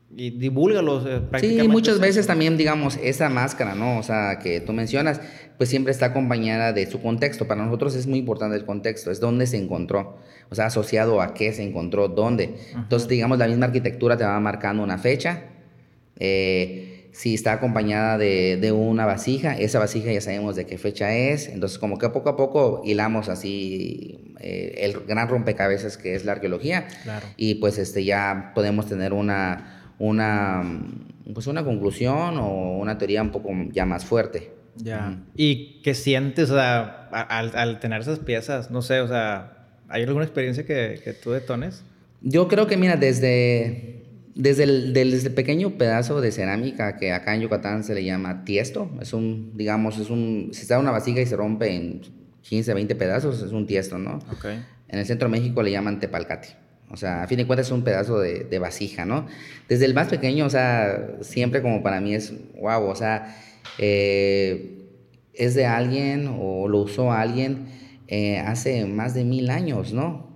y 0.09 0.31
divúlgalos. 0.31 1.05
Eh, 1.05 1.21
sí, 1.39 1.67
muchas 1.67 1.99
veces 1.99 2.25
también, 2.25 2.57
digamos, 2.57 2.97
esa 2.97 3.29
máscara, 3.29 3.75
¿no? 3.75 3.99
O 3.99 4.01
sea, 4.01 4.39
que 4.39 4.59
tú 4.59 4.73
mencionas, 4.73 5.21
pues 5.57 5.69
siempre 5.69 5.91
está 5.91 6.07
acompañada 6.07 6.73
de 6.73 6.89
su 6.89 6.99
contexto. 6.99 7.47
Para 7.47 7.63
nosotros 7.63 7.93
es 7.93 8.07
muy 8.07 8.17
importante 8.17 8.57
el 8.57 8.65
contexto, 8.65 9.11
es 9.11 9.19
dónde 9.19 9.45
se 9.45 9.57
encontró, 9.57 10.17
o 10.49 10.55
sea, 10.55 10.65
asociado 10.65 11.21
a 11.21 11.35
qué 11.35 11.53
se 11.53 11.61
encontró, 11.61 12.07
dónde. 12.07 12.55
Entonces, 12.73 13.07
digamos, 13.07 13.37
la 13.37 13.45
misma 13.45 13.67
arquitectura 13.67 14.17
te 14.17 14.23
va 14.23 14.39
marcando 14.39 14.81
una 14.81 14.97
fecha. 14.97 15.43
Eh, 16.17 16.90
si 17.11 17.33
está 17.33 17.53
acompañada 17.53 18.17
de, 18.17 18.57
de, 18.57 18.71
una 18.71 19.05
vasija, 19.05 19.57
esa 19.57 19.79
vasija 19.79 20.11
ya 20.11 20.21
sabemos 20.21 20.55
de 20.55 20.65
qué 20.65 20.77
fecha 20.77 21.13
es, 21.13 21.47
entonces 21.47 21.77
como 21.77 21.97
que 21.97 22.09
poco 22.09 22.29
a 22.29 22.37
poco 22.37 22.81
hilamos 22.85 23.27
así 23.27 24.33
eh, 24.39 24.79
el 24.79 24.93
gran 25.05 25.27
rompecabezas 25.27 25.97
que 25.97 26.15
es 26.15 26.25
la 26.25 26.33
arqueología 26.33 26.87
y 27.35 27.55
pues 27.55 27.77
este 27.77 28.05
ya 28.05 28.53
podemos 28.55 28.87
tener 28.87 29.11
una, 29.13 29.93
una, 29.99 30.63
pues 31.33 31.47
una 31.47 31.65
conclusión 31.65 32.37
o 32.37 32.77
una 32.77 32.97
teoría 32.97 33.21
un 33.21 33.31
poco 33.31 33.49
ya 33.71 33.85
más 33.85 34.05
fuerte. 34.05 34.51
Ya. 34.77 35.19
¿Y 35.35 35.81
qué 35.81 35.93
sientes 35.93 36.49
o 36.49 36.55
sea, 36.55 37.09
al, 37.11 37.51
al, 37.55 37.79
tener 37.81 38.01
esas 38.01 38.19
piezas? 38.19 38.71
No 38.71 38.81
sé, 38.81 39.01
o 39.01 39.07
sea, 39.07 39.67
¿hay 39.89 40.03
alguna 40.03 40.23
experiencia 40.23 40.65
que, 40.65 41.01
que 41.03 41.11
tú 41.11 41.31
detones? 41.31 41.83
Yo 42.21 42.47
creo 42.47 42.67
que, 42.67 42.77
mira, 42.77 42.95
desde 42.95 44.00
desde 44.35 44.63
el, 44.63 45.31
pequeño 45.35 45.77
pedazo 45.77 46.21
de 46.21 46.31
cerámica 46.31 46.97
que 46.97 47.11
acá 47.11 47.35
en 47.35 47.41
Yucatán 47.41 47.83
se 47.83 47.93
le 47.93 48.03
llama 48.03 48.43
tiesto, 48.45 48.89
es 49.01 49.13
un, 49.13 49.51
digamos, 49.55 49.97
es 49.97 50.09
un, 50.09 50.49
si 50.53 50.61
está 50.61 50.79
una 50.79 50.91
vasija 50.91 51.21
y 51.21 51.25
se 51.25 51.35
rompe 51.35 51.75
en 51.75 52.01
15, 52.41 52.73
20 52.73 52.95
pedazos, 52.95 53.41
es 53.41 53.51
un 53.51 53.67
tiesto, 53.67 53.97
¿no? 53.97 54.19
Okay. 54.37 54.63
En 54.87 54.99
el 54.99 55.05
centro 55.05 55.27
de 55.27 55.31
México 55.31 55.61
le 55.61 55.71
llaman 55.71 55.99
tepalcate. 55.99 56.49
O 56.89 56.97
sea, 56.97 57.23
a 57.23 57.27
fin 57.27 57.37
de 57.37 57.47
cuentas 57.47 57.67
es 57.67 57.71
un 57.71 57.83
pedazo 57.83 58.19
de, 58.19 58.43
de, 58.43 58.59
vasija, 58.59 59.05
¿no? 59.05 59.25
Desde 59.69 59.85
el 59.85 59.93
más 59.93 60.09
pequeño, 60.09 60.45
o 60.45 60.49
sea, 60.49 61.17
siempre 61.21 61.61
como 61.61 61.81
para 61.81 62.01
mí 62.01 62.13
es, 62.13 62.33
wow, 62.59 62.83
o 62.83 62.95
sea, 62.95 63.37
eh, 63.77 64.77
es 65.33 65.55
de 65.55 65.65
alguien 65.65 66.29
o 66.37 66.67
lo 66.67 66.79
usó 66.79 67.11
alguien 67.11 67.67
eh, 68.07 68.39
hace 68.39 68.85
más 68.85 69.13
de 69.13 69.23
mil 69.23 69.49
años, 69.49 69.93
¿no? 69.93 70.30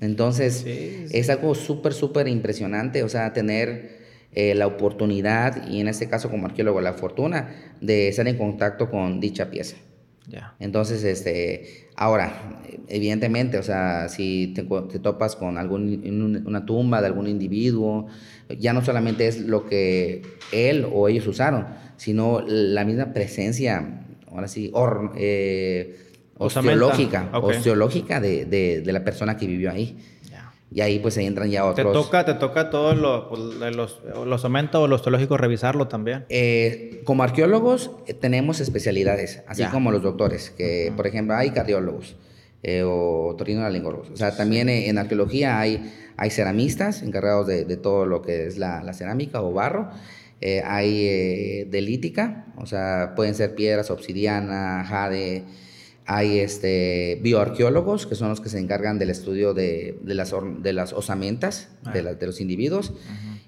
Entonces, 0.00 0.64
es 0.66 1.30
algo 1.30 1.54
súper, 1.54 1.92
súper 1.92 2.28
impresionante, 2.28 3.02
o 3.02 3.08
sea, 3.08 3.32
tener 3.32 3.96
eh, 4.32 4.54
la 4.54 4.66
oportunidad, 4.66 5.68
y 5.68 5.80
en 5.80 5.88
este 5.88 6.08
caso 6.08 6.30
como 6.30 6.46
arqueólogo, 6.46 6.80
la 6.80 6.92
fortuna 6.92 7.72
de 7.80 8.08
estar 8.08 8.28
en 8.28 8.36
contacto 8.36 8.90
con 8.90 9.20
dicha 9.20 9.50
pieza. 9.50 9.76
Entonces, 10.58 11.04
este, 11.04 11.88
ahora, 11.94 12.60
evidentemente, 12.88 13.58
o 13.58 13.62
sea, 13.62 14.08
si 14.08 14.52
te, 14.54 14.64
topas 14.98 15.36
con 15.36 15.56
algún, 15.56 16.42
una 16.46 16.66
tumba 16.66 17.00
de 17.00 17.06
algún 17.06 17.28
individuo, 17.28 18.08
ya 18.58 18.72
no 18.72 18.84
solamente 18.84 19.28
es 19.28 19.40
lo 19.40 19.66
que 19.66 20.22
él 20.52 20.86
o 20.92 21.08
ellos 21.08 21.26
usaron, 21.26 21.66
sino 21.96 22.40
la 22.46 22.84
misma 22.84 23.12
presencia, 23.12 24.04
ahora 24.30 24.48
sí, 24.48 24.72
eh, 25.16 25.96
osteológica, 26.38 27.30
osteológica 27.32 28.20
de, 28.20 28.44
de, 28.44 28.82
de, 28.82 28.92
la 28.92 29.04
persona 29.04 29.36
que 29.36 29.46
vivió 29.46 29.70
ahí. 29.70 29.96
Y 30.72 30.80
ahí 30.80 30.98
pues 30.98 31.14
se 31.14 31.24
entran 31.24 31.48
ya 31.48 31.64
otros. 31.64 31.92
¿Te 31.92 31.98
toca, 31.98 32.24
te 32.24 32.34
toca 32.34 32.70
todos 32.70 32.96
pues, 33.28 33.40
los, 33.74 34.00
los 34.26 34.44
omentos 34.44 34.82
o 34.82 34.88
los 34.88 35.00
osteológicos 35.00 35.38
revisarlo 35.38 35.86
también? 35.86 36.24
Eh, 36.28 37.02
como 37.04 37.22
arqueólogos 37.22 37.92
eh, 38.06 38.14
tenemos 38.14 38.58
especialidades, 38.60 39.42
así 39.46 39.64
como 39.66 39.92
los 39.92 40.02
doctores, 40.02 40.50
que 40.50 40.92
por 40.96 41.06
ejemplo 41.06 41.36
hay 41.36 41.50
cardiólogos 41.50 42.16
eh, 42.64 42.82
o 42.82 43.28
otorrinolaringólogos. 43.28 44.10
O 44.10 44.16
sea, 44.16 44.36
también 44.36 44.68
en 44.68 44.98
arqueología 44.98 45.60
hay, 45.60 45.92
hay 46.16 46.30
ceramistas 46.30 47.02
encargados 47.02 47.46
de, 47.46 47.64
de 47.64 47.76
todo 47.76 48.04
lo 48.04 48.22
que 48.22 48.46
es 48.46 48.58
la, 48.58 48.82
la 48.82 48.92
cerámica 48.92 49.42
o 49.42 49.52
barro. 49.52 49.90
hay 50.64 51.64
de 51.64 51.80
lítica, 51.80 52.46
o 52.56 52.66
sea, 52.66 53.12
pueden 53.14 53.36
ser 53.36 53.54
piedras, 53.54 53.92
obsidiana, 53.92 54.84
jade, 54.84 55.44
hay 56.06 56.38
este, 56.38 57.18
bioarqueólogos, 57.22 58.06
que 58.06 58.14
son 58.14 58.28
los 58.28 58.40
que 58.40 58.48
se 58.48 58.58
encargan 58.58 58.98
del 58.98 59.10
estudio 59.10 59.54
de, 59.54 59.98
de 60.02 60.14
las, 60.14 60.32
de 60.60 60.72
las 60.72 60.92
osamentas 60.92 61.68
de, 61.92 62.00
ah. 62.00 62.14
de, 62.14 62.26
los 62.26 62.40
individuos. 62.40 62.94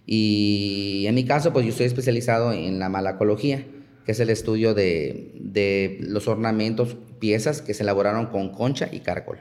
Y 0.07 1.05
en 1.07 1.14
mi 1.14 1.25
caso, 1.25 1.53
pues 1.53 1.64
yo 1.64 1.71
estoy 1.71 1.87
especializado 1.87 2.53
en 2.53 2.79
la 2.79 2.88
malacología, 2.88 3.64
que 4.05 4.12
es 4.12 4.21
el 4.21 4.30
estudio 4.30 4.74
de, 4.74 5.33
de 5.39 5.99
los 6.01 6.26
ornamentos, 6.26 6.97
piezas 7.20 7.62
que 7.62 7.74
se 7.74 7.85
elaboraron 7.85 8.26
con 8.26 8.51
concha 8.51 8.89
y 8.91 9.01
cárcol. 9.01 9.41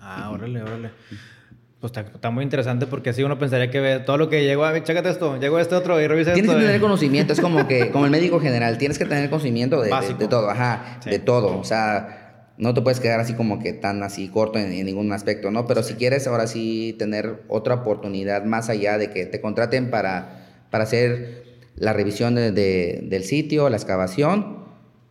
Ah, 0.00 0.30
órale, 0.30 0.62
órale. 0.62 0.90
Pues 1.80 1.92
está, 1.96 2.30
muy 2.30 2.44
interesante 2.44 2.86
porque 2.86 3.10
así 3.10 3.22
uno 3.22 3.38
pensaría 3.38 3.70
que 3.70 4.02
todo 4.06 4.16
lo 4.16 4.30
que 4.30 4.42
llegó, 4.42 4.64
a 4.64 4.72
ver, 4.72 4.82
chécate 4.84 5.10
esto, 5.10 5.38
llegó 5.38 5.58
este 5.58 5.74
otro 5.74 6.00
y 6.00 6.06
revisa 6.06 6.32
Tienes 6.32 6.50
que 6.50 6.58
tener 6.58 6.80
conocimiento, 6.80 7.34
es 7.34 7.40
como 7.42 7.68
que, 7.68 7.90
como 7.90 8.06
el 8.06 8.10
médico 8.10 8.40
general, 8.40 8.78
tienes 8.78 8.98
que 8.98 9.04
tener 9.04 9.28
conocimiento 9.28 9.82
de, 9.82 9.90
de, 10.18 10.26
todo, 10.26 10.48
ajá, 10.48 10.98
de 11.04 11.18
todo. 11.18 11.58
O 11.58 11.64
sea, 11.64 12.23
no 12.56 12.72
te 12.72 12.82
puedes 12.82 13.00
quedar 13.00 13.20
así 13.20 13.34
como 13.34 13.58
que 13.58 13.72
tan 13.72 14.02
así 14.02 14.28
corto 14.28 14.58
en, 14.58 14.70
ningún 14.84 15.12
aspecto, 15.12 15.50
¿no? 15.50 15.66
Pero 15.66 15.82
si 15.82 15.94
quieres 15.94 16.26
ahora 16.26 16.46
sí 16.46 16.94
tener 16.98 17.42
otra 17.48 17.74
oportunidad 17.74 18.44
más 18.44 18.68
allá 18.68 18.98
de 18.98 19.10
que 19.10 19.26
te 19.26 19.40
contraten 19.40 19.90
para, 19.90 20.66
para 20.70 20.84
hacer 20.84 21.44
la 21.76 21.92
revisión 21.92 22.34
del 22.34 23.24
sitio, 23.24 23.68
la 23.68 23.76
excavación, 23.76 24.64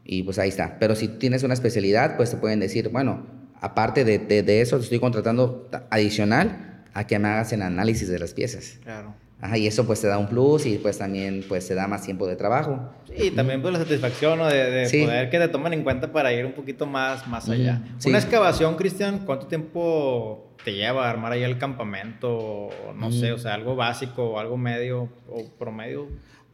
y 0.05 0.23
pues 0.23 0.39
ahí 0.39 0.49
está. 0.49 0.77
Pero 0.79 0.95
si 0.95 1.07
tienes 1.07 1.43
una 1.43 1.53
especialidad, 1.53 2.15
pues 2.15 2.31
te 2.31 2.37
pueden 2.37 2.59
decir, 2.59 2.89
bueno, 2.89 3.25
aparte 3.59 4.05
de, 4.05 4.19
de, 4.19 4.61
eso, 4.61 4.77
te 4.77 4.83
estoy 4.83 4.99
contratando 4.99 5.69
adicional 5.89 6.83
a 6.93 7.07
que 7.07 7.19
me 7.19 7.27
hagas 7.27 7.51
el 7.53 7.61
análisis 7.61 8.07
de 8.07 8.19
las 8.19 8.33
piezas. 8.33 8.79
Claro. 8.83 9.15
Ajá, 9.43 9.57
y 9.57 9.67
eso 9.67 9.85
pues 9.85 9.99
te 9.99 10.07
da 10.07 10.17
un 10.17 10.27
plus 10.27 10.65
y 10.65 10.77
pues 10.77 10.97
también 10.97 11.43
pues 11.49 11.67
te 11.67 11.75
da 11.75 11.85
más 11.85 12.01
tiempo 12.01 12.25
de 12.25 12.37
trabajo. 12.37 12.79
Y 13.13 13.31
también 13.31 13.61
pues 13.61 13.73
la 13.73 13.79
satisfacción 13.79 14.39
¿no? 14.39 14.47
de, 14.47 14.71
de 14.71 15.03
poder 15.03 15.29
que 15.29 15.37
te 15.37 15.49
tomen 15.49 15.73
en 15.73 15.83
cuenta 15.83 16.13
para 16.13 16.31
ir 16.31 16.45
un 16.45 16.53
poquito 16.53 16.85
más, 16.85 17.27
más 17.27 17.49
allá. 17.49 17.81
Una 18.05 18.19
excavación, 18.19 18.77
Cristian, 18.77 19.25
¿cuánto 19.25 19.47
tiempo 19.47 20.47
te 20.63 20.71
lleva 20.73 21.07
a 21.07 21.09
armar 21.09 21.33
ahí 21.33 21.43
el 21.43 21.57
campamento? 21.57 22.69
No 22.95 23.11
sé, 23.11 23.33
o 23.33 23.37
sea, 23.37 23.55
algo 23.55 23.75
básico, 23.75 24.39
algo 24.39 24.55
medio 24.55 25.09
o 25.29 25.43
promedio. 25.59 26.07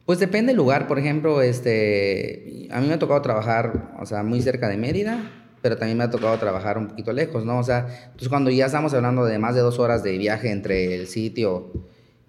Pues 0.07 0.17
depende 0.17 0.47
del 0.47 0.57
lugar, 0.57 0.87
por 0.87 0.97
ejemplo, 0.97 1.43
este, 1.43 2.67
a 2.71 2.81
mí 2.81 2.87
me 2.87 2.95
ha 2.95 2.99
tocado 2.99 3.21
trabajar, 3.21 3.91
o 3.99 4.07
sea, 4.07 4.23
muy 4.23 4.41
cerca 4.41 4.67
de 4.67 4.77
Mérida, 4.77 5.29
pero 5.61 5.77
también 5.77 5.95
me 5.95 6.05
ha 6.05 6.09
tocado 6.09 6.35
trabajar 6.39 6.79
un 6.79 6.87
poquito 6.87 7.13
lejos, 7.13 7.45
¿no? 7.45 7.59
O 7.59 7.63
sea, 7.63 7.85
entonces 8.05 8.29
cuando 8.29 8.49
ya 8.49 8.65
estamos 8.65 8.95
hablando 8.95 9.25
de 9.25 9.37
más 9.37 9.53
de 9.53 9.61
dos 9.61 9.77
horas 9.77 10.01
de 10.01 10.17
viaje 10.17 10.49
entre 10.49 10.95
el 10.95 11.05
sitio 11.05 11.71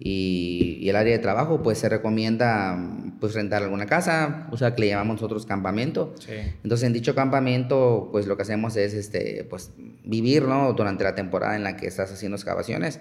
y, 0.02 0.88
el 0.88 0.96
área 0.96 1.12
de 1.12 1.18
trabajo, 1.18 1.62
pues 1.62 1.78
se 1.78 1.88
recomienda 1.88 2.78
pues 3.20 3.34
rentar 3.34 3.62
alguna 3.62 3.86
casa, 3.86 4.48
o 4.50 4.56
sea, 4.56 4.74
que 4.74 4.80
le 4.80 4.88
llamamos 4.88 5.16
nosotros 5.16 5.44
campamento. 5.44 6.14
Sí. 6.18 6.32
Entonces, 6.64 6.86
en 6.86 6.94
dicho 6.94 7.14
campamento, 7.14 8.08
pues 8.10 8.26
lo 8.26 8.36
que 8.36 8.42
hacemos 8.42 8.76
es, 8.76 8.94
este, 8.94 9.46
pues, 9.48 9.72
vivir, 10.04 10.44
¿no? 10.44 10.72
Durante 10.72 11.04
la 11.04 11.14
temporada 11.14 11.54
en 11.54 11.62
la 11.62 11.76
que 11.76 11.86
estás 11.86 12.10
haciendo 12.10 12.36
excavaciones 12.36 12.98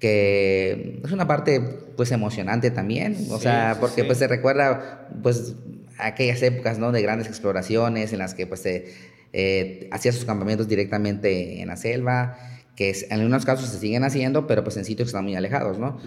que 0.00 1.00
es 1.02 1.12
una 1.12 1.26
parte 1.26 1.60
pues 1.60 2.10
emocionante 2.12 2.70
también, 2.70 3.16
o 3.30 3.38
sea, 3.38 3.78
porque 3.80 4.04
pues 4.04 4.18
se 4.18 4.26
recuerda 4.26 5.08
pues 5.22 5.54
aquellas 5.98 6.42
épocas, 6.42 6.78
¿no? 6.78 6.92
De 6.92 7.00
grandes 7.00 7.28
exploraciones 7.28 8.12
en 8.12 8.18
las 8.18 8.34
que 8.34 8.46
pues 8.46 8.60
se 8.60 8.92
eh, 9.32 9.88
hacía 9.92 10.12
sus 10.12 10.24
campamentos 10.24 10.68
directamente 10.68 11.62
en 11.62 11.68
la 11.68 11.76
selva, 11.76 12.36
que 12.76 12.90
en 12.90 13.12
algunos 13.20 13.44
casos 13.44 13.68
se 13.68 13.78
siguen 13.78 14.04
haciendo, 14.04 14.46
pero 14.46 14.64
pues 14.64 14.76
en 14.76 14.84
sitios 14.84 15.06
que 15.06 15.10
están 15.10 15.24
muy 15.24 15.36
alejados, 15.36 15.78
¿no? 15.78 15.98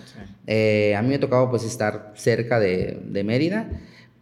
Eh, 0.46 0.96
a 0.96 1.02
mí 1.02 1.10
me 1.10 1.16
ha 1.16 1.20
tocado 1.20 1.50
pues 1.50 1.64
estar 1.64 2.14
cerca 2.16 2.60
de, 2.60 3.00
de 3.06 3.24
Mérida, 3.24 3.70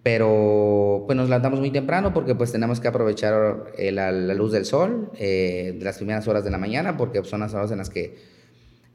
pero 0.03 1.03
pues 1.07 1.15
nos 1.17 1.29
levantamos 1.29 1.59
muy 1.59 1.71
temprano 1.71 2.13
porque 2.13 2.35
pues 2.35 2.51
tenemos 2.51 2.79
que 2.79 2.87
aprovechar 2.87 3.65
eh, 3.77 3.91
la, 3.91 4.11
la, 4.11 4.33
luz 4.35 4.51
del 4.51 4.65
sol 4.65 5.11
de 5.17 5.79
las 5.81 5.97
primeras 5.97 6.27
horas 6.27 6.43
de 6.43 6.51
la 6.51 6.57
mañana, 6.59 6.97
porque 6.97 7.23
son 7.23 7.39
las 7.39 7.53
horas 7.53 7.71
en 7.71 7.79
las 7.79 7.89
que 7.89 8.35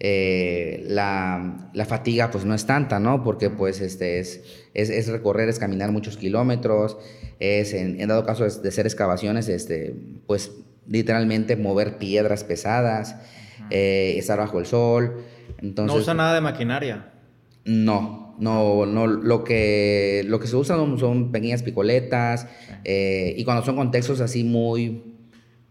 eh, 0.03 0.83
la, 0.89 1.69
la, 1.75 1.85
fatiga 1.85 2.31
pues 2.31 2.47
no 2.47 2.55
es 2.55 2.65
tanta, 2.65 2.99
¿no? 2.99 3.23
Porque 3.23 3.51
pues 3.51 3.83
este 3.83 4.19
es, 4.19 4.41
es, 4.73 4.89
es 4.89 5.09
recorrer, 5.09 5.51
es 5.51 5.59
caminar 5.59 5.93
muchos 5.93 6.17
kilómetros, 6.17 6.97
es 7.39 7.75
en, 7.75 7.99
dado 8.09 8.25
caso 8.25 8.45
de 8.45 8.71
ser 8.71 8.87
excavaciones, 8.87 9.51
este, 9.51 9.95
pues 10.27 10.53
literalmente 10.89 11.55
mover 11.57 11.99
piedras 11.99 12.45
pesadas, 12.45 13.17
eh, 13.69 14.15
estar 14.17 14.39
bajo 14.39 14.59
el 14.59 14.67
sol. 14.67 15.25
Entonces, 15.59 15.95
¿No 15.95 16.01
usa 16.01 16.15
nada 16.15 16.35
de 16.35 16.41
maquinaria? 16.41 17.13
No, 17.65 18.35
no, 18.39 18.87
no, 18.87 19.07
lo 19.07 19.45
que, 19.45 20.25
lo 20.27 20.41
que 20.41 20.47
se 20.47 20.57
usa 20.57 20.77
son, 20.77 21.31
pequeñas 21.31 21.63
picoletas 21.63 22.49
eh, 22.85 23.35
y 23.37 23.45
cuando 23.45 23.65
son 23.65 23.77
contextos 23.77 24.21
así 24.21 24.45
muy, 24.45 25.17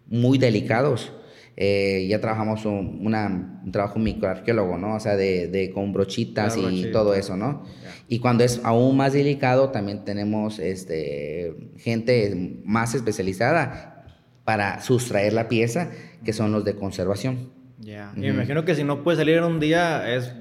muy 0.07 0.37
delicados, 0.37 1.11
eh, 1.57 2.07
ya 2.07 2.21
trabajamos 2.21 2.65
un, 2.65 2.99
una, 3.05 3.61
un 3.65 3.71
trabajo 3.71 3.99
microarqueólogo, 3.99 4.77
¿no? 4.77 4.95
O 4.95 4.99
sea, 4.99 5.17
de, 5.17 5.47
de 5.47 5.71
con 5.71 5.91
brochitas 5.91 6.55
y 6.57 6.91
todo 6.91 7.15
eso, 7.15 7.35
¿no? 7.35 7.63
Y 8.07 8.19
cuando 8.19 8.43
es 8.43 8.61
aún 8.63 8.95
más 8.95 9.13
delicado, 9.13 9.69
también 9.69 10.05
tenemos 10.05 10.59
este, 10.59 11.73
gente 11.77 12.61
más 12.63 12.95
especializada 12.95 14.05
para 14.45 14.81
sustraer 14.81 15.33
la 15.33 15.49
pieza, 15.49 15.91
que 16.23 16.33
son 16.33 16.51
los 16.51 16.63
de 16.63 16.75
conservación. 16.75 17.58
Ya. 17.79 18.11
Y 18.15 18.21
me 18.21 18.27
imagino 18.29 18.65
que 18.65 18.75
si 18.75 18.83
no 18.83 19.03
puede 19.03 19.17
salir 19.17 19.37
en 19.37 19.43
un 19.43 19.59
día, 19.59 20.15
es 20.15 20.33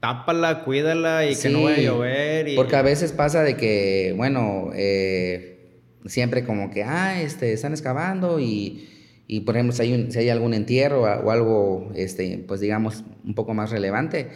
tápala, 0.00 0.64
cuídala 0.64 1.26
y 1.26 1.36
que 1.36 1.48
no 1.48 1.64
vaya 1.64 1.76
a 1.76 1.80
llover. 1.80 2.48
Y... 2.48 2.56
Porque 2.56 2.76
a 2.76 2.82
veces 2.82 3.12
pasa 3.12 3.42
de 3.42 3.56
que, 3.56 4.14
bueno, 4.16 4.70
eh, 4.74 5.80
siempre 6.06 6.44
como 6.44 6.70
que, 6.70 6.84
ah, 6.84 7.22
este, 7.22 7.52
están 7.52 7.72
excavando 7.72 8.40
y 8.40 8.88
y 9.32 9.40
por 9.40 9.56
ejemplo, 9.56 9.74
si 9.74 9.82
hay, 9.82 10.12
si 10.12 10.18
hay 10.18 10.28
algún 10.28 10.52
entierro 10.52 11.04
o 11.04 11.30
algo, 11.30 11.90
este, 11.94 12.44
pues 12.46 12.60
digamos, 12.60 13.02
un 13.24 13.34
poco 13.34 13.54
más 13.54 13.70
relevante, 13.70 14.28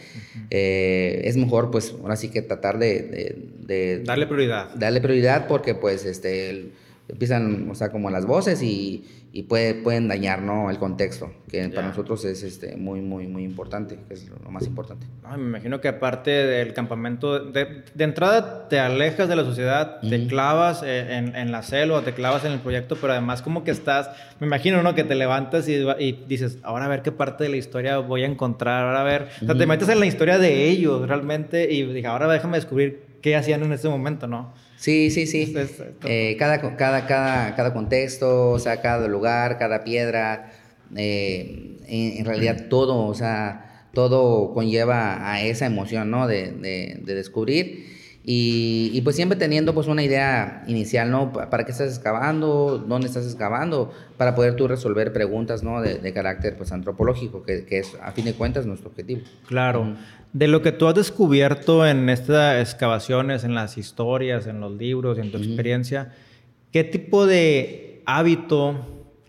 eh, 0.49 1.21
es 1.25 1.37
mejor, 1.37 1.71
pues, 1.71 1.95
ahora 2.01 2.17
sí 2.17 2.31
que 2.31 2.41
tratar 2.41 2.79
de, 2.79 3.37
de, 3.59 4.03
Darle 4.05 4.27
prioridad. 4.27 4.75
Darle 4.75 5.03
prioridad 5.03 5.49
porque, 5.49 5.75
pues, 5.75 6.07
este, 6.07 6.71
empiezan, 7.09 7.71
o 7.71 7.75
sea, 7.75 7.91
como 7.91 8.11
las 8.11 8.27
voces 8.27 8.63
y, 8.63 9.05
y 9.33 9.45
puede, 9.45 9.75
pueden 9.75 10.09
dañar 10.09 10.43
¿no? 10.43 10.71
el 10.71 10.79
contexto, 10.79 11.33
que 11.49 11.69
para 11.69 11.89
nosotros 11.89 12.25
es 12.25 12.43
este, 12.43 12.77
muy, 12.77 13.01
muy, 13.01 13.27
muy 13.27 13.45
importante, 13.45 13.99
que 14.09 14.15
es 14.15 14.29
lo 14.29 14.51
más 14.51 14.67
importante. 14.67 15.07
me 15.37 15.43
imagino 15.43 15.81
que 15.81 15.89
aparte 15.89 16.31
del 16.31 16.73
campamento, 16.73 17.39
de, 17.39 17.85
de 17.95 18.05
entrada 18.05 18.69
te 18.69 18.81
alejas 18.81 19.29
de 19.29 19.37
la 19.37 19.45
sociedad, 19.45 20.01
te 20.01 20.27
clavas 20.27 20.83
eh, 20.83 21.17
en, 21.17 21.37
en, 21.37 21.53
la 21.53 21.63
selva, 21.63 22.03
te 22.03 22.13
clavas 22.13 22.45
en 22.45 22.53
el 22.53 22.61
proyecto, 22.61 22.97
pero 23.01 23.13
además 23.13 23.43
como 23.43 23.63
que 23.63 23.71
estás, 23.71 24.11
me 24.41 24.47
imagino, 24.47 24.83
¿no? 24.83 24.95
Que 24.95 25.05
te 25.05 25.15
levantas 25.15 25.69
y, 25.69 25.75
y 25.75 26.25
dices, 26.27 26.59
ahora 26.63 26.87
a 26.87 26.89
ver 26.89 27.03
qué 27.03 27.13
parte 27.13 27.45
de 27.45 27.51
la 27.51 27.57
historia 27.57 27.99
voy 27.99 28.23
a 28.23 28.27
encontrar, 28.27 28.85
ahora 28.85 29.03
a 29.03 29.05
ver, 29.05 29.29
o 29.43 29.47
sea, 29.47 29.55
te 29.55 29.67
metes 29.67 29.89
en 29.89 30.01
la 30.01 30.07
historia 30.07 30.39
de 30.39 30.69
ellos 30.69 31.07
realmente 31.07 31.73
y 31.73 31.85
dije, 31.85 32.07
ahora 32.07 32.27
déjame 32.27 32.57
descubrir 32.57 33.03
qué 33.21 33.37
hacían 33.37 33.63
en 33.63 33.73
ese 33.73 33.89
momento, 33.89 34.27
¿no? 34.27 34.53
Sí, 34.77 35.11
sí, 35.11 35.27
sí. 35.27 35.55
Eh, 36.05 36.37
cada, 36.39 36.61
cada, 36.77 37.07
cada, 37.07 37.55
cada 37.57 37.73
contexto, 37.73 38.51
o 38.51 38.59
sea, 38.59 38.81
cada 38.81 39.09
lugar, 39.09 39.59
cada 39.59 39.85
piedra, 39.85 40.53
eh, 40.95 41.79
en, 41.87 42.25
realidad 42.25 42.69
todo, 42.69 43.07
o 43.07 43.15
sea, 43.15 43.89
todo 43.93 44.53
conlleva 44.53 45.33
a 45.33 45.43
esa 45.43 45.67
emoción, 45.67 46.11
¿no? 46.11 46.27
De, 46.27 46.53
de, 46.53 47.15
descubrir. 47.15 47.96
Y, 48.29 48.91
y, 48.93 49.03
pues 49.03 49.15
siempre 49.15 49.39
teniendo 49.39 49.73
pues 49.73 49.87
una 49.87 50.03
idea 50.03 50.65
inicial, 50.67 51.13
¿no? 51.13 51.33
¿Para 51.33 51.65
qué 51.65 51.71
estás 51.71 51.95
excavando? 51.95 52.77
¿Dónde 52.77 53.07
estás 53.07 53.25
excavando? 53.25 53.93
Para 54.17 54.35
poder 54.35 54.57
tú 54.57 54.67
resolver 54.67 55.13
preguntas, 55.13 55.63
¿no? 55.63 55.81
De, 55.81 55.99
de 55.99 56.13
carácter 56.13 56.57
pues 56.57 56.73
antropológico, 56.73 57.45
que, 57.45 57.65
que, 57.65 57.79
es 57.79 57.97
a 58.03 58.11
fin 58.11 58.25
de 58.25 58.35
cuentas 58.35 58.67
nuestro 58.67 58.91
objetivo. 58.91 59.21
Claro. 59.47 59.95
De 60.33 60.49
lo 60.49 60.61
que 60.61 60.73
tú 60.73 60.89
has 60.89 60.97
descubierto 60.97 61.87
en 61.87 62.09
estas 62.09 62.61
excavaciones, 62.61 63.45
en 63.45 63.55
las 63.55 63.79
historias, 63.79 64.49
en 64.49 64.59
los 64.59 64.73
libros, 64.73 65.19
en 65.19 65.31
tu 65.31 65.39
experiencia, 65.39 66.13
¿qué 66.73 66.83
tipo 66.83 67.27
de 67.27 68.03
hábito 68.07 68.75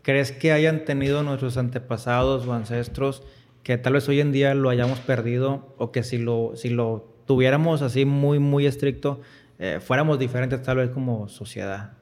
crees 0.02 0.32
que 0.32 0.52
hayan 0.52 0.86
tenido 0.86 1.22
nuestros 1.22 1.58
antepasados 1.58 2.48
o 2.48 2.54
ancestros 2.54 3.22
que 3.62 3.78
tal 3.78 3.93
vez 3.93 4.10
hoy 4.10 4.22
en 4.22 4.32
día 4.32 4.56
lo 4.56 4.70
hayamos 4.70 5.00
perdido 5.02 5.76
o 5.78 5.91
que 5.91 6.02
si 6.02 6.18
lo, 6.18 6.54
si 6.56 6.70
lo 6.70 7.16
tuviéramos 7.28 7.84
así 7.84 8.06
muy, 8.06 8.40
muy 8.40 8.66
estricto, 8.66 9.22
eh, 9.60 9.80
fuéramos 9.80 10.18
diferentes 10.18 10.64
tal 10.64 10.78
vez 10.78 10.90
como 10.90 11.28
sociedad? 11.28 11.94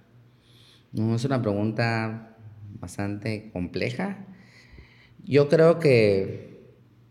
No, 0.94 1.16
es 1.16 1.26
una 1.26 1.42
pregunta 1.42 2.38
bastante 2.80 3.50
compleja. 3.52 4.26
Yo 5.26 5.50
creo 5.50 5.80
que 5.80 6.62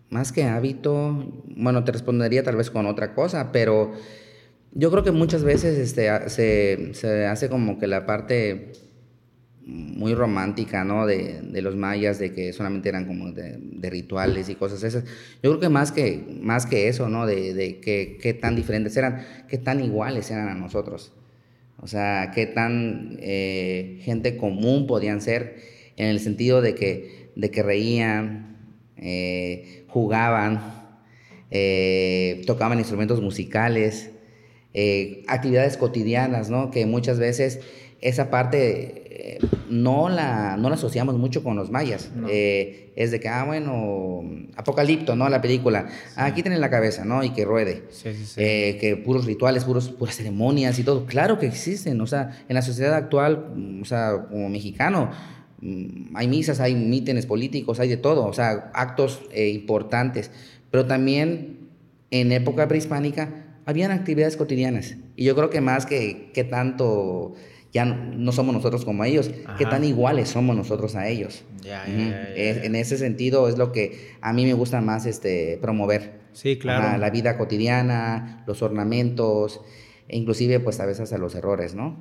más 0.08 0.32
que 0.32 0.44
hábito, 0.44 1.32
bueno, 1.56 1.84
te 1.84 1.92
respondería 1.92 2.42
tal 2.42 2.56
vez 2.56 2.70
con 2.70 2.86
otra 2.86 3.14
cosa, 3.14 3.50
pero 3.52 3.92
yo 4.72 4.90
creo 4.90 5.02
que 5.02 5.10
muchas 5.10 5.42
veces 5.42 5.76
este, 5.76 6.30
se, 6.30 6.94
se 6.94 7.26
hace 7.26 7.48
como 7.48 7.78
que 7.78 7.86
la 7.86 8.06
parte 8.06 8.72
muy 9.66 10.14
romántica, 10.14 10.84
¿no? 10.84 11.06
De, 11.06 11.40
de, 11.42 11.62
los 11.62 11.76
mayas, 11.76 12.18
de 12.18 12.32
que 12.32 12.52
solamente 12.52 12.88
eran 12.88 13.06
como 13.06 13.32
de, 13.32 13.56
de, 13.58 13.90
rituales 13.90 14.48
y 14.48 14.54
cosas 14.56 14.82
esas. 14.82 15.04
Yo 15.42 15.50
creo 15.50 15.60
que 15.60 15.68
más 15.68 15.90
que, 15.90 16.22
más 16.40 16.66
que 16.66 16.88
eso, 16.88 17.08
¿no? 17.08 17.26
De, 17.26 17.54
de 17.54 17.80
qué, 17.80 18.18
qué 18.20 18.34
tan 18.34 18.56
diferentes 18.56 18.96
eran, 18.96 19.24
qué 19.48 19.58
tan 19.58 19.82
iguales 19.82 20.30
eran 20.30 20.48
a 20.48 20.54
nosotros. 20.54 21.12
O 21.80 21.86
sea, 21.86 22.30
qué 22.34 22.46
tan 22.46 23.18
eh, 23.20 23.98
gente 24.02 24.36
común 24.36 24.86
podían 24.86 25.20
ser 25.20 25.56
en 25.96 26.08
el 26.08 26.20
sentido 26.20 26.62
de 26.62 26.74
que, 26.74 27.30
de 27.36 27.50
que 27.50 27.62
reían, 27.62 28.56
eh, 28.96 29.84
jugaban, 29.88 30.60
eh, 31.50 32.42
tocaban 32.46 32.78
instrumentos 32.78 33.20
musicales, 33.20 34.10
actividades 35.28 35.76
cotidianas, 35.76 36.50
¿no? 36.50 36.70
Que 36.70 36.84
muchas 36.84 37.18
veces 37.20 37.60
esa 38.00 38.28
parte 38.28 39.03
eh, 39.26 39.38
no, 39.70 40.08
la, 40.08 40.56
no 40.56 40.68
la 40.68 40.74
asociamos 40.74 41.16
mucho 41.16 41.42
con 41.42 41.56
los 41.56 41.70
mayas. 41.70 42.10
es 42.28 43.10
de 43.10 43.20
que, 43.20 43.28
ah, 43.28 43.44
bueno, 43.44 44.22
Apocalipto, 44.56 45.16
¿no? 45.16 45.28
La 45.28 45.40
película. 45.40 45.88
Ah, 46.16 46.26
aquí 46.26 46.42
tienen 46.42 46.60
la 46.60 46.70
cabeza, 46.70 47.04
¿no? 47.04 47.24
Y 47.24 47.30
que 47.30 47.44
ruede. 47.44 47.84
Sí, 47.90 48.14
sí, 48.14 48.34
que 48.36 49.00
puros 49.04 49.24
rituales, 49.24 49.64
puros, 49.64 49.90
puras 49.90 50.16
ceremonias 50.16 50.78
y 50.78 50.84
todo. 50.84 51.06
Claro 51.06 51.38
que 51.38 51.46
existen. 51.46 52.00
O 52.00 52.06
sea, 52.06 52.44
en 52.48 52.54
la 52.54 52.62
sociedad 52.62 52.94
actual, 52.94 53.80
o 53.80 53.84
sea, 53.84 54.26
como 54.30 54.48
mexicano, 54.48 55.10
Mm, 55.64 56.14
hay 56.14 56.28
misas, 56.28 56.60
hay 56.60 56.74
mítines 56.74 57.24
políticos, 57.24 57.80
hay 57.80 57.88
de 57.88 57.96
todo, 57.96 58.26
o 58.26 58.32
sea, 58.34 58.70
actos 58.74 59.22
eh, 59.32 59.48
importantes, 59.48 60.30
pero 60.70 60.84
también 60.84 61.70
en 62.10 62.32
época 62.32 62.68
prehispánica 62.68 63.46
habían 63.64 63.90
actividades 63.90 64.36
cotidianas. 64.36 64.96
Y 65.16 65.24
yo 65.24 65.34
creo 65.34 65.48
que 65.48 65.62
más 65.62 65.86
que, 65.86 66.30
que 66.34 66.44
tanto 66.44 67.34
ya 67.74 67.84
no 67.84 68.30
somos 68.30 68.54
nosotros 68.54 68.84
como 68.84 69.04
ellos, 69.04 69.32
qué 69.58 69.66
tan 69.66 69.82
iguales 69.82 70.28
somos 70.28 70.56
nosotros 70.56 70.94
a 70.94 71.08
ellos. 71.08 71.42
Ya, 71.60 71.84
ya, 71.86 72.32
en 72.36 72.76
ese 72.76 72.96
sentido 72.96 73.48
es 73.48 73.58
lo 73.58 73.72
que 73.72 74.12
a 74.20 74.32
mí 74.32 74.46
me 74.46 74.54
gusta 74.54 74.80
más 74.80 75.06
este, 75.06 75.58
promover. 75.60 76.22
Sí, 76.32 76.56
claro. 76.56 76.98
la 76.98 77.10
vida 77.10 77.36
cotidiana, 77.36 78.44
los 78.46 78.62
ornamentos, 78.62 79.60
e 80.08 80.16
inclusive 80.16 80.60
pues 80.60 80.78
a 80.78 80.86
veces 80.86 81.12
a 81.12 81.18
los 81.18 81.34
errores, 81.34 81.74
¿no? 81.74 81.96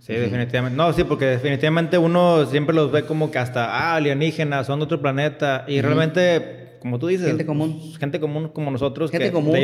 Sí, 0.00 0.14
definitivamente. 0.14 0.76
No, 0.76 0.92
sí, 0.94 1.04
porque 1.04 1.26
definitivamente 1.26 1.98
uno 1.98 2.46
siempre 2.46 2.74
los 2.74 2.90
ve 2.90 3.04
como 3.04 3.30
que 3.30 3.38
hasta, 3.38 3.66
ah, 3.66 3.96
alienígenas, 3.96 4.66
son 4.66 4.78
de 4.78 4.86
otro 4.86 5.02
planeta. 5.02 5.66
Y 5.68 5.82
realmente, 5.82 6.78
como 6.80 6.98
tú 6.98 7.08
dices... 7.08 7.26
Gente 7.26 7.44
común. 7.44 7.78
Gente 7.98 8.20
común 8.20 8.48
como 8.48 8.70
nosotros. 8.70 9.10
Gente 9.10 9.32
común, 9.32 9.58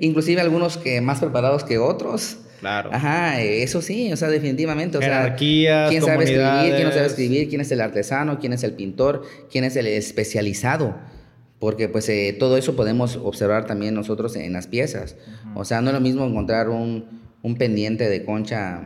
inclusive 0.00 0.40
algunos 0.40 0.78
que 0.78 1.02
más 1.02 1.20
preparados 1.20 1.64
que 1.64 1.76
otros. 1.76 2.38
Claro. 2.60 2.90
Ajá, 2.92 3.40
eso 3.40 3.80
sí, 3.82 4.12
o 4.12 4.16
sea, 4.16 4.28
definitivamente. 4.28 4.98
O 4.98 5.00
Jerarquías, 5.00 5.90
¿quién 5.90 6.02
sabe 6.02 6.24
escribir? 6.24 6.74
¿Quién 6.74 6.84
no 6.84 6.92
sabe 6.92 7.06
escribir? 7.06 7.48
¿Quién 7.48 7.60
es 7.60 7.70
el 7.70 7.80
artesano? 7.80 8.38
¿Quién 8.38 8.52
es 8.52 8.64
el 8.64 8.72
pintor? 8.72 9.22
¿Quién 9.50 9.64
es 9.64 9.76
el 9.76 9.86
especializado? 9.86 10.96
Porque 11.58 11.88
pues 11.88 12.08
eh, 12.08 12.36
todo 12.38 12.56
eso 12.56 12.76
podemos 12.76 13.16
observar 13.16 13.66
también 13.66 13.94
nosotros 13.94 14.36
en 14.36 14.52
las 14.52 14.66
piezas. 14.66 15.16
O 15.54 15.64
sea, 15.64 15.80
no 15.80 15.90
es 15.90 15.94
lo 15.94 16.00
mismo 16.00 16.24
encontrar 16.24 16.68
un, 16.68 17.04
un 17.42 17.56
pendiente 17.56 18.08
de 18.08 18.24
concha 18.24 18.82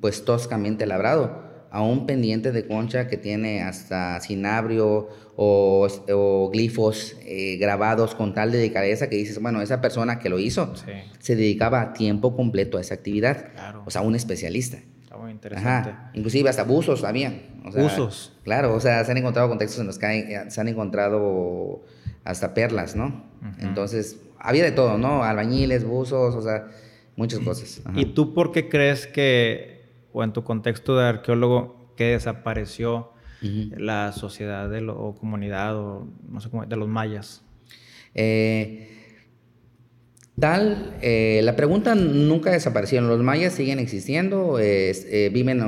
pues 0.00 0.24
toscamente 0.24 0.86
labrado 0.86 1.47
a 1.70 1.82
un 1.82 2.06
pendiente 2.06 2.52
de 2.52 2.66
concha 2.66 3.08
que 3.08 3.16
tiene 3.16 3.62
hasta 3.62 4.20
cinabrio 4.20 5.08
o, 5.36 6.50
glifos 6.52 7.16
eh, 7.20 7.56
grabados 7.58 8.14
con 8.14 8.34
tal 8.34 8.50
delicadeza 8.50 9.08
que 9.08 9.16
dices, 9.16 9.40
bueno, 9.40 9.62
esa 9.62 9.80
persona 9.80 10.18
que 10.18 10.28
lo 10.28 10.38
hizo 10.38 10.72
se 11.18 11.36
dedicaba 11.36 11.80
a 11.82 11.92
tiempo 11.92 12.34
completo 12.34 12.78
a 12.78 12.80
esa 12.80 12.94
actividad. 12.94 13.50
O 13.86 13.90
sea, 13.90 14.02
un 14.02 14.14
especialista. 14.14 14.78
Está 15.02 15.16
muy 15.16 15.30
interesante. 15.30 15.94
Inclusive 16.14 16.48
hasta 16.48 16.64
buzos 16.64 17.04
habían. 17.04 17.42
buzos. 17.64 18.32
Claro, 18.42 18.74
o 18.74 18.80
sea, 18.80 19.04
se 19.04 19.12
han 19.12 19.18
encontrado 19.18 19.48
contextos 19.48 19.80
en 19.80 19.86
los 19.86 19.98
que 19.98 20.18
eh, 20.18 20.50
se 20.50 20.60
han 20.60 20.68
encontrado 20.68 21.84
hasta 22.24 22.54
perlas, 22.54 22.96
¿no? 22.96 23.24
Entonces, 23.60 24.18
había 24.38 24.64
de 24.64 24.72
todo, 24.72 24.98
¿no? 24.98 25.22
Albañiles, 25.22 25.84
buzos, 25.84 26.34
o 26.34 26.42
sea, 26.42 26.66
muchas 27.16 27.40
cosas. 27.40 27.80
¿Y 27.94 28.06
tú 28.06 28.34
por 28.34 28.52
qué 28.52 28.68
crees 28.68 29.06
que 29.06 29.77
o 30.12 30.24
en 30.24 30.32
tu 30.32 30.44
contexto 30.44 30.96
de 30.96 31.06
arqueólogo 31.06 31.94
que 31.96 32.12
desapareció 32.12 33.12
la 33.40 34.12
sociedad 34.12 34.68
de 34.68 34.86
o 34.88 35.14
comunidad 35.14 35.76
o 35.76 36.08
no 36.28 36.40
sé 36.40 36.50
cómo, 36.50 36.66
de 36.66 36.76
los 36.76 36.88
mayas? 36.88 37.44
Eh, 38.14 38.88
tal, 40.40 40.96
eh, 41.02 41.40
la 41.44 41.54
pregunta 41.54 41.94
nunca 41.94 42.50
desapareció. 42.50 43.00
Los 43.00 43.22
mayas 43.22 43.52
siguen 43.52 43.78
existiendo, 43.78 44.58
eh, 44.60 45.30
viven 45.32 45.62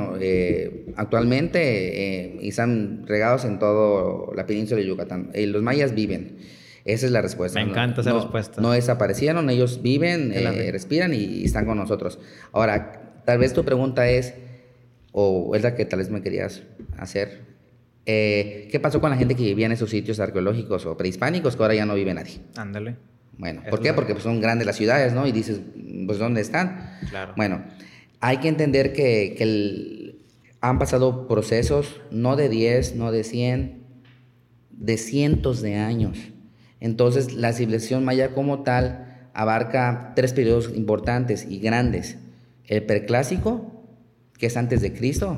actualmente 0.95 2.37
y 2.41 2.49
están 2.49 3.05
regados 3.07 3.45
en 3.45 3.59
toda 3.59 4.35
la 4.35 4.45
península 4.45 4.81
de 4.81 4.87
Yucatán. 4.87 5.31
los 5.33 5.61
mayas 5.61 5.95
viven. 5.95 6.37
Esa 6.83 7.05
es 7.05 7.11
la 7.11 7.21
respuesta. 7.21 7.63
Me 7.63 7.69
encanta 7.69 8.01
esa 8.01 8.13
respuesta. 8.13 8.59
No 8.59 8.71
desaparecieron, 8.71 9.49
ellos 9.49 9.81
viven, 9.83 10.33
respiran 10.71 11.13
y 11.13 11.43
están 11.43 11.65
con 11.65 11.77
nosotros. 11.77 12.19
Ahora, 12.51 13.10
tal 13.25 13.39
vez 13.39 13.53
tu 13.53 13.63
pregunta 13.63 14.09
es, 14.09 14.33
o 15.11 15.55
es 15.55 15.63
la 15.63 15.75
que 15.75 15.85
tal 15.85 15.99
vez 15.99 16.09
me 16.09 16.21
querías 16.21 16.63
hacer, 16.97 17.41
eh, 18.05 18.67
¿qué 18.71 18.79
pasó 18.79 18.99
con 18.99 19.11
la 19.11 19.17
gente 19.17 19.35
que 19.35 19.43
vivía 19.43 19.67
en 19.67 19.71
esos 19.71 19.89
sitios 19.89 20.19
arqueológicos 20.19 20.85
o 20.85 20.97
prehispánicos 20.97 21.55
que 21.55 21.63
ahora 21.63 21.75
ya 21.75 21.85
no 21.85 21.95
vive 21.95 22.13
nadie? 22.13 22.39
Ándale. 22.55 22.95
Bueno, 23.37 23.61
¿por 23.69 23.81
qué? 23.81 23.93
Porque 23.93 24.13
pues, 24.13 24.23
son 24.23 24.41
grandes 24.41 24.65
las 24.65 24.75
ciudades, 24.75 25.13
¿no? 25.13 25.25
Y 25.25 25.31
dices, 25.31 25.61
pues 26.05 26.19
¿dónde 26.19 26.41
están? 26.41 26.97
Claro. 27.09 27.33
Bueno, 27.35 27.63
hay 28.19 28.37
que 28.37 28.47
entender 28.47 28.93
que, 28.93 30.15
han 30.63 30.77
pasado 30.77 31.27
procesos 31.27 32.01
no 32.11 32.35
de 32.35 32.47
10, 32.47 32.95
no 32.95 33.11
de 33.11 33.23
100, 33.23 33.83
de 34.69 34.97
cientos 34.97 35.61
de 35.63 35.77
años. 35.77 36.19
Entonces, 36.79 37.33
la 37.33 37.51
civilización 37.51 38.05
maya 38.05 38.35
como 38.35 38.61
tal 38.61 39.29
abarca 39.33 40.13
tres 40.15 40.33
periodos 40.33 40.71
importantes 40.75 41.47
y 41.49 41.59
grandes 41.59 42.17
el 42.67 42.83
preclásico, 42.83 43.85
que 44.37 44.47
es 44.47 44.57
antes 44.57 44.81
de 44.81 44.93
Cristo, 44.93 45.37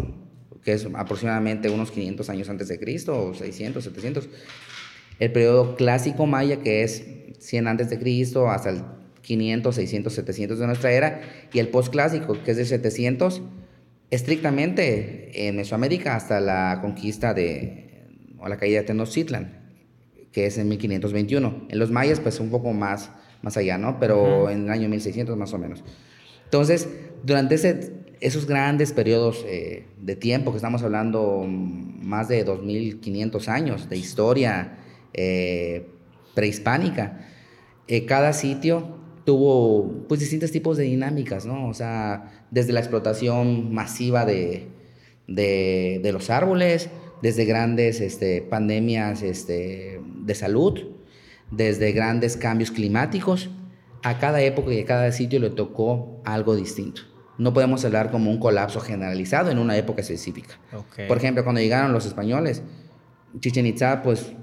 que 0.64 0.74
es 0.74 0.88
aproximadamente 0.94 1.70
unos 1.70 1.92
500 1.92 2.30
años 2.30 2.50
antes 2.50 2.68
de 2.68 2.80
Cristo, 2.80 3.22
o 3.22 3.34
600, 3.34 3.84
700. 3.84 4.30
El 5.20 5.32
periodo 5.32 5.76
clásico 5.76 6.26
maya, 6.26 6.58
que 6.58 6.84
es 6.84 7.06
100 7.40 7.68
antes 7.68 7.90
de 7.90 8.00
Cristo 8.00 8.50
hasta 8.50 8.70
el 8.70 8.84
500, 9.22 9.76
600, 9.76 10.14
700 10.14 10.60
de 10.60 10.68
nuestra 10.68 10.92
era, 10.92 11.22
y 11.52 11.60
el 11.60 11.70
postclásico, 11.70 12.42
que 12.44 12.52
es 12.52 12.58
de 12.58 12.66
700, 12.66 13.42
estrictamente 14.10 15.48
en 15.48 15.56
Mesoamérica 15.56 16.16
hasta 16.16 16.40
la 16.40 16.80
conquista 16.82 17.34
de, 17.34 18.08
o 18.38 18.48
la 18.48 18.58
caída 18.58 18.80
de 18.80 18.86
Tenochtitlan, 18.86 19.64
que 20.32 20.46
es 20.46 20.58
en 20.58 20.68
1521. 20.70 21.68
En 21.70 21.80
los 21.80 21.92
mayas, 21.92 22.20
pues 22.20 22.40
un 22.40 22.50
poco 22.50 22.74
más, 22.74 23.12
más 23.42 23.58
allá, 23.58 23.78
¿no? 23.78 24.00
Pero 24.00 24.50
en 24.50 24.66
el 24.66 24.70
año 24.72 24.90
1600 24.90 25.38
más 25.38 25.54
o 25.54 25.58
menos. 25.58 25.84
Entonces, 26.54 26.88
durante 27.24 27.56
esos 28.22 28.46
grandes 28.46 28.94
periodos 28.94 29.44
eh, 29.48 29.88
de 30.00 30.16
tiempo, 30.16 30.52
que 30.52 30.58
estamos 30.58 30.84
hablando 30.84 31.48
más 31.48 32.28
de 32.28 32.46
2.500 32.46 33.48
años 33.48 33.90
de 33.90 33.98
historia 33.98 34.78
eh, 35.14 35.88
prehispánica, 36.36 37.26
eh, 37.88 38.06
cada 38.06 38.34
sitio 38.34 39.00
tuvo 39.26 40.06
pues 40.08 40.20
distintos 40.20 40.52
tipos 40.52 40.78
de 40.78 40.84
dinámicas, 40.84 41.48
¿no? 41.48 41.68
O 41.68 41.74
sea, 41.74 42.46
desde 42.52 42.72
la 42.72 42.82
explotación 42.82 43.74
masiva 43.74 44.24
de, 44.24 44.68
de, 45.28 46.12
los 46.14 46.30
árboles, 46.30 46.92
desde 47.24 47.46
grandes 47.46 48.00
este, 48.00 48.44
pandemias 48.44 49.24
este, 49.24 50.00
de 50.24 50.36
salud, 50.36 50.80
desde 51.50 51.94
grandes 51.94 52.38
cambios 52.38 52.70
climáticos, 52.70 53.50
a 54.04 54.20
cada 54.20 54.42
época 54.42 54.72
y 54.74 54.82
a 54.82 54.86
cada 54.86 55.12
sitio 55.12 55.40
le 55.40 55.50
tocó 55.50 56.22
algo 56.26 56.56
distinto. 56.56 57.02
No 57.38 57.54
podemos 57.54 57.84
hablar 57.84 58.12
como 58.12 58.30
un 58.30 58.40
colapso 58.40 58.80
generalizado 58.80 59.50
en 59.50 59.58
una 59.58 59.76
época 59.76 60.02
específica. 60.02 60.60
Por 61.08 61.18
ejemplo, 61.18 61.44
cuando 61.44 61.62
llegaron 61.62 61.92
los 61.94 62.06
españoles, 62.06 62.62
Chichen 63.40 63.66
Itza, 63.66 64.04
pues 64.04 64.34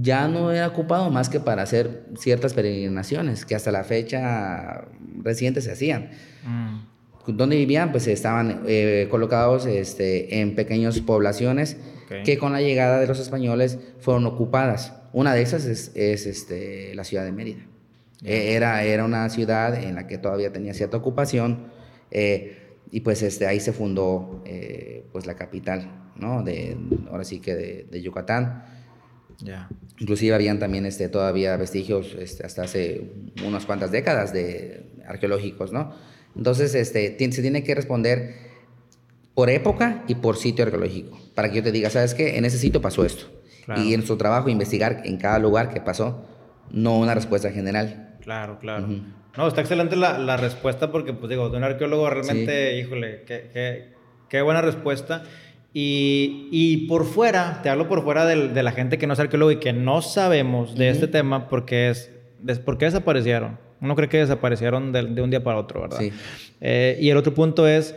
ya 0.00 0.28
no 0.28 0.50
era 0.52 0.66
ocupado 0.66 1.10
más 1.10 1.28
que 1.28 1.40
para 1.40 1.62
hacer 1.62 2.06
ciertas 2.18 2.52
peregrinaciones 2.52 3.46
que 3.46 3.54
hasta 3.54 3.70
la 3.70 3.84
fecha 3.84 4.86
reciente 5.22 5.60
se 5.62 5.72
hacían. 5.72 6.10
Mm. 6.44 7.36
¿Dónde 7.36 7.56
vivían? 7.56 7.90
Pues 7.90 8.06
estaban 8.06 8.62
eh, 8.66 9.08
colocados 9.10 9.66
este, 9.66 10.40
en 10.40 10.54
pequeñas 10.54 11.00
poblaciones 11.00 11.76
que 12.24 12.38
con 12.38 12.52
la 12.52 12.60
llegada 12.60 13.00
de 13.00 13.06
los 13.08 13.18
españoles 13.18 13.78
fueron 13.98 14.26
ocupadas. 14.26 14.94
Una 15.12 15.34
de 15.34 15.42
esas 15.42 15.64
es, 15.64 15.90
es 15.96 16.26
este, 16.26 16.94
la 16.94 17.02
ciudad 17.02 17.24
de 17.24 17.32
Mérida. 17.32 17.66
Eh, 18.24 18.54
era, 18.54 18.82
era 18.82 19.04
una 19.04 19.28
ciudad 19.28 19.74
en 19.82 19.94
la 19.94 20.06
que 20.06 20.18
todavía 20.18 20.52
tenía 20.52 20.72
cierta 20.72 20.96
ocupación 20.96 21.68
eh, 22.10 22.78
y 22.90 23.00
pues 23.00 23.22
este, 23.22 23.46
ahí 23.46 23.60
se 23.60 23.72
fundó 23.72 24.42
eh, 24.46 25.04
pues 25.12 25.26
la 25.26 25.34
capital, 25.34 26.12
¿no? 26.16 26.42
De, 26.42 26.76
ahora 27.10 27.24
sí 27.24 27.40
que 27.40 27.54
de, 27.54 28.02
Yucatán. 28.02 28.64
Ya. 29.38 29.68
Inclusive 29.98 30.34
habían 30.34 30.58
también 30.58 30.86
este, 30.86 31.08
todavía 31.08 31.56
vestigios 31.56 32.16
este, 32.18 32.46
hasta 32.46 32.62
hace 32.62 33.12
unas 33.44 33.66
cuantas 33.66 33.90
décadas 33.90 34.32
de 34.32 34.86
arqueológicos, 35.06 35.72
¿no? 35.72 35.92
Entonces 36.34 36.74
este, 36.74 37.16
se 37.18 37.42
tiene 37.42 37.62
que 37.62 37.74
responder 37.74 38.34
por 39.34 39.50
época 39.50 40.04
y 40.08 40.14
por 40.14 40.36
sitio 40.38 40.64
arqueológico, 40.64 41.18
para 41.34 41.50
que 41.50 41.56
yo 41.56 41.62
te 41.62 41.72
diga, 41.72 41.90
¿sabes 41.90 42.14
qué? 42.14 42.38
En 42.38 42.46
ese 42.46 42.56
sitio 42.56 42.80
pasó 42.80 43.04
esto. 43.04 43.26
Y 43.76 43.94
en 43.94 44.06
su 44.06 44.16
trabajo 44.16 44.48
investigar 44.48 45.02
en 45.04 45.16
cada 45.16 45.40
lugar 45.40 45.74
que 45.74 45.80
pasó, 45.80 46.24
no 46.70 46.98
una 46.98 47.14
respuesta 47.14 47.50
general. 47.50 48.05
Claro, 48.26 48.58
claro. 48.58 48.88
No, 49.36 49.46
está 49.46 49.60
excelente 49.60 49.94
la, 49.94 50.18
la, 50.18 50.36
respuesta 50.36 50.90
porque, 50.90 51.12
pues 51.12 51.30
digo, 51.30 51.48
de 51.48 51.58
un 51.58 51.62
arqueólogo 51.62 52.10
realmente, 52.10 52.76
híjole, 52.76 53.22
qué, 53.24 53.50
qué, 53.52 53.92
qué, 54.28 54.42
buena 54.42 54.62
respuesta. 54.62 55.22
Y, 55.72 56.48
y, 56.50 56.88
por 56.88 57.04
fuera, 57.04 57.60
te 57.62 57.68
hablo 57.68 57.86
por 57.86 58.02
fuera 58.02 58.26
de, 58.26 58.48
de, 58.48 58.62
la 58.64 58.72
gente 58.72 58.98
que 58.98 59.06
no 59.06 59.12
es 59.12 59.20
arqueólogo 59.20 59.52
y 59.52 59.60
que 59.60 59.72
no 59.72 60.02
sabemos 60.02 60.74
de 60.74 60.88
este 60.88 61.06
tema 61.06 61.46
porque 61.46 61.90
es, 61.90 62.10
¿por 62.64 62.78
qué 62.78 62.86
desaparecieron? 62.86 63.60
Uno 63.80 63.94
cree 63.94 64.08
que 64.08 64.18
desaparecieron 64.18 64.90
de, 64.90 65.04
de 65.04 65.22
un 65.22 65.30
día 65.30 65.44
para 65.44 65.58
otro, 65.58 65.82
¿verdad? 65.82 65.98
Sí. 66.00 66.12
Eh, 66.60 66.98
y 67.00 67.10
el 67.10 67.16
otro 67.16 67.32
punto 67.32 67.68
es 67.68 67.94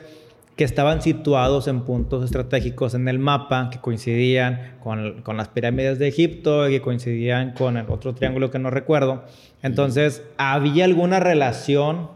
que 0.56 0.64
estaban 0.64 1.02
situados 1.02 1.68
en 1.68 1.86
puntos 1.86 2.24
estratégicos 2.24 2.94
en 2.94 3.08
el 3.08 3.18
mapa 3.18 3.70
que 3.72 3.80
coincidían 3.80 4.76
con, 4.80 5.24
con, 5.24 5.38
las 5.38 5.48
pirámides 5.48 5.98
de 5.98 6.10
Egipto 6.10 6.68
y 6.68 6.74
que 6.74 6.82
coincidían 6.82 7.54
con 7.54 7.78
el 7.78 7.86
otro 7.90 8.14
triángulo 8.14 8.52
que 8.52 8.60
no 8.60 8.70
recuerdo. 8.70 9.24
Entonces, 9.62 10.24
¿había 10.38 10.86
alguna 10.86 11.20
relación 11.20 12.10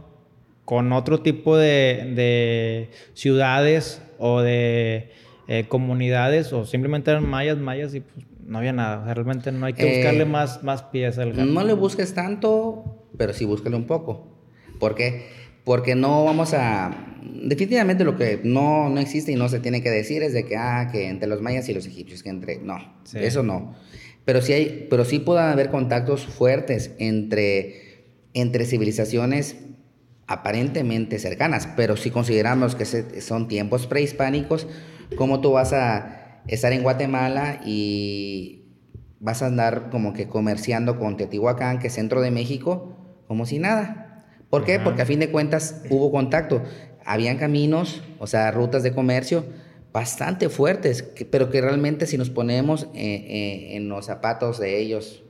con 0.66 0.94
otro 0.94 1.22
tipo 1.22 1.58
de, 1.58 2.14
de 2.16 2.90
ciudades 3.14 4.02
o 4.18 4.42
de 4.42 5.12
eh, 5.48 5.66
comunidades 5.68 6.54
o 6.54 6.66
simplemente 6.66 7.12
eran 7.12 7.30
mayas, 7.30 7.58
mayas 7.58 7.94
y 7.94 8.00
pues 8.00 8.26
no 8.46 8.60
había 8.60 8.72
nada? 8.72 9.14
realmente 9.14 9.52
no 9.52 9.66
hay 9.66 9.74
que 9.74 9.86
buscarle 9.86 10.24
eh, 10.24 10.26
más, 10.26 10.64
más 10.64 10.84
pies 10.84 11.18
al 11.18 11.54
No 11.54 11.64
le 11.64 11.74
busques 11.74 12.14
tanto, 12.14 13.06
pero 13.18 13.34
sí 13.34 13.46
búscale 13.46 13.76
un 13.76 13.86
poco. 13.86 14.28
¿Por 14.80 14.96
qué? 14.96 15.26
Porque 15.66 15.96
no 15.96 16.26
vamos 16.26 16.54
a... 16.54 16.92
Definitivamente 17.22 18.04
lo 18.04 18.18
que 18.18 18.42
no, 18.44 18.90
no 18.90 19.00
existe 19.00 19.32
y 19.32 19.36
no 19.36 19.48
se 19.48 19.60
tiene 19.60 19.82
que 19.82 19.90
decir 19.90 20.24
es 20.24 20.34
de 20.34 20.46
que, 20.46 20.58
ah, 20.58 20.90
que 20.92 21.08
entre 21.08 21.28
los 21.28 21.42
mayas 21.42 21.68
y 21.70 21.74
los 21.74 21.86
egipcios, 21.86 22.22
que 22.22 22.30
entre... 22.30 22.58
No, 22.60 22.78
eso 23.14 23.44
no. 23.44 23.76
Pero 24.26 24.42
sí, 24.42 24.54
hay, 24.54 24.88
pero 24.90 25.06
sí 25.06 25.20
pueden 25.20 25.46
haber 25.46 25.70
contactos 25.70 26.26
fuertes 26.26 26.92
entre, 26.98 28.06
entre 28.34 28.66
civilizaciones 28.66 29.58
aparentemente 30.28 31.20
cercanas, 31.20 31.68
pero 31.76 31.98
si 31.98 32.10
consideramos 32.10 32.76
que 32.76 32.86
son 32.86 33.48
tiempos 33.48 33.88
prehispánicos, 33.88 34.68
¿cómo 35.18 35.42
tú 35.42 35.52
vas 35.52 35.74
a 35.74 36.42
estar 36.48 36.72
en 36.72 36.84
Guatemala 36.84 37.62
y 37.66 38.64
vas 39.20 39.42
a 39.42 39.48
andar 39.48 39.90
como 39.90 40.14
que 40.14 40.28
comerciando 40.28 40.98
con 40.98 41.18
Teotihuacán, 41.18 41.80
que 41.80 41.88
es 41.88 41.94
centro 41.94 42.22
de 42.22 42.32
México, 42.32 42.96
como 43.28 43.46
si 43.46 43.60
nada? 43.60 44.26
¿Por 44.50 44.64
qué? 44.64 44.80
Porque 44.80 45.02
a 45.02 45.06
fin 45.06 45.20
de 45.20 45.30
cuentas 45.32 45.82
hubo 45.90 46.12
contacto. 46.12 46.62
Habían 47.06 47.38
caminos, 47.38 48.02
o 48.20 48.28
sea, 48.28 48.52
rutas 48.52 48.84
de 48.84 48.94
comercio 48.94 49.46
bastante 49.94 50.50
fuertes, 50.50 51.04
pero 51.30 51.52
que 51.52 51.62
realmente 51.62 52.08
si 52.08 52.18
nos 52.18 52.32
ponemos 52.32 52.88
eh, 52.96 53.26
eh, 53.30 53.76
en 53.76 53.88
los 53.88 54.08
zapatos 54.08 54.60
de 54.60 54.80
ellos, 54.80 55.24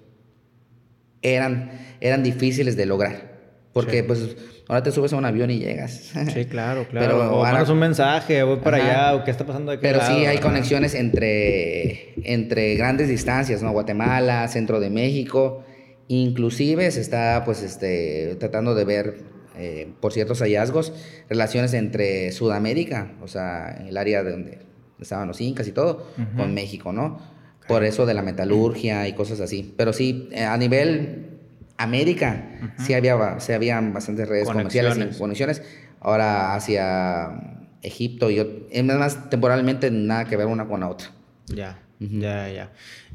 eran, 1.21 1.71
eran 1.99 2.23
difíciles 2.23 2.75
de 2.77 2.85
lograr. 2.85 3.33
Porque 3.73 4.03
pues 4.03 4.35
ahora 4.67 4.83
te 4.83 4.91
subes 4.91 5.11
a 5.13 5.17
un 5.17 5.25
avión 5.25 5.49
y 5.51 5.59
llegas. 5.59 6.13
Sí, 6.33 6.45
claro, 6.45 6.87
claro. 6.89 7.17
Pero 7.17 7.37
o 7.37 7.43
mandas 7.43 7.69
un 7.69 7.79
mensaje, 7.79 8.41
voy 8.43 8.57
para 8.57 8.77
allá, 8.77 9.15
o 9.15 9.23
qué 9.23 9.31
está 9.31 9.45
pasando 9.45 9.71
aquí. 9.71 9.81
Pero 9.81 9.99
sí 9.99 10.25
hay 10.25 10.37
conexiones 10.37 10.93
entre, 10.95 12.13
entre 12.23 12.75
grandes 12.75 13.09
distancias, 13.09 13.61
¿no? 13.61 13.71
Guatemala, 13.71 14.47
centro 14.47 14.79
de 14.79 14.89
México. 14.89 15.65
Inclusive 16.07 16.89
se 16.91 17.01
está 17.01 17.43
pues 17.43 17.63
este, 17.63 18.35
tratando 18.39 18.75
de 18.75 18.85
ver, 18.85 19.15
eh, 19.55 19.91
por 19.99 20.13
ciertos 20.13 20.39
hallazgos, 20.39 20.93
relaciones 21.29 21.73
entre 21.73 22.31
Sudamérica, 22.31 23.11
o 23.21 23.27
sea, 23.27 23.83
el 23.87 23.97
área 23.97 24.23
de 24.23 24.31
donde 24.31 24.59
estaban 24.99 25.27
los 25.27 25.41
incas 25.41 25.67
y 25.67 25.71
todo, 25.71 26.07
con 26.37 26.53
México, 26.53 26.93
¿no? 26.93 27.19
Por 27.67 27.83
eso 27.83 28.05
de 28.05 28.13
la 28.13 28.21
metalurgia 28.21 29.07
y 29.07 29.13
cosas 29.13 29.39
así. 29.39 29.73
Pero 29.77 29.93
sí, 29.93 30.29
eh, 30.31 30.43
a 30.43 30.57
nivel 30.57 31.39
América, 31.77 32.49
sí 32.77 32.93
había, 32.93 33.39
sí 33.39 33.53
habían 33.53 33.93
bastantes 33.93 34.27
redes 34.27 34.47
comerciales 34.47 34.97
y 34.97 35.17
conexiones. 35.17 35.61
Ahora 35.99 36.55
hacia 36.55 37.63
Egipto 37.81 38.29
y 38.29 38.67
es 38.71 38.83
más 38.83 39.29
temporalmente 39.29 39.91
nada 39.91 40.25
que 40.25 40.37
ver 40.37 40.47
una 40.47 40.67
con 40.67 40.81
la 40.81 40.89
otra. 40.89 41.07
Ya. 41.47 41.82
Ya, 42.11 42.49
ya. 42.49 42.71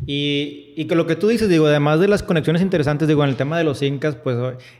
Y, 0.07 0.73
y 0.77 0.87
con 0.87 0.99
lo 0.99 1.07
que 1.07 1.17
tú 1.17 1.29
dices, 1.29 1.49
digo, 1.49 1.67
además 1.67 2.01
de 2.01 2.09
las 2.09 2.23
conexiones 2.23 2.63
interesantes, 2.63 3.09
digo, 3.09 3.23
en 3.25 3.31
el 3.31 3.37
tema 3.37 3.59
de 3.59 3.65
los 3.65 3.83
incas, 3.83 4.15
pues 4.15 4.37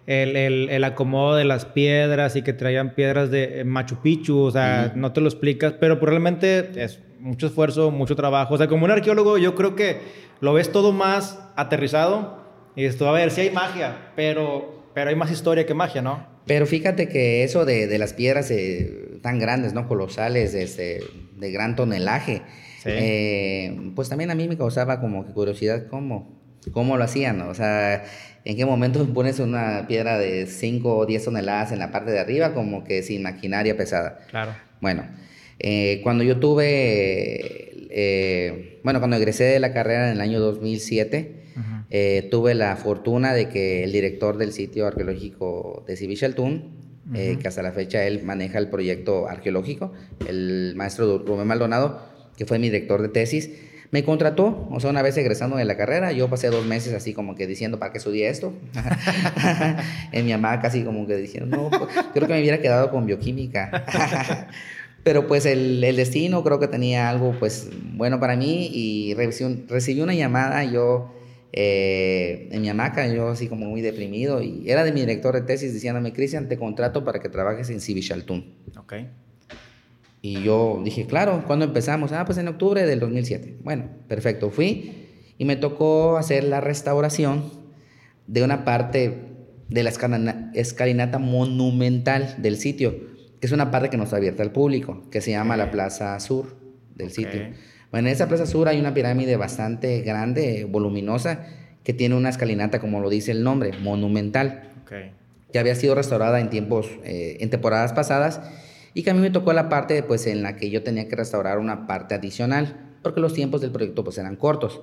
el, 0.07 0.37
el, 0.37 0.69
el 0.71 0.85
acomodo 0.85 1.37
de 1.37 1.45
las 1.45 1.65
piedras 1.65 2.37
y 2.37 2.43
que 2.43 2.53
traían 2.53 2.95
piedras 2.95 3.31
de 3.31 3.65
Machu 3.65 3.97
Picchu, 4.01 4.39
o 4.39 4.51
sea, 4.51 4.93
no 4.95 5.13
te 5.13 5.21
lo 5.21 5.29
explicas, 5.29 5.75
pero 5.79 5.99
probablemente 5.99 6.71
es 6.83 7.01
mucho 7.21 7.49
esfuerzo, 7.49 7.91
mucho 7.91 8.17
trabajo. 8.17 8.55
O 8.55 8.59
sea, 8.59 8.69
como 8.69 8.85
un 8.85 8.91
arqueólogo, 8.91 9.39
yo 9.39 9.55
creo 9.55 9.75
que 9.75 9.99
lo 10.41 10.55
ves 10.55 10.71
todo 10.71 10.93
más 10.93 11.41
aterrizado 11.57 12.45
y 12.77 12.85
esto, 12.85 13.09
a 13.09 13.13
ver, 13.13 13.31
sí 13.31 13.43
hay 13.43 13.51
magia, 13.51 14.13
pero, 14.15 14.85
pero 14.95 15.11
hay 15.11 15.17
más 15.17 15.31
historia 15.31 15.67
que 15.67 15.75
magia, 15.75 16.01
¿no? 16.01 16.27
Pero 16.47 16.65
fíjate 16.65 17.09
que 17.09 17.43
eso 17.43 17.65
de, 17.65 17.89
de 17.89 17.99
las 17.99 18.15
piedras 18.15 18.51
eh, 18.51 19.19
tan 19.21 19.39
grandes, 19.39 19.75
¿no? 19.75 19.87
Colosales, 19.87 20.55
este, 20.55 21.01
de 21.37 21.53
gran 21.53 21.77
tonelaje, 21.77 22.43
eh, 22.85 23.93
pues 23.95 24.09
también 24.09 24.31
a 24.31 24.35
mí 24.35 24.49
me 24.49 24.57
causaba 24.57 25.01
como 25.01 25.27
que 25.27 25.33
curiosidad 25.33 25.87
cómo, 25.89 26.39
cómo 26.73 26.97
lo 26.97 27.05
hacían, 27.05 27.39
¿no? 27.39 27.49
O 27.49 27.55
sea, 27.55 28.05
¿en 28.45 28.57
qué 28.57 28.65
momento 28.65 29.07
pones 29.15 29.39
una 29.39 29.87
piedra 29.89 30.19
de 30.19 30.47
5 30.47 30.97
o 30.97 31.07
10 31.07 31.25
toneladas 31.25 31.73
en 31.73 31.79
la 31.79 31.91
parte 31.91 32.11
de 32.11 32.21
arriba 32.21 32.55
como 32.55 32.85
que 32.85 33.03
sin 33.03 33.23
maquinaria 33.23 33.77
pesada? 33.77 34.21
Claro. 34.31 34.55
Bueno, 34.81 35.05
eh, 35.59 36.01
cuando 36.03 36.25
yo 36.25 36.39
tuve, 36.39 37.89
bueno, 38.85 39.01
cuando 39.01 39.17
egresé 39.17 39.45
de 39.45 39.61
la 39.61 39.73
carrera 39.73 40.09
en 40.09 40.15
el 40.15 40.21
año 40.21 40.41
2007, 40.41 41.39
eh, 41.91 42.29
tuve 42.31 42.55
la 42.55 42.77
fortuna 42.77 43.33
de 43.33 43.49
que 43.49 43.83
el 43.85 43.93
director 43.93 44.37
del 44.37 44.53
sitio 44.53 44.87
arqueológico 44.87 45.85
de 45.87 45.97
Sibichaltún, 45.97 46.77
eh, 47.15 47.39
que 47.41 47.49
hasta 47.49 47.63
la 47.63 47.73
fecha 47.73 48.07
él 48.07 48.23
maneja 48.23 48.59
el 48.59 48.69
proyecto 48.69 49.29
arqueológico, 49.29 49.95
el 50.27 50.75
maestro 50.77 51.19
Rubén 51.19 51.47
Maldonado, 51.47 52.03
que 52.39 52.47
fue 52.47 52.59
mi 52.59 52.71
director 52.71 53.03
de 53.03 53.09
tesis, 53.09 53.51
me 53.91 54.05
contrató, 54.05 54.69
o 54.71 54.81
sea, 54.81 54.91
una 54.91 55.03
vez 55.03 55.17
egresando 55.17 55.57
de 55.57 55.65
la 55.65 55.77
carrera, 55.77 56.13
yo 56.13 56.29
pasé 56.29 56.49
dos 56.49 56.65
meses 56.65 56.95
así 56.95 57.15
como 57.15 57.35
que 57.35 57.47
diciendo, 57.47 57.79
¿para 57.79 57.91
qué 57.91 57.99
estudié 57.99 58.29
esto? 58.29 58.53
en 60.13 60.25
mi 60.25 60.33
mamá 60.33 60.61
casi 60.61 60.85
como 60.85 61.07
que 61.07 61.17
diciendo, 61.17 61.57
no, 61.57 61.71
pues, 61.71 61.91
creo 62.15 62.29
que 62.29 62.35
me 62.35 62.41
hubiera 62.41 62.61
quedado 62.61 62.91
con 62.91 63.07
bioquímica. 63.07 63.87
Pero 65.05 65.27
pues 65.27 65.47
el, 65.47 65.83
el, 65.83 65.97
destino 65.97 66.45
creo 66.45 66.59
que 66.59 66.69
tenía 66.69 67.09
algo 67.09 67.35
pues 67.39 67.71
bueno 67.95 68.21
para 68.21 68.37
mí 68.37 68.69
y 68.73 69.15
recibí, 69.15 69.65
recibí 69.69 70.01
una 70.03 70.13
llamada, 70.13 70.65
yo 70.65 71.15
eh, 71.53 72.49
en 72.53 72.61
mi 72.61 72.69
hamaca, 72.69 73.07
yo 73.09 73.29
así 73.29 73.49
como 73.49 73.67
muy 73.67 73.81
deprimido, 73.81 74.43
y 74.43 74.71
era 74.71 74.85
de 74.85 74.93
mi 74.93 75.01
director 75.01 75.35
de 75.35 75.41
tesis 75.43 75.73
diciéndome, 75.73 76.13
Cristian, 76.13 76.49
te 76.49 76.59
contrato 76.59 77.05
para 77.05 77.21
que 77.21 77.29
trabajes 77.29 77.71
en 77.71 77.81
Civichaltún. 77.81 78.55
Ok. 78.77 78.95
Y 80.21 80.43
yo 80.43 80.81
dije, 80.85 81.07
claro, 81.07 81.45
¿cuándo 81.47 81.65
empezamos? 81.65 82.13
Ah, 82.13 82.25
pues 82.25 82.39
en 82.39 82.49
octubre 82.49 82.85
del 82.85 83.01
2007. 83.01 83.59
Bueno, 83.63 83.89
perfecto, 84.09 84.51
fui 84.51 85.07
y 85.39 85.45
me 85.45 85.57
tocó 85.57 86.17
hacer 86.17 86.45
la 86.45 86.61
restauración 86.61 87.45
de 88.27 88.43
una 88.43 88.65
parte 88.65 89.15
de 89.69 89.83
la 89.83 89.91
escalinata 90.55 91.19
monumental 91.19 92.35
del 92.39 92.57
sitio, 92.57 92.97
que 93.41 93.47
es 93.47 93.53
una 93.53 93.71
parte 93.71 93.89
que 93.89 93.97
no 93.97 94.05
está 94.05 94.17
abierta 94.17 94.43
al 94.43 94.51
público, 94.51 95.03
que 95.11 95.21
se 95.21 95.31
llama 95.31 95.57
la 95.57 95.71
Plaza 95.71 96.19
Sur 96.21 96.57
del 96.97 97.13
sitio. 97.13 97.51
Bueno, 97.93 98.09
en 98.09 98.15
esa 98.15 98.29
Plaza 98.29 98.47
Sur 98.47 98.69
hay 98.69 98.81
una 98.81 98.95
pirámide 98.95 99.37
bastante 99.37 100.01
grande, 100.01 100.67
voluminosa, 100.69 101.47
que 101.85 101.93
tiene 101.93 102.17
una 102.17 102.29
escalinata, 102.29 102.81
como 102.81 103.01
lo 103.01 103.09
dice 103.09 103.31
el 103.31 103.45
nombre, 103.45 103.73
monumental. 103.79 104.65
Que 105.53 105.59
había 105.59 105.75
sido 105.75 105.95
restaurada 105.95 106.41
en 106.41 106.51
tiempos, 106.51 106.91
eh, 107.05 107.39
en 107.41 107.49
temporadas 107.49 107.95
pasadas, 107.95 108.43
y 108.95 109.03
que 109.03 109.11
a 109.11 109.15
mí 109.15 109.21
me 109.21 109.31
tocó 109.31 109.53
la 109.53 109.69
parte, 109.69 110.03
pues, 110.03 110.27
en 110.27 110.43
la 110.43 110.57
que 110.57 110.71
yo 110.71 110.83
tenía 110.83 111.09
que 111.09 111.17
restaurar 111.17 111.59
una 111.59 111.87
parte 111.87 112.15
adicional, 112.15 112.97
porque 113.03 113.21
los 113.21 113.35
tiempos 113.35 113.61
del 113.61 113.71
proyecto, 113.71 114.05
pues, 114.05 114.19
eran 114.19 114.37
cortos. 114.37 114.81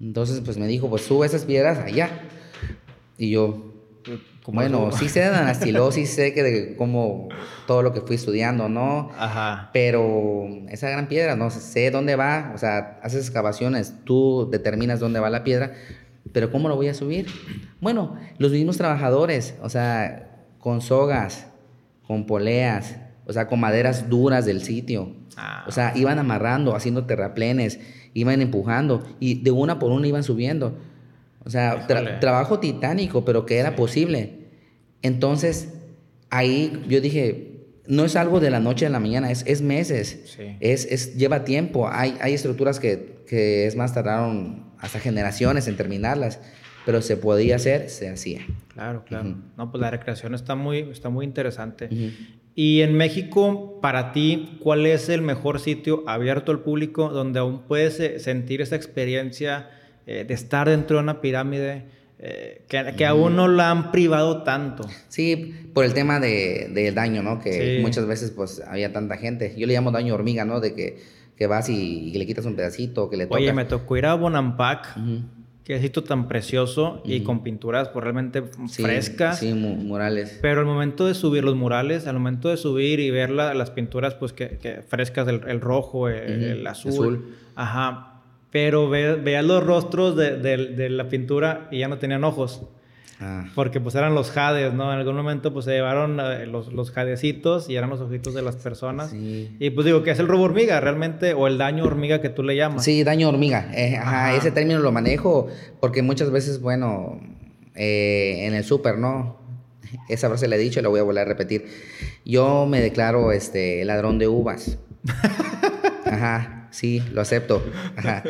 Entonces, 0.00 0.40
pues, 0.44 0.58
me 0.58 0.66
dijo, 0.66 0.88
pues, 0.88 1.02
sube 1.02 1.26
esas 1.26 1.44
piedras 1.44 1.78
allá. 1.78 2.10
Y 3.16 3.30
yo, 3.30 3.74
bueno, 4.46 4.90
sí 4.92 5.08
sé 5.08 5.20
de 5.20 5.26
anastilosis, 5.26 6.08
sé 6.08 6.32
que 6.32 6.42
de 6.42 6.76
cómo 6.76 7.28
todo 7.66 7.82
lo 7.82 7.92
que 7.92 8.00
fui 8.00 8.16
estudiando, 8.16 8.68
¿no? 8.68 9.10
Ajá. 9.18 9.70
Pero 9.72 10.46
esa 10.68 10.88
gran 10.88 11.08
piedra, 11.08 11.36
no 11.36 11.50
sé 11.50 11.90
dónde 11.90 12.16
va, 12.16 12.52
o 12.54 12.58
sea, 12.58 12.98
haces 13.02 13.26
excavaciones, 13.26 13.94
tú 14.04 14.48
determinas 14.50 15.00
dónde 15.00 15.20
va 15.20 15.28
la 15.28 15.44
piedra, 15.44 15.74
pero 16.32 16.50
¿cómo 16.50 16.68
lo 16.68 16.76
voy 16.76 16.88
a 16.88 16.94
subir? 16.94 17.26
Bueno, 17.80 18.16
los 18.38 18.52
mismos 18.52 18.78
trabajadores, 18.78 19.54
o 19.62 19.68
sea, 19.68 20.46
con 20.58 20.80
sogas, 20.80 21.46
con 22.06 22.26
poleas, 22.26 22.96
o 23.28 23.32
sea, 23.32 23.46
con 23.46 23.60
maderas 23.60 24.08
duras 24.08 24.46
del 24.46 24.62
sitio. 24.62 25.12
Ah. 25.36 25.64
O 25.68 25.70
sea, 25.70 25.92
iban 25.94 26.18
amarrando, 26.18 26.74
haciendo 26.74 27.04
terraplenes, 27.04 27.78
iban 28.14 28.40
empujando 28.40 29.06
y 29.20 29.42
de 29.42 29.50
una 29.50 29.78
por 29.78 29.92
una 29.92 30.08
iban 30.08 30.24
subiendo. 30.24 30.78
O 31.44 31.50
sea, 31.50 31.86
trabajo 32.20 32.58
titánico, 32.58 33.24
pero 33.24 33.46
que 33.46 33.58
era 33.58 33.76
posible. 33.76 34.48
Entonces, 35.02 35.74
ahí 36.30 36.84
yo 36.88 37.00
dije, 37.00 37.66
no 37.86 38.04
es 38.04 38.16
algo 38.16 38.40
de 38.40 38.50
la 38.50 38.60
noche 38.60 38.86
a 38.86 38.90
la 38.90 39.00
mañana, 39.00 39.30
es, 39.30 39.44
es 39.46 39.62
meses, 39.62 40.38
es, 40.60 40.84
es, 40.86 41.16
lleva 41.16 41.44
tiempo. 41.44 41.88
Hay, 41.90 42.16
hay 42.20 42.34
estructuras 42.34 42.80
que, 42.80 43.24
que, 43.26 43.66
es 43.66 43.76
más, 43.76 43.94
tardaron 43.94 44.64
hasta 44.78 45.00
generaciones 45.00 45.68
en 45.68 45.76
terminarlas, 45.76 46.40
pero 46.84 47.02
se 47.02 47.16
podía 47.16 47.56
hacer, 47.56 47.88
se 47.90 48.08
hacía. 48.08 48.40
Claro, 48.74 49.04
claro. 49.04 49.36
No, 49.56 49.70
pues 49.70 49.80
la 49.80 49.90
recreación 49.90 50.34
está 50.34 50.54
muy, 50.54 50.80
está 50.90 51.08
muy 51.08 51.24
interesante. 51.24 51.88
Y 52.60 52.80
en 52.80 52.94
México, 52.96 53.78
para 53.80 54.10
ti, 54.10 54.58
¿cuál 54.60 54.84
es 54.84 55.08
el 55.08 55.22
mejor 55.22 55.60
sitio 55.60 56.02
abierto 56.08 56.50
al 56.50 56.58
público 56.58 57.08
donde 57.08 57.38
aún 57.38 57.60
puedes 57.68 58.00
eh, 58.00 58.18
sentir 58.18 58.60
esa 58.60 58.74
experiencia 58.74 59.70
eh, 60.08 60.24
de 60.26 60.34
estar 60.34 60.68
dentro 60.68 60.96
de 60.96 61.04
una 61.04 61.20
pirámide? 61.20 61.84
Eh, 62.18 62.64
que, 62.66 63.06
aún 63.06 63.36
no 63.36 63.46
la 63.46 63.70
han 63.70 63.92
privado 63.92 64.42
tanto. 64.42 64.88
Sí, 65.06 65.54
por 65.72 65.84
el 65.84 65.94
tema 65.94 66.18
del 66.18 66.74
de, 66.74 66.90
daño, 66.90 67.22
¿no? 67.22 67.38
Que 67.38 67.78
muchas 67.80 68.08
veces 68.08 68.32
pues 68.32 68.60
había 68.66 68.92
tanta 68.92 69.18
gente. 69.18 69.54
Yo 69.56 69.68
le 69.68 69.74
llamo 69.74 69.92
daño 69.92 70.14
hormiga, 70.14 70.44
¿no? 70.44 70.58
De 70.58 70.74
que, 70.74 70.98
que 71.36 71.46
vas 71.46 71.68
y, 71.68 72.10
le 72.10 72.26
quitas 72.26 72.44
un 72.44 72.56
pedacito, 72.56 73.08
que 73.08 73.18
le 73.18 73.28
Oye, 73.30 73.52
me 73.52 73.66
tocó 73.66 73.96
ir 73.96 74.06
a 74.06 74.14
Bonampak, 74.16 74.96
que 75.37 75.37
es 75.74 75.82
sitio 75.82 76.02
tan 76.02 76.28
precioso 76.28 77.02
y 77.04 77.20
con 77.20 77.42
pinturas 77.42 77.88
pues, 77.88 78.02
realmente 78.02 78.42
frescas. 78.70 79.38
Sí, 79.40 79.52
murales. 79.52 80.38
Pero 80.40 80.60
al 80.60 80.66
momento 80.66 81.06
de 81.06 81.14
subir 81.14 81.44
los 81.44 81.56
murales, 81.56 82.06
al 82.06 82.14
momento 82.14 82.48
de 82.48 82.56
subir 82.56 83.00
y 83.00 83.10
ver 83.10 83.30
las 83.30 83.70
pinturas 83.70 84.14
pues 84.14 84.32
que, 84.32 84.82
frescas, 84.88 85.28
el, 85.28 85.42
el 85.46 85.60
rojo, 85.60 86.08
el, 86.08 86.66
azul, 86.66 86.92
azul. 86.92 87.34
Ajá 87.54 88.14
pero 88.50 88.88
veas 88.88 89.44
los 89.44 89.62
rostros 89.62 90.16
de, 90.16 90.88
la 90.90 91.08
pintura 91.08 91.68
y 91.70 91.78
ya 91.78 91.88
no 91.88 91.98
tenían 91.98 92.24
ojos. 92.24 92.62
Ah. 93.20 93.46
Porque 93.54 93.80
pues 93.80 93.94
eran 93.96 94.14
los 94.14 94.30
jades, 94.30 94.72
¿no? 94.74 94.92
En 94.92 94.98
algún 95.00 95.16
momento 95.16 95.52
pues 95.52 95.64
se 95.64 95.72
llevaron 95.72 96.20
eh, 96.20 96.46
los, 96.46 96.72
los 96.72 96.92
jadecitos 96.92 97.68
y 97.68 97.74
eran 97.74 97.90
los 97.90 98.00
ojitos 98.00 98.32
de 98.32 98.42
las 98.42 98.56
personas. 98.56 99.12
Y 99.12 99.70
pues 99.70 99.84
digo, 99.84 100.02
¿qué 100.04 100.12
es 100.12 100.18
el 100.20 100.28
robo 100.28 100.44
hormiga 100.44 100.80
realmente? 100.80 101.34
¿O 101.34 101.48
el 101.48 101.58
daño 101.58 101.84
hormiga 101.84 102.20
que 102.20 102.28
tú 102.28 102.44
le 102.44 102.54
llamas? 102.54 102.84
Sí, 102.84 103.02
daño 103.02 103.28
hormiga. 103.28 103.70
Eh, 103.74 103.96
ajá, 103.96 104.34
ese 104.34 104.52
término 104.52 104.78
lo 104.78 104.92
manejo 104.92 105.48
porque 105.80 106.02
muchas 106.02 106.30
veces, 106.30 106.60
bueno, 106.60 107.20
eh, 107.74 108.46
en 108.46 108.54
el 108.54 108.62
súper, 108.62 108.98
¿no? 108.98 109.38
Esa 110.08 110.28
frase 110.28 110.46
la 110.46 110.56
he 110.56 110.58
dicho 110.58 110.78
y 110.78 110.82
la 110.82 110.88
voy 110.88 111.00
a 111.00 111.02
volver 111.02 111.22
a 111.22 111.28
repetir. 111.28 111.66
Yo 112.24 112.66
me 112.66 112.80
declaro 112.80 113.32
este 113.32 113.84
ladrón 113.84 114.18
de 114.18 114.28
uvas. 114.28 114.78
Ajá, 116.04 116.68
sí, 116.70 117.02
lo 117.12 117.20
acepto. 117.20 117.64
Ajá. 117.96 118.22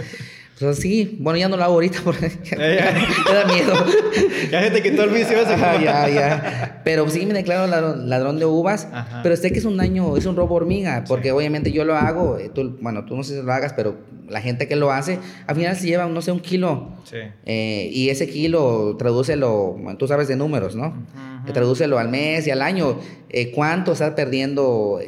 Pues 0.58 0.78
sí, 0.78 1.16
bueno, 1.20 1.38
ya 1.38 1.48
no 1.48 1.56
lo 1.56 1.64
hago 1.64 1.74
ahorita 1.74 2.00
porque 2.04 2.32
me 2.56 2.76
da 2.76 3.44
miedo. 3.46 3.72
ya 4.50 4.62
se 4.62 4.70
te 4.70 4.82
quitó 4.82 5.04
el 5.04 5.10
vicio 5.10 5.38
ese. 5.40 5.56
ya, 5.56 6.08
ya. 6.08 6.80
Pero 6.84 7.08
sí 7.10 7.26
me 7.26 7.34
declaro 7.34 7.66
ladrón, 7.66 8.38
de 8.38 8.46
uvas. 8.46 8.88
Pero 9.22 9.36
sé 9.36 9.52
que 9.52 9.58
es 9.58 9.64
un 9.64 9.76
daño, 9.76 10.16
es 10.16 10.26
un 10.26 10.36
robo 10.36 10.56
hormiga, 10.56 11.04
porque 11.06 11.32
obviamente 11.32 11.70
yo 11.70 11.84
lo 11.84 11.94
hago. 11.94 12.38
Eh, 12.38 12.50
tú, 12.52 12.76
bueno, 12.80 13.04
tú 13.04 13.16
no 13.16 13.22
sé 13.22 13.36
si 13.36 13.42
lo 13.42 13.52
hagas, 13.52 13.72
pero 13.72 13.96
la 14.28 14.40
gente 14.40 14.68
que 14.68 14.76
lo 14.76 14.90
hace, 14.90 15.18
al 15.46 15.56
final 15.56 15.76
se 15.76 15.86
lleva, 15.86 16.06
no 16.06 16.22
sé, 16.22 16.32
un 16.32 16.40
kilo. 16.40 16.92
Sí. 17.04 17.18
Eh, 17.46 17.88
y 17.92 18.10
ese 18.10 18.28
kilo, 18.28 18.96
tradúcelo, 18.98 19.76
tú 19.98 20.08
sabes 20.08 20.28
de 20.28 20.36
números, 20.36 20.74
¿no? 20.74 21.06
Tradúcelo 21.52 21.98
al 21.98 22.08
mes 22.08 22.46
y 22.46 22.50
al 22.50 22.62
año. 22.62 22.98
Eh, 23.30 23.52
¿Cuánto 23.52 23.92
estás 23.92 24.12
perdiendo 24.12 24.98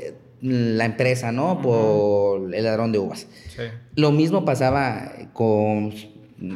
la 0.41 0.85
empresa, 0.85 1.33
¿no? 1.33 1.61
Por 1.61 2.55
el 2.55 2.65
ladrón 2.65 2.93
de 2.93 2.99
uvas. 2.99 3.27
Lo 3.95 4.11
mismo 4.11 4.45
pasaba 4.45 5.13
con, 5.33 5.93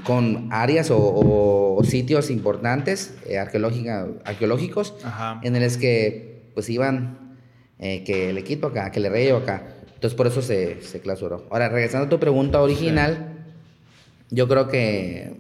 con 0.05 0.49
áreas 0.51 0.89
o, 0.91 1.81
sitios 1.85 2.31
importantes 2.31 3.15
eh, 3.29 3.39
arqueológicos 3.39 4.95
en 5.43 5.61
los 5.61 5.77
que 5.77 6.51
pues 6.55 6.71
iban 6.71 7.37
eh, 7.79 8.05
que 8.05 8.33
le 8.33 8.45
quito 8.45 8.69
acá, 8.69 8.91
que 8.91 9.01
le 9.01 9.11
reyo 9.11 9.37
acá. 9.37 9.75
Entonces 9.95 10.17
por 10.17 10.27
eso 10.27 10.41
se, 10.41 10.81
se 10.83 11.01
clausuró. 11.01 11.47
Ahora, 11.51 11.69
regresando 11.69 12.07
a 12.07 12.09
tu 12.09 12.21
pregunta 12.21 12.63
original, 12.63 13.35
yo 14.31 14.49
creo 14.49 14.69
que 14.69 15.35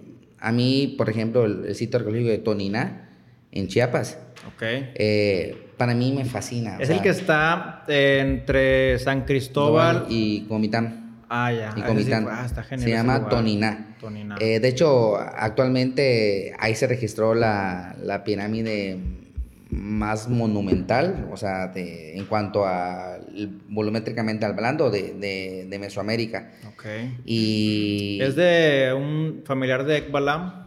a 0.44 0.52
mí, 0.52 0.94
por 0.98 1.08
ejemplo, 1.08 1.46
el, 1.46 1.74
sitio 1.74 1.98
arqueológico 1.98 2.30
de 2.30 2.38
Tonina, 2.38 3.08
en 3.54 3.68
Chiapas, 3.68 4.18
okay. 4.54 4.90
Eh, 4.94 5.70
para 5.76 5.94
mí 5.94 6.12
me 6.12 6.24
fascina. 6.24 6.76
Es 6.78 6.90
el 6.90 7.00
que 7.00 7.10
está 7.10 7.84
entre 7.88 8.98
San 8.98 9.24
Cristóbal 9.24 10.06
y 10.08 10.42
Comitán. 10.42 11.22
Ah, 11.28 11.52
ya. 11.52 11.72
Y 11.76 11.82
Comitán. 11.82 12.26
Ah, 12.30 12.44
está 12.44 12.62
genial 12.62 12.88
se 12.88 12.94
llama 12.94 13.28
Tonina. 13.28 13.96
Eh, 14.40 14.60
de 14.60 14.68
hecho, 14.68 15.16
actualmente 15.16 16.54
ahí 16.58 16.74
se 16.74 16.86
registró 16.86 17.34
la, 17.34 18.22
pirámide 18.24 18.98
más 19.70 20.28
monumental, 20.28 21.28
o 21.32 21.36
sea, 21.36 21.72
en 21.74 22.24
cuanto 22.26 22.66
a 22.66 23.18
volumétricamente 23.68 24.46
hablando, 24.46 24.90
de, 24.90 25.14
de, 25.68 25.78
Mesoamérica. 25.78 26.52
Ok. 26.68 26.84
Y... 27.24 28.18
¿Es 28.20 28.36
de 28.36 28.92
un 28.94 29.42
familiar 29.44 29.84
de 29.84 29.98
Ekbalam? 29.98 30.66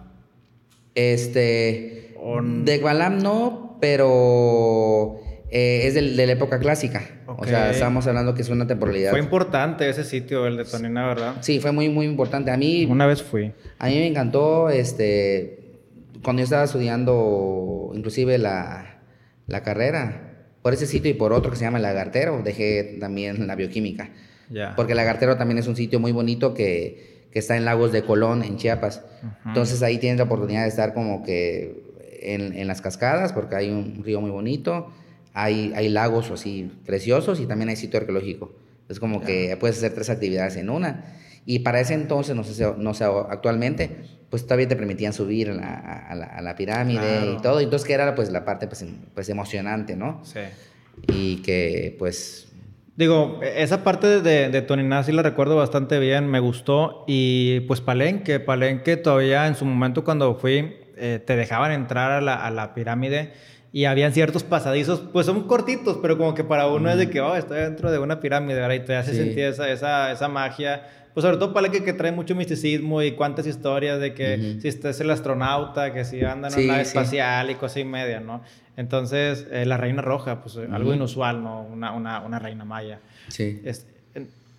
Este... 0.96 2.07
De 2.44 2.76
Ekbalam 2.76 3.20
no, 3.20 3.78
pero 3.80 5.20
eh, 5.50 5.82
es 5.86 5.94
de, 5.94 6.02
la 6.02 6.32
época 6.32 6.60
clásica. 6.60 7.04
O 7.26 7.46
sea, 7.46 7.72
estamos 7.72 8.06
hablando 8.08 8.34
que 8.34 8.42
es 8.42 8.50
una 8.50 8.68
temporalidad. 8.68 9.12
Fue 9.12 9.20
importante 9.20 9.90
ese 9.90 10.04
sitio, 10.04 10.46
el 10.46 10.58
de 10.58 10.66
Tonina, 10.66 11.08
¿verdad? 11.08 11.36
Sí, 11.42 11.60
fue 11.60 11.72
muy, 11.72 11.90
muy 11.90 12.06
importante. 12.06 12.52
A 12.52 12.58
mí... 12.58 12.86
Una 12.86 13.06
vez 13.06 13.24
fui. 13.24 13.54
A 13.80 13.88
mí 13.88 13.96
me 13.96 14.08
encantó, 14.08 14.70
este, 14.70 15.80
cuando 16.24 16.42
yo 16.42 16.46
estaba 16.46 16.64
estudiando 16.64 17.92
inclusive 17.94 18.38
la, 18.38 19.00
la 19.48 19.64
carrera, 19.64 20.46
por 20.62 20.74
ese 20.74 20.86
sitio 20.86 21.10
y 21.10 21.14
por 21.14 21.32
otro 21.32 21.50
que 21.50 21.58
se 21.58 21.64
llama 21.64 21.80
Lagartero, 21.80 22.42
dejé 22.44 22.98
también 23.00 23.48
la 23.48 23.56
bioquímica. 23.56 24.10
Porque 24.76 24.96
Lagartero 24.96 25.38
también 25.38 25.58
es 25.58 25.68
un 25.68 25.76
sitio 25.76 26.00
muy 26.00 26.12
bonito 26.12 26.54
que, 26.54 27.28
que 27.32 27.40
está 27.40 27.56
en 27.58 27.66
Lagos 27.66 27.92
de 27.92 28.04
Colón, 28.04 28.44
en 28.44 28.58
Chiapas. 28.58 29.04
Entonces 29.46 29.82
ahí 29.84 29.98
tienes 29.98 30.18
la 30.18 30.26
oportunidad 30.26 30.64
de 30.64 30.70
estar 30.70 30.94
como 30.94 31.24
que 31.24 31.87
en, 32.34 32.54
en 32.58 32.68
las 32.68 32.82
cascadas, 32.82 33.34
porque 33.34 33.56
hay 33.56 33.70
un 33.70 34.04
río 34.04 34.22
muy 34.22 34.32
bonito 34.32 34.92
hay, 35.38 35.72
hay 35.76 35.90
lagos 35.90 36.32
así 36.32 36.72
preciosos 36.84 37.40
y 37.40 37.46
también 37.46 37.70
hay 37.70 37.76
sitio 37.76 38.00
arqueológico. 38.00 38.56
Es 38.90 39.00
como 39.00 39.22
que 39.22 39.56
puedes 39.60 39.78
hacer 39.78 39.94
tres 39.94 40.10
actividades 40.10 40.56
en 40.56 40.72
una. 40.72 41.14
Y 41.46 41.60
para 41.60 41.80
ese 41.80 41.94
entonces, 41.94 42.36
no 42.36 42.44
sé, 42.44 42.66
no 42.76 42.94
sé 42.96 43.04
actualmente, 43.04 43.98
pues 44.32 44.46
todavía 44.46 44.68
te 44.68 44.76
permitían 44.76 45.14
subir 45.14 45.52
a 45.52 45.54
la, 45.54 46.28
a 46.36 46.42
la, 46.42 46.56
pirámide 46.56 47.34
y 47.34 47.42
todo. 47.42 47.60
Entonces, 47.60 47.88
que 47.88 47.94
era 47.94 48.16
pues 48.16 48.32
la 48.32 48.46
parte 48.46 48.68
pues, 48.68 48.84
pues 49.14 49.30
emocionante, 49.30 49.96
¿no? 49.96 50.22
Sí. 50.26 50.40
Y 51.08 51.38
que 51.44 51.96
pues... 52.00 52.52
Digo, 52.96 53.40
esa 53.44 53.84
parte 53.84 54.22
de, 54.22 54.50
de 54.50 54.62
Toniná 54.64 55.04
sí 55.04 55.12
la 55.12 55.22
recuerdo 55.22 55.56
bastante 55.56 56.00
bien, 56.00 56.28
me 56.28 56.40
gustó. 56.40 57.04
Y 57.06 57.60
pues 57.62 57.80
Palenque, 57.80 58.40
Palenque 58.40 58.98
todavía 58.98 59.46
en 59.46 59.54
su 59.54 59.66
momento 59.66 60.04
cuando 60.04 60.34
fui, 60.34 60.74
eh, 60.98 61.20
te 61.24 61.36
dejaban 61.36 61.72
entrar 61.72 62.12
a 62.12 62.22
la, 62.22 62.36
a 62.36 62.52
la 62.52 62.74
pirámide 62.74 63.34
y 63.74 63.86
habían 63.86 64.14
ciertos 64.14 64.44
pasadizos, 64.44 65.02
pues 65.12 65.26
son 65.26 65.44
cortitos, 65.44 66.00
pero 66.02 66.18
como 66.18 66.34
que 66.34 66.44
para 66.44 66.68
uno 66.68 66.90
es 66.90 66.98
de 66.98 67.10
que, 67.10 67.22
oh, 67.22 67.36
estoy 67.36 67.60
dentro 67.60 67.92
de 67.92 68.00
una 68.00 68.20
pirámide, 68.20 68.60
¿verdad? 68.60 68.76
Y 68.76 68.80
te 68.80 68.96
hace 68.96 69.14
sentir 69.14 69.44
esa, 69.46 69.70
esa, 69.70 70.12
esa 70.12 70.28
magia. 70.28 70.88
Pues 71.14 71.24
sobre 71.24 71.38
todo 71.38 71.52
para 71.52 71.70
que, 71.70 71.84
que 71.84 71.94
trae 71.94 72.12
mucho 72.12 72.36
misticismo 72.36 73.02
y 73.02 73.14
cuántas 73.14 73.48
historias 73.48 74.00
de 74.00 74.14
que 74.14 74.58
si 74.62 74.68
este 74.68 74.90
es 74.90 75.00
el 75.00 75.10
astronauta, 75.10 75.92
que 75.92 76.06
si 76.06 76.24
anda 76.24 76.48
en 76.48 76.54
una 76.54 76.68
nave 76.68 76.82
espacial 76.84 77.50
y 77.50 77.56
cosa 77.56 77.80
y 77.80 77.86
media, 77.86 78.20
¿no? 78.20 78.44
Entonces, 78.78 79.48
eh, 79.52 79.66
la 79.66 79.78
reina 79.78 80.04
roja, 80.04 80.42
pues 80.42 80.58
algo 80.58 80.94
inusual, 80.94 81.44
¿no? 81.44 81.64
Una, 81.64 81.92
una, 81.94 82.22
una 82.22 82.38
reina 82.38 82.66
maya. 82.66 83.00
Sí. 83.30 83.62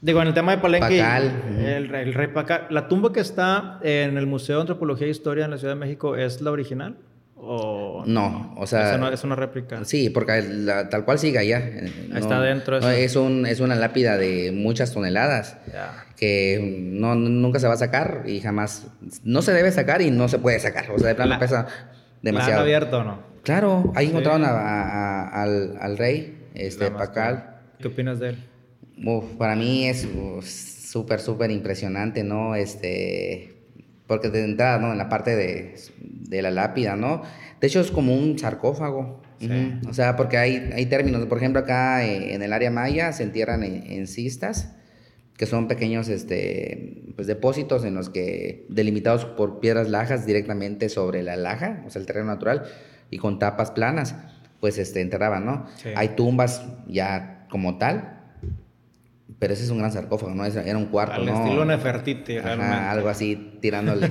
Digo, 0.01 0.23
en 0.23 0.29
el 0.29 0.35
tema 0.35 0.53
de 0.53 0.59
Palenque, 0.59 1.01
el, 1.01 1.95
el, 1.95 2.15
rey 2.15 2.29
Pacal, 2.29 2.67
la 2.71 2.89
tumba 2.89 3.13
que 3.13 3.21
está 3.21 3.79
en 3.83 4.17
el 4.17 4.27
Museo 4.27 4.57
de 4.57 4.63
Antropología 4.63 5.07
e 5.07 5.11
Historia 5.11 5.45
en 5.45 5.51
la 5.51 5.59
Ciudad 5.59 5.75
de 5.75 5.81
México, 5.81 6.17
¿es 6.17 6.41
la 6.41 6.51
original? 6.51 6.97
O 7.41 8.03
no, 8.05 8.55
o 8.57 8.67
sea... 8.67 8.97
Es 9.13 9.23
una, 9.23 9.37
réplica. 9.37 9.85
Sí, 9.85 10.11
porque 10.11 10.43
tal 10.91 11.05
cual 11.05 11.21
sigue 11.21 11.39
allá. 11.39 11.63
Está 12.15 12.41
dentro. 12.41 12.79
es, 12.79 13.15
un, 13.15 13.47
es 13.47 13.61
una 13.61 13.77
lápida 13.77 14.17
de 14.17 14.51
muchas 14.53 14.93
toneladas 14.93 15.57
que 16.17 16.59
no, 16.93 17.15
nunca 17.15 17.61
se 17.61 17.69
va 17.69 17.75
a 17.75 17.79
sacar 17.79 18.25
y 18.27 18.41
jamás... 18.41 18.89
No 19.23 19.43
se 19.43 19.53
debe 19.53 19.71
sacar 19.71 20.03
y 20.03 20.11
no 20.11 20.29
se 20.29 20.41
puede 20.41 20.59
sacar. 20.59 20.91
O 20.91 20.99
sea, 20.99 21.09
de 21.09 21.15
plano 21.15 21.39
pesa 21.39 21.69
demasiado. 22.23 22.57
¿La 22.57 22.63
abierto 22.63 22.99
o 22.99 23.05
no? 23.05 23.23
Claro, 23.45 23.93
ahí 23.95 24.09
encontraron 24.09 24.45
al, 24.45 25.79
al, 25.81 25.97
rey, 25.97 26.49
este, 26.55 26.91
Pacal. 26.91 27.61
¿Qué 27.79 27.89
opinas 27.89 28.19
de 28.19 28.31
él? 28.31 28.39
Para 29.39 29.57
mí 29.57 29.87
es 29.87 30.07
súper, 30.43 31.21
súper 31.21 31.51
impresionante, 31.51 32.25
¿no? 32.25 32.55
Este 32.55 33.59
porque 34.09 34.31
de 34.31 34.43
entrada, 34.43 34.79
¿no? 34.79 34.91
En 34.91 34.99
la 34.99 35.09
parte 35.09 35.37
de, 35.37 35.75
de, 36.01 36.43
la 36.43 36.51
lápida, 36.51 36.97
¿no? 36.97 37.23
De 37.61 37.67
hecho, 37.67 37.81
es 37.81 37.91
como 37.91 38.17
un 38.17 38.39
sarcófago. 38.39 39.21
O 39.89 39.93
sea, 39.93 40.17
porque 40.17 40.37
hay, 40.37 40.71
hay 40.75 40.87
términos. 40.87 41.25
Por 41.27 41.39
ejemplo, 41.39 41.61
acá 41.61 42.05
eh, 42.05 42.35
en 42.35 42.43
el 42.43 42.53
área 42.53 42.71
maya 42.71 43.13
se 43.13 43.23
entierran 43.23 43.63
en, 43.63 44.07
cistas, 44.09 44.75
que 45.37 45.47
son 45.47 45.69
pequeños 45.69 46.09
este, 46.09 47.05
pues, 47.15 47.29
depósitos 47.29 47.85
en 47.85 47.95
los 47.95 48.09
que, 48.09 48.67
delimitados 48.69 49.27
por 49.27 49.61
piedras 49.61 49.89
lajas 49.91 50.27
directamente 50.27 50.89
sobre 50.89 51.23
la 51.23 51.37
laja, 51.37 51.85
o 51.87 51.91
sea, 51.91 52.01
el 52.01 52.07
terreno 52.07 52.27
natural, 52.27 52.65
y 53.11 53.19
con 53.19 53.39
tapas 53.39 53.71
planas, 53.71 54.17
pues 54.59 54.79
este, 54.79 55.03
enterraban, 55.03 55.45
¿no? 55.45 55.67
Hay 55.95 56.09
tumbas 56.11 56.65
ya 56.89 57.47
como 57.51 57.79
tal, 57.79 58.18
pero 59.39 59.55
ese 59.55 59.63
es 59.65 59.71
un 59.71 59.79
gran 59.79 59.93
sarcófago, 59.93 60.35
¿no? 60.35 60.45
Era 60.45 60.77
un 60.77 60.87
cuarto, 60.87 61.15
Al 61.15 61.29
estilo 61.29 61.65
Nefertiti, 61.65 62.39
realmente. 62.39 62.75
algo 62.75 63.09
así, 63.09 63.59
tirándole. 63.61 64.11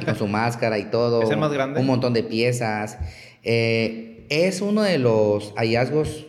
y 0.00 0.04
con 0.04 0.16
su 0.16 0.26
máscara 0.28 0.78
y 0.78 0.84
todo. 0.90 1.22
¿Es 1.22 1.30
el 1.30 1.38
más 1.38 1.52
grande? 1.52 1.80
Un 1.80 1.86
montón 1.86 2.12
de 2.12 2.22
piezas. 2.22 2.98
Eh, 3.42 4.26
es 4.28 4.60
uno 4.60 4.82
de 4.82 4.98
los 4.98 5.54
hallazgos 5.56 6.26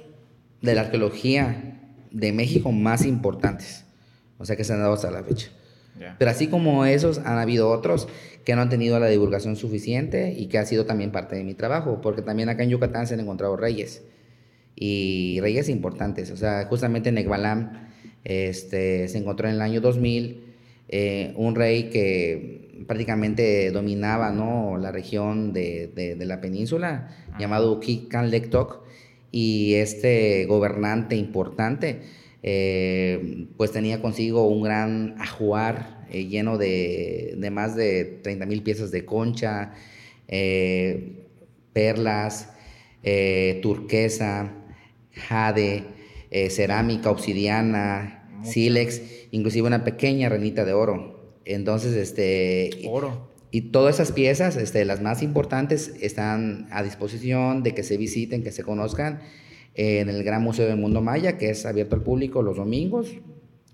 de 0.62 0.76
la 0.76 0.82
arqueología 0.82 1.80
de 2.12 2.32
México 2.32 2.72
más 2.72 3.06
importantes. 3.06 3.86
O 4.38 4.45
sea, 4.45 4.56
que 4.56 4.64
se 4.64 4.74
han 4.74 4.80
dado 4.80 4.93
hasta 4.93 5.12
la 5.12 5.24
fecha. 5.24 5.50
Pero 6.20 6.30
así 6.30 6.48
como 6.48 6.86
esos, 6.86 7.18
han 7.18 7.39
habido 7.39 7.72
otros 7.72 8.08
que 8.45 8.56
no 8.56 8.62
han 8.62 8.70
tenido 8.70 9.00
la 9.00 9.08
divulgación 9.08 9.56
suficiente 9.56 10.32
y 10.38 10.45
que 10.45 10.60
ha 10.60 10.66
sido 10.66 10.86
también 10.86 11.12
parte 11.12 11.36
de 11.36 11.43
mi 11.43 11.56
trabajo, 11.56 12.02
porque 12.02 12.22
también 12.22 12.50
acá 12.50 12.62
en 12.64 12.70
Yucatán 12.70 13.08
se 13.08 13.16
han 13.16 13.20
encontrado 13.20 13.58
reyes. 13.58 14.04
Y 14.76 15.39
reyes 15.41 15.70
importantes. 15.70 16.30
O 16.30 16.38
sea, 16.38 16.66
justamente 16.68 17.10
en 17.10 17.18
Ekbalam 17.18 17.87
este, 18.28 19.08
se 19.08 19.18
encontró 19.18 19.48
en 19.48 19.56
el 19.56 19.62
año 19.62 19.80
2000 19.80 20.44
eh, 20.90 21.34
un 21.38 21.56
rey 21.56 21.90
que 21.90 22.84
prácticamente 22.88 23.72
dominaba 23.72 24.32
¿no? 24.32 24.78
la 24.78 24.92
región 24.92 25.54
de, 25.54 25.88
de, 25.88 26.26
la 26.26 26.42
península, 26.42 27.10
llamado 27.40 27.80
Kikan 27.80 28.30
Lektok, 28.30 28.84
y 29.32 29.76
este 29.76 30.46
gobernante 30.46 31.16
importante 31.16 32.02
eh, 32.44 33.48
pues 33.58 33.72
tenía 33.72 34.02
consigo 34.02 34.48
un 34.48 34.64
gran 34.64 35.16
ajuar 35.20 36.06
eh, 36.10 36.26
lleno 36.28 36.58
de, 36.58 37.36
de, 37.38 37.50
más 37.50 37.76
de 37.76 38.20
30 38.24 38.46
mil 38.46 38.62
piezas 38.62 38.92
de 38.92 39.06
concha, 39.06 39.74
perlas, 41.74 42.54
turquesa, 43.62 44.54
jade, 45.14 45.84
cerámica, 46.50 47.10
obsidiana, 47.10 48.16
sílex, 48.44 49.02
inclusive 49.32 49.68
una 49.68 49.84
pequeña 49.84 50.30
renita 50.30 50.66
de 50.66 50.74
oro. 50.74 51.36
Entonces, 51.46 51.96
este... 51.96 52.70
Oro. 52.90 53.30
Y, 53.50 53.72
todas 53.72 53.96
esas 53.96 54.12
piezas, 54.12 54.58
este, 54.58 54.84
las 54.84 55.02
más 55.02 55.24
importantes, 55.24 55.94
están 56.02 56.68
a 56.70 56.84
disposición 56.84 57.64
de 57.64 57.74
que 57.74 57.84
se 57.84 57.98
visiten, 57.98 58.44
que 58.44 58.52
se 58.52 58.64
conozcan 58.64 59.22
en 59.74 60.10
el 60.10 60.24
Gran 60.24 60.42
Museo 60.42 60.68
del 60.68 60.78
Mundo 60.78 61.02
Maya, 61.02 61.38
que 61.38 61.50
es 61.50 61.66
abierto 61.66 61.96
al 61.96 62.02
público 62.02 62.42
los 62.42 62.58
domingos, 62.58 63.16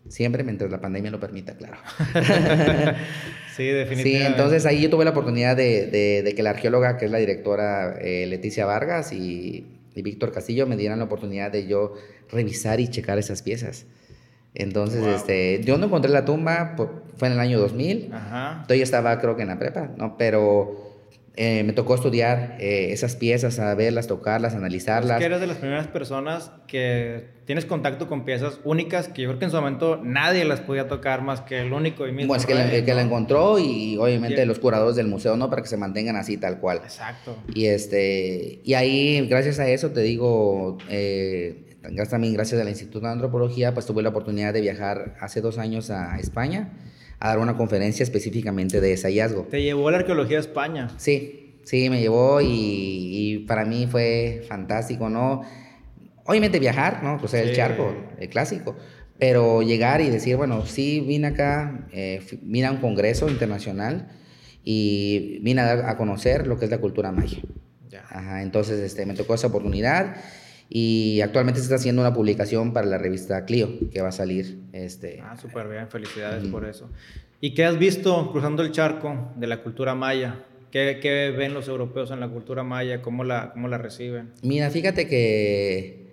siempre 0.09 0.43
mientras 0.43 0.69
la 0.69 0.81
pandemia 0.81 1.11
lo 1.11 1.19
permita, 1.19 1.55
claro. 1.55 1.77
sí, 3.55 3.63
definitivamente. 3.63 4.03
Sí, 4.03 4.15
entonces 4.21 4.65
ahí 4.65 4.81
yo 4.81 4.89
tuve 4.89 5.05
la 5.05 5.11
oportunidad 5.11 5.55
de, 5.55 6.33
que 6.35 6.43
la 6.43 6.51
arqueóloga, 6.51 6.97
que 6.97 7.05
es 7.05 7.11
la 7.11 7.19
directora 7.19 7.97
eh, 7.99 8.25
Leticia 8.27 8.65
Vargas 8.65 9.13
y, 9.13 9.65
Víctor 9.95 10.31
Castillo, 10.31 10.65
me 10.65 10.75
dieran 10.75 10.99
la 10.99 11.05
oportunidad 11.05 11.51
de 11.51 11.67
yo 11.67 11.93
revisar 12.29 12.79
y 12.79 12.87
checar 12.87 13.19
esas 13.19 13.43
piezas. 13.43 13.85
Entonces, 14.55 15.03
este, 15.05 15.61
yo 15.63 15.77
no 15.77 15.87
encontré 15.87 16.11
la 16.11 16.25
tumba, 16.25 16.75
fue 17.17 17.27
en 17.27 17.33
el 17.33 17.39
año 17.39 17.59
2000. 17.59 18.11
Ajá. 18.13 18.51
Entonces 18.61 18.77
yo 18.77 18.83
estaba 18.83 19.19
creo 19.19 19.35
que 19.35 19.41
en 19.41 19.47
la 19.47 19.59
prepa, 19.59 19.89
¿no? 19.97 20.15
Pero 20.17 20.93
eh, 21.35 21.63
me 21.63 21.73
tocó 21.73 21.95
estudiar 21.95 22.57
eh, 22.59 22.91
esas 22.91 23.15
piezas, 23.15 23.55
saberlas, 23.55 24.05
tocarlas, 24.05 24.53
analizarlas. 24.53 25.17
Es 25.17 25.19
que 25.19 25.25
eres 25.25 25.41
de 25.41 25.47
las 25.47 25.57
primeras 25.57 25.87
personas 25.87 26.51
que 26.67 27.29
tienes 27.45 27.65
contacto 27.65 28.07
con 28.07 28.23
piezas 28.23 28.59
únicas 28.63 29.07
que 29.07 29.23
yo 29.23 29.29
creo 29.29 29.39
que 29.39 29.45
en 29.45 29.51
su 29.51 29.57
momento 29.57 29.99
nadie 30.03 30.45
las 30.45 30.61
podía 30.61 30.87
tocar 30.87 31.23
más 31.23 31.41
que 31.41 31.61
el 31.61 31.73
único 31.73 32.07
y 32.07 32.11
mismo. 32.11 32.27
Bueno, 32.27 32.39
es 32.39 32.45
que, 32.45 32.53
la, 32.53 32.69
que 32.69 32.93
la 32.93 33.01
encontró 33.01 33.57
y 33.57 33.97
obviamente 33.97 34.45
los 34.45 34.59
curadores 34.59 34.95
del 34.95 35.07
museo, 35.07 35.35
¿no? 35.35 35.49
Para 35.49 35.63
que 35.63 35.67
se 35.67 35.77
mantengan 35.77 36.17
así 36.17 36.37
tal 36.37 36.59
cual. 36.59 36.81
Exacto. 36.83 37.35
Y, 37.55 37.65
este, 37.65 38.61
y 38.63 38.75
ahí, 38.75 39.27
gracias 39.27 39.57
a 39.57 39.67
eso, 39.67 39.89
te 39.89 40.01
digo, 40.01 40.77
eh, 40.87 41.72
también 42.09 42.33
gracias 42.33 42.59
al 42.61 42.69
Instituto 42.69 43.05
de 43.05 43.11
Antropología, 43.11 43.73
pues 43.73 43.85
tuve 43.85 44.01
la 44.01 44.09
oportunidad 44.09 44.53
de 44.53 44.61
viajar 44.61 45.15
hace 45.19 45.41
dos 45.41 45.57
años 45.57 45.89
a 45.89 46.17
España 46.17 46.71
a 47.19 47.29
dar 47.29 47.39
una 47.39 47.55
conferencia 47.55 48.03
específicamente 48.03 48.81
de 48.81 48.93
ese 48.93 49.07
hallazgo. 49.07 49.43
¿Te 49.43 49.61
llevó 49.61 49.89
la 49.91 49.97
arqueología 49.97 50.37
a 50.37 50.41
España? 50.41 50.89
Sí, 50.97 51.59
sí, 51.63 51.89
me 51.89 52.01
llevó 52.01 52.39
y, 52.41 53.45
para 53.47 53.65
mí 53.65 53.87
fue 53.87 54.43
fantástico, 54.47 55.09
¿no? 55.09 55.41
Obviamente 56.25 56.59
viajar, 56.59 57.03
¿no? 57.03 57.17
Cruzar 57.17 57.41
el 57.41 57.55
charco, 57.55 57.93
el 58.19 58.29
clásico. 58.29 58.75
Pero 59.19 59.61
llegar 59.61 60.01
y 60.01 60.09
decir, 60.09 60.35
bueno, 60.35 60.65
sí, 60.65 61.01
vine 61.01 61.27
acá, 61.27 61.87
eh, 61.91 62.21
vine 62.41 62.67
a 62.67 62.71
un 62.71 62.77
congreso 62.77 63.29
internacional 63.29 64.09
y 64.63 65.39
vine 65.41 65.61
a, 65.61 65.91
a 65.91 65.97
conocer 65.97 66.47
lo 66.47 66.57
que 66.57 66.65
es 66.65 66.71
la 66.71 66.79
cultura 66.79 67.11
maya. 67.11 67.37
Ajá, 68.09 68.41
entonces 68.41 68.79
este, 68.79 69.05
me 69.05 69.13
tocó 69.13 69.35
esa 69.35 69.47
oportunidad 69.47 70.15
y 70.69 71.21
actualmente 71.21 71.59
se 71.59 71.65
está 71.65 71.75
haciendo 71.75 72.01
una 72.01 72.13
publicación 72.13 72.73
para 72.73 72.87
la 72.87 72.97
revista 72.97 73.45
Clio, 73.45 73.69
que 73.91 74.01
va 74.01 74.09
a 74.09 74.13
salir. 74.13 74.59
Este, 74.71 75.21
ah, 75.21 75.37
súper 75.37 75.67
bien, 75.69 75.87
felicidades 75.87 76.47
por 76.47 76.65
eso. 76.65 76.89
¿Y 77.41 77.53
qué 77.53 77.65
has 77.65 77.77
visto 77.77 78.31
cruzando 78.31 78.63
el 78.63 78.71
charco 78.71 79.31
de 79.35 79.47
la 79.47 79.61
cultura 79.61 79.95
maya? 79.95 80.45
¿Qué, 80.71 80.99
¿Qué, 81.01 81.31
ven 81.37 81.53
los 81.53 81.67
europeos 81.67 82.09
en 82.11 82.19
la 82.19 82.27
cultura 82.27 82.63
maya? 82.63 83.01
¿Cómo 83.01 83.23
la, 83.23 83.51
cómo 83.53 83.67
la 83.67 83.77
reciben? 83.77 84.31
Mira, 84.41 84.69
fíjate 84.71 85.07
que 85.07 86.07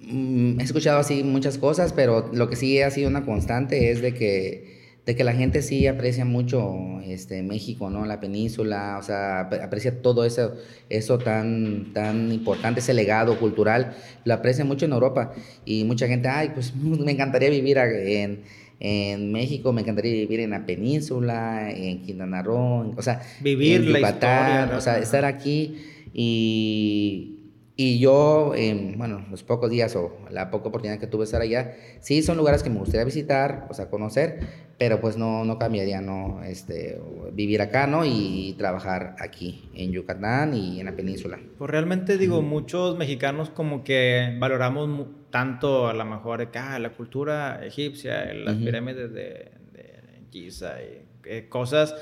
mm, 0.00 0.60
he 0.60 0.62
escuchado 0.62 0.98
así 0.98 1.22
muchas 1.22 1.56
cosas, 1.56 1.92
pero 1.92 2.30
lo 2.32 2.50
que 2.50 2.56
sí 2.56 2.82
ha 2.82 2.90
sido 2.90 3.08
una 3.08 3.24
constante 3.24 3.90
es 3.90 4.02
de 4.02 4.12
que 4.12 4.71
de 5.04 5.16
que 5.16 5.24
la 5.24 5.32
gente 5.32 5.62
sí 5.62 5.86
aprecia 5.86 6.24
mucho 6.24 7.00
este, 7.04 7.42
México, 7.42 7.90
¿no? 7.90 8.06
La 8.06 8.20
península, 8.20 8.98
o 9.00 9.02
sea, 9.02 9.40
aprecia 9.40 10.00
todo 10.00 10.24
eso, 10.24 10.54
eso 10.88 11.18
tan, 11.18 11.92
tan 11.92 12.30
importante, 12.30 12.80
ese 12.80 12.94
legado 12.94 13.38
cultural, 13.38 13.96
lo 14.24 14.34
aprecia 14.34 14.64
mucho 14.64 14.84
en 14.86 14.92
Europa. 14.92 15.34
Y 15.64 15.82
mucha 15.84 16.06
gente, 16.06 16.28
ay, 16.28 16.52
pues 16.54 16.74
me 16.76 17.10
encantaría 17.10 17.50
vivir 17.50 17.78
en, 17.78 18.42
en 18.78 19.32
México, 19.32 19.72
me 19.72 19.80
encantaría 19.80 20.12
vivir 20.12 20.40
en 20.40 20.50
la 20.50 20.64
península, 20.66 21.70
en 21.72 22.02
Quintana 22.02 22.42
Roo, 22.42 22.94
o 22.96 23.02
sea, 23.02 23.22
vivir 23.40 23.80
en 23.80 23.86
Yucatán, 23.88 24.72
o 24.72 24.80
sea, 24.80 24.98
estar 24.98 25.24
aquí 25.24 25.78
y 26.14 27.38
y 27.74 27.98
yo, 27.98 28.52
bueno, 28.96 29.24
los 29.30 29.42
pocos 29.42 29.70
días 29.70 29.96
o 29.96 30.12
la 30.30 30.50
poca 30.50 30.68
oportunidad 30.68 31.00
que 31.00 31.06
tuve 31.06 31.22
de 31.22 31.24
estar 31.24 31.40
allá, 31.40 31.74
sí 32.00 32.22
son 32.22 32.36
lugares 32.36 32.62
que 32.62 32.68
me 32.68 32.78
gustaría 32.78 33.04
visitar, 33.04 33.66
o 33.70 33.74
sea, 33.74 33.88
conocer, 33.88 34.40
pero 34.82 35.00
pues 35.00 35.16
no, 35.16 35.44
no 35.44 35.60
cambiaría, 35.60 36.00
¿no? 36.00 36.42
Este, 36.42 37.00
vivir 37.32 37.62
acá, 37.62 37.86
¿no? 37.86 38.04
Y 38.04 38.56
trabajar 38.58 39.14
aquí, 39.20 39.70
en 39.74 39.92
Yucatán 39.92 40.54
y 40.54 40.80
en 40.80 40.86
la 40.86 40.96
península. 40.96 41.38
Pues 41.56 41.70
realmente 41.70 42.18
digo, 42.18 42.42
muchos 42.42 42.98
mexicanos 42.98 43.48
como 43.48 43.84
que 43.84 44.36
valoramos 44.40 45.06
tanto 45.30 45.86
a 45.86 45.94
lo 45.94 46.04
mejor 46.04 46.50
ah, 46.56 46.80
la 46.80 46.90
cultura 46.90 47.64
egipcia, 47.64 48.34
las 48.34 48.56
pirámides 48.56 49.12
de, 49.12 49.52
de 49.72 50.00
Giza 50.32 50.82
y 50.82 51.06
eh, 51.26 51.46
cosas 51.48 51.94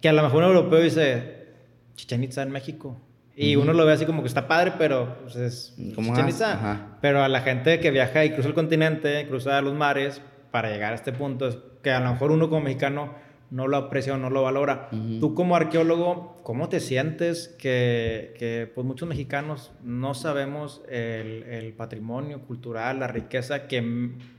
que 0.00 0.08
a 0.08 0.12
lo 0.12 0.24
mejor 0.24 0.42
un 0.42 0.48
europeo 0.48 0.80
dice, 0.80 1.46
Chichen 1.94 2.24
Itza 2.24 2.42
en 2.42 2.50
México 2.50 3.00
y 3.36 3.54
uno 3.54 3.74
lo 3.74 3.86
ve 3.86 3.92
así 3.92 4.06
como 4.06 4.22
que 4.22 4.26
está 4.26 4.48
padre, 4.48 4.72
pero 4.76 5.18
pues 5.22 5.36
es 5.36 5.76
como 5.94 6.12
Pero 7.00 7.22
a 7.22 7.28
la 7.28 7.42
gente 7.42 7.78
que 7.78 7.92
viaja 7.92 8.24
y 8.24 8.32
cruza 8.32 8.48
el 8.48 8.54
continente, 8.54 9.24
cruza 9.28 9.60
los 9.60 9.74
mares 9.74 10.20
para 10.50 10.70
llegar 10.70 10.92
a 10.92 10.96
este 10.96 11.12
punto, 11.12 11.48
es 11.48 11.58
que 11.82 11.90
a 11.90 12.00
lo 12.00 12.12
mejor 12.12 12.30
uno 12.30 12.48
como 12.48 12.62
mexicano 12.62 13.14
no 13.50 13.66
lo 13.66 13.76
aprecia 13.78 14.14
o 14.14 14.18
no 14.18 14.28
lo 14.30 14.42
valora. 14.42 14.88
Tú 15.20 15.34
como 15.34 15.56
arqueólogo, 15.56 16.36
¿cómo 16.42 16.68
te 16.68 16.80
sientes 16.80 17.48
que, 17.58 18.34
que 18.38 18.70
pues 18.74 18.86
muchos 18.86 19.08
mexicanos 19.08 19.72
no 19.82 20.14
sabemos 20.14 20.82
el, 20.88 21.44
el, 21.44 21.72
patrimonio 21.72 22.42
cultural, 22.42 23.00
la 23.00 23.06
riqueza 23.06 23.66
que... 23.66 23.80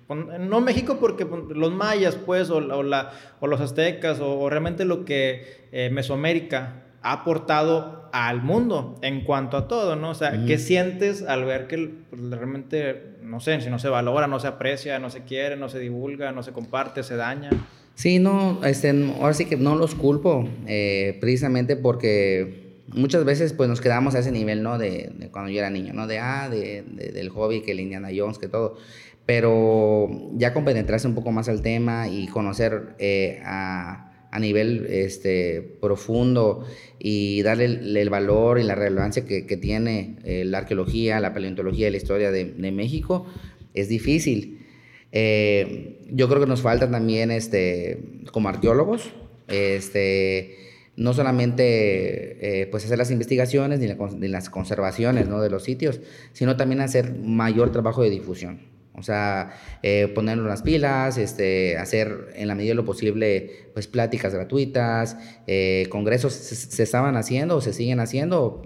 No 0.10 0.62
México 0.62 0.98
porque 1.00 1.26
los 1.26 1.72
mayas, 1.72 2.16
pues, 2.16 2.50
o, 2.50 2.60
la, 2.62 3.12
o 3.40 3.48
los 3.48 3.62
aztecas, 3.62 4.20
o, 4.20 4.50
realmente 4.50 4.86
lo 4.86 5.06
que 5.06 5.68
eh, 5.72 5.92
Mesoamérica 5.92 6.89
ha 7.02 7.14
aportado 7.14 8.10
al 8.12 8.42
mundo 8.42 8.98
en 9.02 9.22
cuanto 9.24 9.58
a 9.58 9.68
todo, 9.68 9.96
¿no? 9.96 10.12
O 10.12 10.16
sea, 10.16 10.46
¿qué 10.46 10.58
sientes 10.58 11.22
al 11.22 11.46
ver 11.46 11.68
que 11.68 11.92
pues, 12.10 12.22
realmente, 12.30 13.16
no 13.22 13.40
sé, 13.40 13.62
si 13.62 13.70
no 13.70 13.80
se 13.80 13.90
valora, 13.90 14.28
no 14.28 14.40
se 14.40 14.48
aprecia, 14.48 15.00
no 15.00 15.10
se 15.10 15.24
quiere, 15.24 15.56
no 15.56 15.70
se 15.70 15.80
divulga, 15.80 16.32
no 16.32 16.44
se 16.44 16.52
comparte, 16.52 17.04
se 17.04 17.16
daña? 17.16 17.50
Sí, 17.96 18.20
no, 18.20 18.64
este, 18.64 18.90
ahora 19.20 19.34
sí 19.34 19.46
que 19.46 19.58
no 19.58 19.76
los 19.76 19.96
culpo, 19.96 20.48
eh, 20.68 21.18
precisamente 21.20 21.76
porque 21.76 22.70
muchas 22.94 23.26
veces 23.26 23.54
pues 23.54 23.70
nos 23.70 23.82
quedamos 23.82 24.16
a 24.16 24.20
ese 24.20 24.32
nivel, 24.32 24.64
¿no? 24.64 24.78
De, 24.78 25.30
cuando 25.32 25.52
yo 25.52 25.60
era 25.60 25.70
niño, 25.70 25.94
¿no? 25.94 26.08
De, 26.08 26.20
ah, 26.20 26.50
de, 26.50 26.82
del 26.82 27.30
hobby, 27.30 27.62
que 27.62 27.72
el 27.72 27.80
Indiana 27.80 28.10
Jones, 28.16 28.38
que 28.38 28.48
todo. 28.48 28.78
Pero 29.26 30.10
ya 30.34 30.54
compenetrarse 30.54 31.08
un 31.08 31.14
poco 31.14 31.32
más 31.32 31.50
al 31.50 31.62
tema 31.62 32.08
y 32.08 32.28
conocer 32.28 32.96
eh, 32.98 33.42
a 33.46 34.09
a 34.32 34.40
nivel 34.40 34.86
este, 34.90 35.78
profundo 35.82 36.66
y 37.00 37.42
darle 37.42 37.66
el, 38.02 38.10
valor 38.10 38.60
y 38.60 38.64
la 38.64 38.76
relevancia 38.76 39.26
que, 39.26 39.58
tiene 39.58 40.18
eh, 40.24 40.46
la 40.46 40.60
arqueología, 40.60 41.20
la 41.20 41.34
paleontología 41.34 41.88
y 41.88 41.92
la 41.92 41.98
historia 41.98 42.32
de, 42.32 42.46
México, 42.72 43.26
es 43.74 43.90
difícil. 43.90 44.66
Eh, 45.12 46.00
yo 46.12 46.28
creo 46.28 46.40
que 46.42 46.48
nos 46.48 46.62
falta 46.62 46.90
también, 46.90 47.32
este, 47.32 48.22
como 48.32 48.50
arqueólogos, 48.50 49.10
este, 49.48 50.58
no 50.96 51.14
solamente 51.14 52.62
eh, 52.62 52.68
pues 52.68 52.86
hacer 52.86 52.98
las 52.98 53.10
investigaciones 53.10 53.80
ni, 53.80 54.28
las 54.28 54.50
conservaciones 54.50 55.28
¿no? 55.28 55.42
de 55.42 55.50
los 55.50 55.64
sitios, 55.64 56.02
sino 56.34 56.58
también 56.58 56.82
hacer 56.82 57.14
mayor 57.18 57.72
trabajo 57.72 58.04
de 58.04 58.10
difusión. 58.10 58.79
O 59.00 59.04
sea, 59.04 59.52
eh, 59.82 60.12
ponernos 60.14 60.46
las 60.46 60.62
pilas, 60.62 61.18
este, 61.18 61.78
hacer 61.78 62.34
en 62.36 62.48
la 62.48 62.56
medida 62.56 62.72
de 62.72 62.76
lo 62.76 62.86
posible, 62.86 63.70
pues 63.74 63.88
pláticas 63.88 64.34
gratuitas, 64.34 65.18
eh, 65.48 65.88
congresos 65.90 66.34
se, 66.34 66.84
estaban 66.84 67.16
haciendo 67.16 67.56
o 67.56 67.62
se 67.62 67.74
siguen 67.74 68.00
haciendo. 68.00 68.62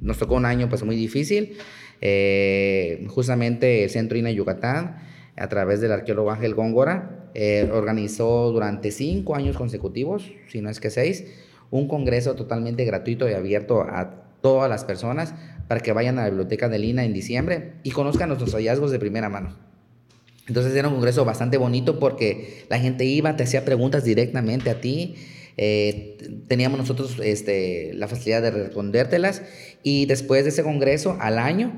Nos 0.00 0.18
tocó 0.18 0.34
un 0.34 0.46
año 0.46 0.68
pues 0.68 0.82
muy 0.82 0.96
difícil. 0.96 1.58
Eh, 2.00 3.06
justamente 3.08 3.84
el 3.84 3.90
Centro 3.90 4.16
INA 4.16 4.30
Yucatán, 4.30 4.98
a 5.36 5.48
través 5.48 5.80
del 5.80 5.92
arqueólogo 5.92 6.30
Ángel 6.30 6.54
Góngora, 6.54 7.30
organizó 7.70 8.50
durante 8.50 8.90
cinco 8.90 9.36
años 9.36 9.58
consecutivos, 9.58 10.32
si 10.48 10.62
no 10.62 10.70
es 10.70 10.80
que 10.80 10.88
seis, 10.88 11.24
un 11.70 11.86
congreso 11.86 12.34
totalmente 12.34 12.86
gratuito 12.86 13.28
y 13.28 13.34
abierto 13.34 13.82
a 13.82 14.22
todas 14.40 14.70
las 14.70 14.84
personas 14.84 15.34
para 15.68 15.80
que 15.80 15.92
vayan 15.92 16.18
a 16.18 16.22
la 16.22 16.28
biblioteca 16.28 16.68
de 16.68 16.78
Lina 16.78 17.04
en 17.04 17.12
diciembre 17.12 17.74
y 17.82 17.90
conozcan 17.90 18.28
nuestros 18.28 18.54
hallazgos 18.54 18.90
de 18.90 18.98
primera 18.98 19.28
mano. 19.28 19.65
Entonces 20.48 20.74
era 20.74 20.88
un 20.88 20.94
congreso 20.94 21.24
bastante 21.24 21.56
bonito 21.56 21.98
porque 21.98 22.64
la 22.68 22.78
gente 22.78 23.04
iba, 23.04 23.36
te 23.36 23.44
hacía 23.44 23.64
preguntas 23.64 24.04
directamente 24.04 24.70
a 24.70 24.80
ti. 24.80 25.16
Eh, 25.58 26.18
teníamos 26.48 26.78
nosotros 26.78 27.16
este, 27.22 27.92
la 27.94 28.08
facilidad 28.08 28.42
de 28.42 28.50
respondértelas 28.50 29.42
y 29.82 30.06
después 30.06 30.44
de 30.44 30.50
ese 30.50 30.62
congreso, 30.62 31.16
al 31.20 31.38
año, 31.38 31.72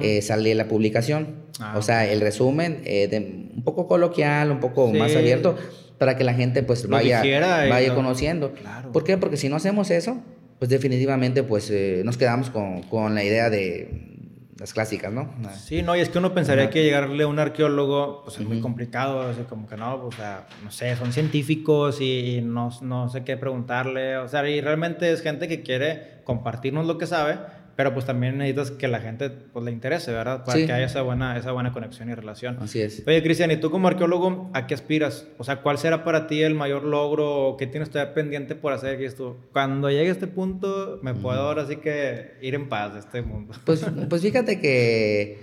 eh, 0.00 0.22
sale 0.22 0.54
la 0.54 0.68
publicación. 0.68 1.48
Ah, 1.60 1.74
o 1.76 1.82
sea, 1.82 2.10
el 2.10 2.20
resumen, 2.20 2.82
eh, 2.84 3.50
un 3.54 3.62
poco 3.64 3.86
coloquial, 3.86 4.50
un 4.50 4.60
poco 4.60 4.92
más 4.92 5.14
abierto, 5.14 5.56
para 5.98 6.16
que 6.16 6.24
la 6.24 6.34
gente 6.34 6.62
pues 6.62 6.88
vaya, 6.88 7.20
vaya 7.68 7.94
conociendo. 7.94 8.54
¿Por 8.92 9.04
qué? 9.04 9.18
Porque 9.18 9.36
si 9.36 9.48
no 9.48 9.56
hacemos 9.56 9.90
eso, 9.90 10.22
pues 10.58 10.70
definitivamente 10.70 11.42
pues 11.42 11.70
eh, 11.70 12.02
nos 12.04 12.16
quedamos 12.16 12.50
con, 12.50 12.82
con 12.82 13.14
la 13.14 13.24
idea 13.24 13.50
de 13.50 14.17
las 14.58 14.72
clásicas, 14.72 15.12
¿no? 15.12 15.32
Sí, 15.54 15.82
no, 15.82 15.94
y 15.94 16.00
es 16.00 16.08
que 16.08 16.18
uno 16.18 16.34
pensaría 16.34 16.68
que 16.68 16.82
llegarle 16.82 17.22
a 17.22 17.26
un 17.28 17.38
arqueólogo 17.38 18.22
pues 18.24 18.38
es 18.38 18.46
muy 18.46 18.60
complicado, 18.60 19.22
así 19.22 19.42
como 19.42 19.68
que 19.68 19.76
no, 19.76 20.00
pues, 20.00 20.14
o 20.14 20.16
sea, 20.18 20.46
no 20.64 20.70
sé, 20.72 20.96
son 20.96 21.12
científicos 21.12 22.00
y, 22.00 22.40
no, 22.42 22.70
no, 22.82 23.08
sé 23.08 23.22
qué 23.22 23.36
preguntarle, 23.36 24.16
o 24.16 24.26
sea, 24.26 24.48
y 24.48 24.60
realmente 24.60 25.12
es 25.12 25.22
gente 25.22 25.46
que 25.46 25.62
quiere 25.62 26.22
compartirnos 26.24 26.86
lo 26.86 26.98
que 26.98 27.06
sabe, 27.06 27.38
pero 27.78 27.94
pues 27.94 28.06
también 28.06 28.38
necesitas 28.38 28.72
que 28.72 28.88
la 28.88 28.98
gente 28.98 29.30
pues 29.30 29.64
le 29.64 29.70
interese, 29.70 30.10
¿verdad? 30.10 30.44
Para 30.44 30.58
que 30.66 30.72
haya 30.72 30.84
esa 30.84 31.02
buena, 31.02 31.38
esa 31.38 31.52
buena 31.52 31.72
conexión 31.72 32.10
y 32.10 32.14
relación. 32.14 32.58
Así 32.60 32.80
es. 32.80 33.04
Oye, 33.06 33.22
Cristian, 33.22 33.52
¿y 33.52 33.56
tú 33.58 33.70
como 33.70 33.86
arqueólogo 33.86 34.50
a 34.52 34.66
qué 34.66 34.74
aspiras? 34.74 35.28
O 35.38 35.44
sea, 35.44 35.62
¿cuál 35.62 35.78
será 35.78 36.02
para 36.02 36.26
ti 36.26 36.42
el 36.42 36.56
mayor 36.56 36.82
logro? 36.82 37.54
¿Qué 37.56 37.68
tienes 37.68 37.88
todavía 37.88 38.14
pendiente 38.14 38.56
por 38.56 38.72
hacer? 38.72 39.00
esto, 39.00 39.38
cuando 39.52 39.88
llegue 39.90 40.08
a 40.08 40.10
este 40.10 40.26
punto, 40.26 40.98
me 41.04 41.14
puedo 41.14 41.38
ahora 41.40 41.68
sí 41.68 41.76
que 41.76 42.32
ir 42.42 42.56
en 42.56 42.68
paz 42.68 42.94
de 42.94 42.98
este 42.98 43.22
mundo. 43.22 43.54
Pues, 43.64 43.86
pues 44.10 44.22
fíjate 44.22 44.58
que 44.58 45.38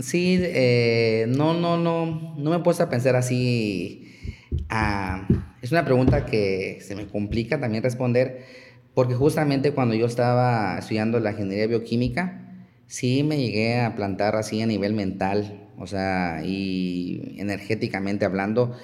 sí, 0.00 0.38
eh, 0.40 1.26
no, 1.28 1.52
no, 1.52 1.76
no, 1.76 2.36
no 2.38 2.50
me 2.50 2.56
he 2.56 2.60
puesto 2.60 2.84
a 2.84 2.88
pensar 2.88 3.16
así. 3.16 4.40
Ah, 4.70 5.28
es 5.60 5.72
una 5.72 5.84
pregunta 5.84 6.24
que 6.24 6.78
se 6.80 6.96
me 6.96 7.06
complica 7.06 7.60
también 7.60 7.82
responder 7.82 8.63
porque 8.94 9.14
justamente 9.14 9.72
cuando 9.72 9.94
yo 9.94 10.06
estaba 10.06 10.78
estudiando 10.78 11.20
la 11.20 11.32
ingeniería 11.32 11.66
bioquímica, 11.66 12.44
sí 12.86 13.22
me 13.22 13.36
llegué 13.36 13.80
a 13.80 13.94
plantar 13.96 14.36
así 14.36 14.62
a 14.62 14.66
nivel 14.66 14.94
mental, 14.94 15.68
o 15.78 15.86
sea, 15.86 16.42
y 16.44 17.34
energéticamente 17.38 18.24
hablando, 18.24 18.76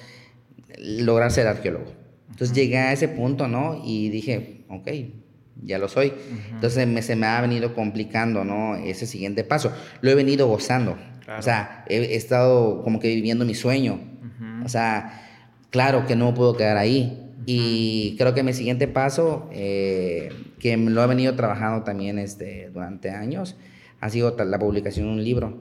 lograr 0.77 1.31
ser 1.31 1.47
arqueólogo. 1.47 1.93
Entonces 2.29 2.55
llegué 2.55 2.77
a 2.77 2.93
ese 2.93 3.07
punto, 3.07 3.47
¿no? 3.47 3.81
Y 3.85 4.09
dije, 4.09 4.65
ok, 4.69 4.87
ya 5.63 5.77
lo 5.77 5.87
soy. 5.87 6.13
Entonces 6.51 6.87
me, 6.87 7.01
se 7.01 7.15
me 7.15 7.27
ha 7.27 7.41
venido 7.41 7.73
complicando, 7.75 8.43
¿no? 8.43 8.75
Ese 8.75 9.05
siguiente 9.05 9.43
paso. 9.43 9.71
Lo 10.01 10.11
he 10.11 10.15
venido 10.15 10.47
gozando. 10.47 10.97
O 11.37 11.41
sea, 11.41 11.85
he, 11.87 12.15
estado 12.15 12.83
como 12.83 12.99
que 12.99 13.07
viviendo 13.09 13.45
mi 13.45 13.55
sueño. 13.55 13.99
O 14.65 14.69
sea, 14.69 15.21
claro 15.69 16.05
que 16.05 16.15
no 16.15 16.33
puedo 16.33 16.55
quedar 16.55 16.77
ahí. 16.77 17.20
Y 17.45 18.15
creo 18.17 18.33
que 18.33 18.43
mi 18.43 18.53
siguiente 18.53 18.87
paso, 18.87 19.49
eh, 19.51 20.29
que 20.59 20.77
lo 20.77 21.03
he 21.03 21.07
venido 21.07 21.35
trabajando 21.35 21.83
también 21.83 22.19
este, 22.19 22.69
durante 22.73 23.09
años, 23.09 23.57
ha 23.99 24.09
sido 24.09 24.35
la 24.37 24.59
publicación 24.59 25.07
de 25.07 25.13
un 25.13 25.23
libro 25.23 25.59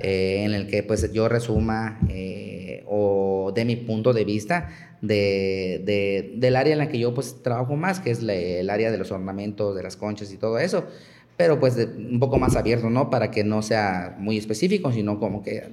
eh, 0.00 0.44
en 0.44 0.54
el 0.54 0.66
que 0.66 0.82
pues 0.82 1.12
yo 1.12 1.28
resuma 1.28 2.00
eh, 2.08 2.82
o 2.86 3.52
de 3.54 3.64
mi 3.64 3.76
punto 3.76 4.12
de 4.12 4.24
vista 4.24 4.70
de, 5.00 5.82
de, 5.84 6.32
del 6.36 6.56
área 6.56 6.72
en 6.72 6.78
la 6.78 6.88
que 6.88 6.98
yo 6.98 7.14
pues 7.14 7.42
trabajo 7.42 7.76
más, 7.76 8.00
que 8.00 8.10
es 8.10 8.22
el 8.22 8.70
área 8.70 8.90
de 8.90 8.98
los 8.98 9.12
ornamentos, 9.12 9.76
de 9.76 9.82
las 9.82 9.96
conchas 9.96 10.32
y 10.32 10.38
todo 10.38 10.58
eso, 10.58 10.86
pero 11.36 11.60
pues 11.60 11.76
un 11.76 12.18
poco 12.18 12.38
más 12.38 12.56
abierto, 12.56 12.90
¿no? 12.90 13.10
Para 13.10 13.30
que 13.30 13.44
no 13.44 13.62
sea 13.62 14.16
muy 14.18 14.38
específico, 14.38 14.92
sino 14.92 15.18
como 15.18 15.42
que 15.42 15.70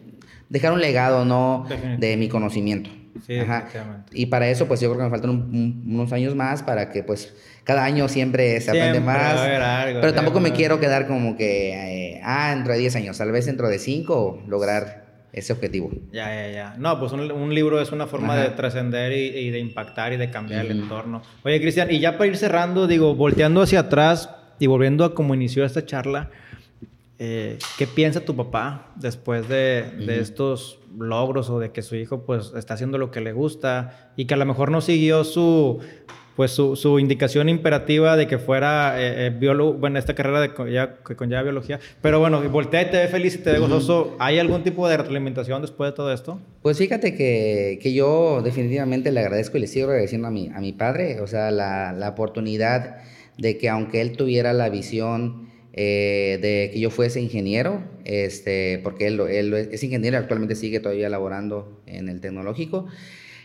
dejar 0.50 0.74
un 0.74 0.82
legado, 0.82 1.26
¿no? 1.26 1.66
De 2.00 2.18
mi 2.18 2.28
conocimiento. 2.28 2.90
Sí, 3.26 3.38
Y 4.12 4.26
para 4.28 4.50
eso, 4.50 4.68
pues 4.68 4.80
yo 4.80 4.90
creo 4.90 5.00
que 5.00 5.04
me 5.06 5.10
faltan 5.10 5.30
unos 5.32 6.12
años 6.14 6.36
más 6.36 6.64
para 6.64 6.90
que, 6.92 7.04
pues, 7.04 7.34
cada 7.64 7.84
año 7.84 8.08
siempre 8.08 8.60
se 8.62 8.72
aprende 8.72 9.00
más. 9.00 9.40
pero 10.02 10.14
tampoco 10.14 10.40
me 10.40 10.52
quiero 10.52 10.80
quedar 10.80 11.08
como 11.08 11.38
que, 11.38 12.16
eh, 12.16 12.22
ah, 12.24 12.54
dentro 12.56 12.74
de 12.74 12.80
10 12.80 12.96
años, 12.96 13.18
tal 13.18 13.32
vez 13.32 13.46
dentro 13.46 13.68
de 13.70 13.80
5 13.80 14.44
lograr 14.48 15.10
ese 15.32 15.54
objetivo. 15.54 15.92
Ya, 16.12 16.34
ya, 16.34 16.52
ya. 16.52 16.76
No, 16.78 17.00
pues 17.00 17.12
un, 17.12 17.54
libro 17.54 17.80
es 17.82 17.92
una 17.92 18.08
forma 18.08 18.36
de 18.36 18.50
trascender 18.50 19.12
y, 19.12 19.50
de 19.52 19.60
impactar 19.60 20.14
y 20.14 20.18
de 20.18 20.30
cambiar 20.32 20.66
el 20.66 20.72
entorno. 20.72 21.22
Oye, 21.44 21.62
Cristian, 21.62 21.92
y 21.92 22.00
ya 22.00 22.18
para 22.18 22.28
ir 22.28 22.38
cerrando, 22.38 22.88
digo, 22.88 23.16
volteando 23.16 23.62
hacia 23.62 23.82
atrás 23.82 24.30
y 24.58 24.68
volviendo 24.68 25.06
a 25.06 25.14
cómo 25.14 25.36
inició 25.36 25.66
esta 25.66 25.86
charla, 25.86 26.32
eh, 27.20 27.60
¿qué 27.78 27.86
piensa 27.86 28.22
tu 28.22 28.36
papá 28.36 28.94
después 28.96 29.48
de, 29.50 29.84
de 30.06 30.22
estos 30.22 30.80
logros 30.98 31.50
o 31.50 31.60
de 31.60 31.72
que 31.72 31.82
su 31.82 31.96
hijo 31.96 32.26
pues 32.26 32.54
está 32.56 32.76
haciendo 32.76 32.98
lo 32.98 33.12
que 33.12 33.20
le 33.20 33.34
gusta 33.34 34.12
y 34.16 34.26
que 34.26 34.34
a 34.34 34.38
lo 34.38 34.46
mejor 34.46 34.72
no 34.72 34.80
siguió 34.80 35.24
su 35.26 35.82
pues 36.40 36.52
su, 36.52 36.78
su 36.78 37.00
indicación 37.00 37.50
imperativa 37.50 38.16
de 38.16 38.26
que 38.26 38.38
fuera 38.38 38.98
eh, 38.98 39.26
eh, 39.26 39.30
biólogo, 39.30 39.74
bueno, 39.74 40.00
esta 40.00 40.16
carrera 40.16 40.40
de, 40.40 40.72
ya, 40.72 41.00
que 41.06 41.18
conlleva 41.18 41.44
biología, 41.44 41.82
pero 42.02 42.22
bueno, 42.22 42.42
voltea 42.50 42.84
y 42.84 42.86
te 42.86 42.96
ve 42.96 43.10
feliz 43.10 43.36
y 43.36 43.40
te 43.40 43.52
ve 43.52 43.60
gozoso, 43.60 44.16
¿hay 44.20 44.40
algún 44.40 44.64
tipo 44.64 44.88
de 44.88 44.96
retroalimentación 44.96 45.62
después 45.62 45.92
de 45.92 45.98
todo 45.98 46.14
esto? 46.14 46.40
Pues 46.62 46.78
fíjate 46.78 47.14
que, 47.14 47.78
que, 47.84 47.92
yo 47.92 48.42
definitivamente 48.42 49.12
le 49.12 49.20
agradezco 49.20 49.58
y 49.58 49.60
le 49.60 49.68
sigo 49.68 49.90
agradeciendo 49.90 50.30
a 50.30 50.32
mi, 50.32 50.48
a 50.56 50.62
mi 50.62 50.72
padre, 50.72 51.20
o 51.20 51.28
sea, 51.28 51.52
la, 51.52 51.92
la 51.92 52.08
oportunidad 52.08 53.00
de 53.38 53.58
que 53.58 53.68
aunque 53.68 54.00
él 54.00 54.16
tuviera 54.16 54.54
la 54.54 54.70
visión 54.70 55.49
eh, 55.74 56.40
de 56.42 56.72
que 56.74 56.80
yo 56.80 56.90
fuese 56.90 57.22
ingeniero, 57.22 57.84
este, 58.04 58.80
porque 58.84 59.08
él, 59.08 59.20
él, 59.20 59.54
es 59.54 59.84
ingeniero 59.84 60.18
actualmente 60.18 60.56
sigue 60.56 60.80
todavía 60.80 61.10
laborando 61.10 61.82
en 61.86 62.10
el 62.10 62.22
tecnológico. 62.22 62.88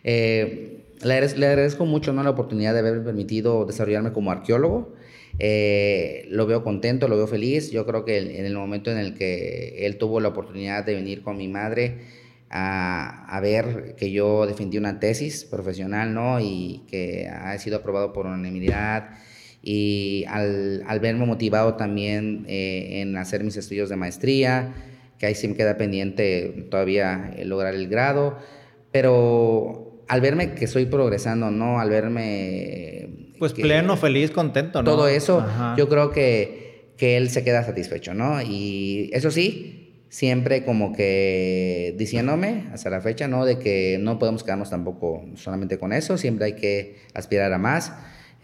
Eh, 0.05 0.85
le, 1.03 1.15
agradezco 1.15 1.85
mucho 1.87 2.13
¿no? 2.13 2.23
la 2.23 2.31
oportunidad 2.31 2.73
de 2.73 2.81
haberme 2.81 3.05
permitido 3.05 3.67
desarrollarme 3.67 4.13
como 4.13 4.31
arqueólogo. 4.31 4.95
Eh, 5.39 6.27
lo 6.31 6.47
veo 6.47 6.65
contento, 6.65 7.09
lo 7.09 7.17
veo 7.17 7.27
feliz. 7.27 7.71
Yo 7.71 7.85
creo 7.85 8.05
que 8.05 8.39
en 8.39 8.47
el 8.47 8.55
momento 8.55 8.91
en 8.91 8.99
el 8.99 9.15
que 9.15 9.87
él 9.87 9.99
tuvo 9.99 10.21
la 10.21 10.29
oportunidad 10.29 10.85
de 10.85 10.95
venir 10.95 11.23
con 11.23 11.37
mi 11.37 11.49
madre 11.49 11.99
a, 12.49 13.27
a, 13.37 13.41
ver 13.41 13.97
que 13.97 14.13
yo 14.13 14.47
defendí 14.47 14.79
una 14.79 15.01
tesis 15.01 15.45
profesional, 15.45 16.15
¿no? 16.15 16.41
Y 16.41 16.85
que 16.89 17.29
ha 17.29 17.59
sido 17.59 17.79
aprobado 17.79 18.13
por 18.13 18.27
unanimidad 18.27 19.11
y 19.65 20.27
al, 20.29 20.85
al 20.87 21.01
verme 21.01 21.25
motivado 21.25 21.75
también 21.75 22.45
eh, 22.49 23.01
en 23.01 23.17
hacer 23.17 23.43
mis 23.43 23.57
estudios 23.57 23.89
de 23.89 23.97
maestría, 23.97 24.75
que 25.19 25.25
ahí 25.25 25.35
sí 25.35 25.49
me 25.49 25.57
queda 25.57 25.79
pendiente 25.79 26.67
todavía 26.71 27.33
eh, 27.35 27.47
lograr 27.47 27.75
el 27.75 27.89
grado, 27.89 28.37
pero 28.93 30.05
al 30.07 30.21
verme 30.21 30.53
que 30.53 30.67
estoy 30.67 30.85
progresando, 30.85 31.51
¿no? 31.51 31.81
Al 31.81 31.89
verme... 31.89 33.33
Pues 33.39 33.55
pleno, 33.55 33.97
feliz, 33.97 34.31
contento, 34.31 34.83
¿no? 34.83 34.91
Todo 34.91 35.09
eso, 35.09 35.45
yo 35.79 35.89
creo 35.89 36.13
que, 36.13 36.93
que 36.99 37.17
él 37.17 37.31
se 37.31 37.43
queda 37.43 37.65
satisfecho, 37.65 38.13
¿no? 38.13 38.43
Y 38.43 39.11
eso 39.15 39.31
sí, 39.31 40.05
siempre 40.11 40.65
como 40.65 40.93
que 40.93 41.95
diciéndome 41.97 42.67
hasta 42.73 42.91
la 42.91 43.01
fecha, 43.01 43.29
¿no? 43.29 43.47
De 43.47 43.59
que 43.59 43.97
no 43.99 44.19
podemos 44.19 44.45
quedarnos 44.45 44.69
tampoco 44.69 45.25
solamente 45.37 45.79
con 45.79 45.95
eso, 45.95 46.19
siempre 46.19 46.45
hay 46.47 46.53
que 46.53 46.99
aspirar 47.15 47.53
a 47.53 47.59
más 47.59 47.93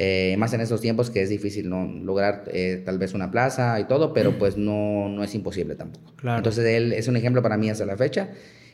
eh, 0.02 0.34
más 0.38 0.54
en 0.54 0.62
estos 0.62 0.80
tiempos 0.80 1.10
que 1.10 1.20
es 1.20 1.28
difícil 1.28 1.68
¿no? 1.68 1.84
lograr 1.84 2.44
eh, 2.54 2.80
tal 2.86 2.96
vez 2.96 3.12
una 3.12 3.30
plaza 3.30 3.78
y 3.78 3.84
todo, 3.84 4.14
pero 4.14 4.38
pues 4.38 4.56
no, 4.56 5.10
no 5.10 5.22
es 5.22 5.34
imposible 5.34 5.74
tampoco. 5.74 6.14
Entonces 6.24 6.64
él 6.64 6.94
es 6.94 7.06
un 7.06 7.18
ejemplo 7.18 7.42
para 7.42 7.58
mí 7.58 7.68
hasta 7.68 7.84
la 7.84 7.98
fecha 7.98 8.30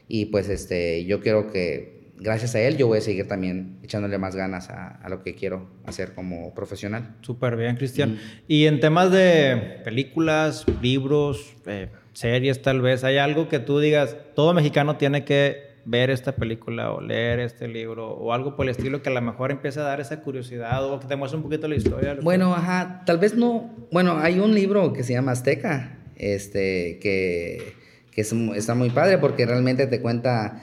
y 0.06 0.26
pues 0.26 0.48
este, 0.48 1.04
yo 1.04 1.20
quiero 1.20 1.50
que 1.50 2.12
gracias 2.16 2.54
a 2.54 2.60
él 2.60 2.76
yo 2.76 2.86
voy 2.86 2.98
a 2.98 3.00
seguir 3.00 3.26
también 3.26 3.80
echándole 3.82 4.18
más 4.18 4.36
ganas 4.36 4.70
a, 4.70 5.04
lo 5.08 5.24
que 5.24 5.34
quiero 5.34 5.68
hacer 5.84 6.14
como 6.14 6.54
profesional. 6.54 7.16
Súper 7.22 7.56
bien, 7.56 7.74
Cristian. 7.74 8.20
Y 8.46 8.66
en 8.66 8.78
temas 8.78 9.10
de 9.10 9.80
películas, 9.82 10.64
libros, 10.80 11.56
eh, 11.66 11.88
series 12.12 12.62
tal 12.62 12.82
vez, 12.82 13.02
¿hay 13.02 13.16
algo 13.16 13.48
que 13.48 13.58
tú 13.58 13.80
digas, 13.80 14.16
todo 14.36 14.54
mexicano 14.54 14.96
tiene 14.96 15.24
que 15.24 15.65
ver 15.86 16.10
esta 16.10 16.32
película 16.32 16.92
o 16.92 17.00
leer 17.00 17.38
este 17.40 17.68
libro 17.68 18.10
o 18.10 18.32
algo 18.32 18.56
por 18.56 18.66
el 18.66 18.70
estilo 18.70 19.02
que 19.02 19.08
a 19.08 19.12
lo 19.12 19.22
mejor 19.22 19.52
empiece 19.52 19.80
a 19.80 19.84
dar 19.84 20.00
esa 20.00 20.20
curiosidad 20.20 20.84
o 20.84 20.98
que 20.98 21.06
te 21.06 21.16
muestre 21.16 21.38
un 21.38 21.44
poquito 21.44 21.68
la 21.68 21.76
historia? 21.76 22.16
Bueno, 22.20 22.54
ajá, 22.54 23.02
tal 23.06 23.18
vez 23.18 23.34
no. 23.34 23.74
Bueno, 23.92 24.18
hay 24.18 24.40
un 24.40 24.54
libro 24.54 24.92
que 24.92 25.04
se 25.04 25.12
llama 25.12 25.32
Azteca, 25.32 25.98
este, 26.16 26.98
que, 27.00 27.74
que 28.10 28.20
es, 28.20 28.32
está 28.56 28.74
muy 28.74 28.90
padre 28.90 29.18
porque 29.18 29.46
realmente 29.46 29.86
te 29.86 30.00
cuenta 30.00 30.60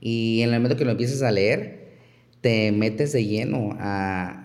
y 0.00 0.42
en 0.42 0.50
el 0.50 0.56
momento 0.56 0.76
que 0.76 0.84
lo 0.84 0.90
empiezas 0.90 1.22
a 1.22 1.30
leer, 1.30 1.84
te 2.42 2.72
metes 2.72 3.12
de 3.12 3.24
lleno 3.24 3.74
a, 3.80 4.43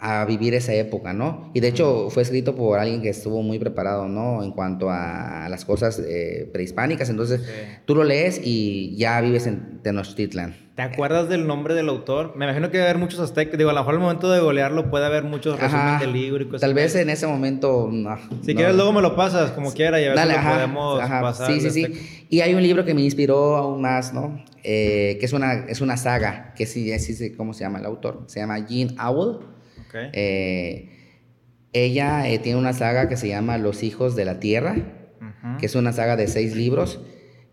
a 0.00 0.24
vivir 0.24 0.54
esa 0.54 0.72
época, 0.74 1.12
¿no? 1.12 1.50
Y 1.54 1.60
de 1.60 1.68
hecho 1.68 2.08
fue 2.10 2.22
escrito 2.22 2.54
por 2.54 2.78
alguien 2.78 3.02
que 3.02 3.08
estuvo 3.08 3.42
muy 3.42 3.58
preparado, 3.58 4.08
¿no? 4.08 4.44
En 4.44 4.52
cuanto 4.52 4.90
a 4.90 5.48
las 5.50 5.64
cosas 5.64 5.98
eh, 5.98 6.48
prehispánicas, 6.52 7.10
entonces 7.10 7.42
tú 7.84 7.96
lo 7.96 8.04
lees 8.04 8.40
y 8.42 8.94
ya 8.96 9.20
vives 9.20 9.48
en 9.48 9.80
Tenochtitlan. 9.82 10.54
¿Te 10.76 10.82
acuerdas 10.82 11.28
del 11.28 11.48
nombre 11.48 11.74
del 11.74 11.88
autor? 11.88 12.36
Me 12.36 12.44
imagino 12.44 12.70
que 12.70 12.76
debe 12.76 12.90
haber 12.90 13.02
muchos 13.02 13.18
aztecas, 13.18 13.58
digo, 13.58 13.70
a 13.70 13.72
lo 13.72 13.80
mejor 13.80 13.94
al 13.94 14.00
momento 14.00 14.30
de 14.30 14.38
golearlo 14.38 14.88
puede 14.88 15.04
haber 15.04 15.24
muchos 15.24 15.58
resúmenes 15.58 15.98
del 15.98 16.12
libro 16.12 16.44
y 16.44 16.46
cosas 16.46 16.60
Tal 16.60 16.74
vez 16.74 16.94
en 16.94 17.10
ese 17.10 17.26
momento, 17.26 17.88
no. 17.90 18.16
Si 18.42 18.54
quieres 18.54 18.76
luego 18.76 18.92
me 18.92 19.02
lo 19.02 19.16
pasas, 19.16 19.50
como 19.50 19.72
quiera, 19.72 20.00
y 20.00 20.04
a 20.04 20.14
ver 20.14 20.18
si 20.20 20.32
lo 20.32 20.52
podemos 20.52 21.00
pasar. 21.00 21.46
Sí, 21.48 21.60
sí, 21.60 21.70
sí. 21.70 22.26
Y 22.30 22.42
hay 22.42 22.54
un 22.54 22.62
libro 22.62 22.84
que 22.84 22.94
me 22.94 23.00
inspiró 23.00 23.56
aún 23.56 23.82
más, 23.82 24.14
¿no? 24.14 24.44
Eh, 24.62 25.16
que 25.18 25.26
es 25.26 25.32
una, 25.32 25.64
es 25.66 25.80
una 25.80 25.96
saga, 25.96 26.54
que 26.56 26.66
sí, 26.66 26.96
sí 27.00 27.14
sé 27.14 27.34
cómo 27.34 27.52
se 27.52 27.64
llama 27.64 27.80
el 27.80 27.86
autor, 27.86 28.22
se 28.26 28.38
llama 28.38 28.64
Jean 28.64 28.94
Owl 29.00 29.57
eh, 29.94 30.90
ella 31.72 32.28
eh, 32.28 32.38
tiene 32.38 32.58
una 32.58 32.72
saga 32.72 33.08
que 33.08 33.16
se 33.16 33.28
llama 33.28 33.58
Los 33.58 33.82
Hijos 33.82 34.16
de 34.16 34.24
la 34.24 34.40
Tierra, 34.40 34.76
que 35.58 35.66
es 35.66 35.74
una 35.74 35.92
saga 35.92 36.16
de 36.16 36.28
seis 36.28 36.54
libros 36.56 37.00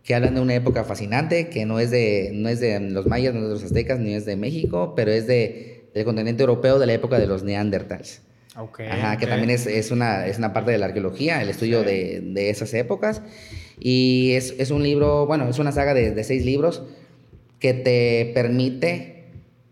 que 0.03 0.13
hablan 0.13 0.35
de 0.35 0.41
una 0.41 0.53
época 0.53 0.83
fascinante, 0.83 1.49
que 1.49 1.65
no 1.65 1.79
es 1.79 1.89
de, 1.89 2.29
no 2.33 2.47
es 2.47 2.59
de 2.59 2.79
los 2.79 3.07
mayas, 3.07 3.33
no 3.33 3.41
es 3.41 3.47
de 3.47 3.53
los 3.53 3.63
aztecas, 3.63 3.99
ni 3.99 4.13
es 4.13 4.25
de 4.25 4.35
México, 4.35 4.93
pero 4.95 5.11
es 5.11 5.25
de, 5.25 5.89
del 5.93 6.05
continente 6.05 6.43
europeo 6.43 6.77
de 6.77 6.85
la 6.85 6.93
época 6.93 7.17
de 7.17 7.25
los 7.25 7.43
neandertals. 7.43 8.21
Ajá, 8.89 9.17
que 9.17 9.27
también 9.27 9.49
es, 9.49 9.65
es, 9.67 9.91
una, 9.91 10.27
es 10.27 10.37
una 10.37 10.53
parte 10.53 10.71
de 10.71 10.77
la 10.77 10.85
arqueología, 10.85 11.41
el 11.41 11.49
estudio 11.49 11.83
de, 11.83 12.21
de, 12.21 12.49
esas 12.49 12.73
épocas. 12.73 13.21
Y 13.79 14.31
es, 14.33 14.55
es, 14.59 14.71
un 14.71 14.83
libro, 14.83 15.25
bueno, 15.25 15.49
es 15.49 15.59
una 15.59 15.73
saga 15.73 15.93
de, 15.93 16.11
de 16.11 16.23
seis 16.23 16.45
libros 16.45 16.83
que 17.59 17.73
te 17.73 18.31
permite 18.33 19.25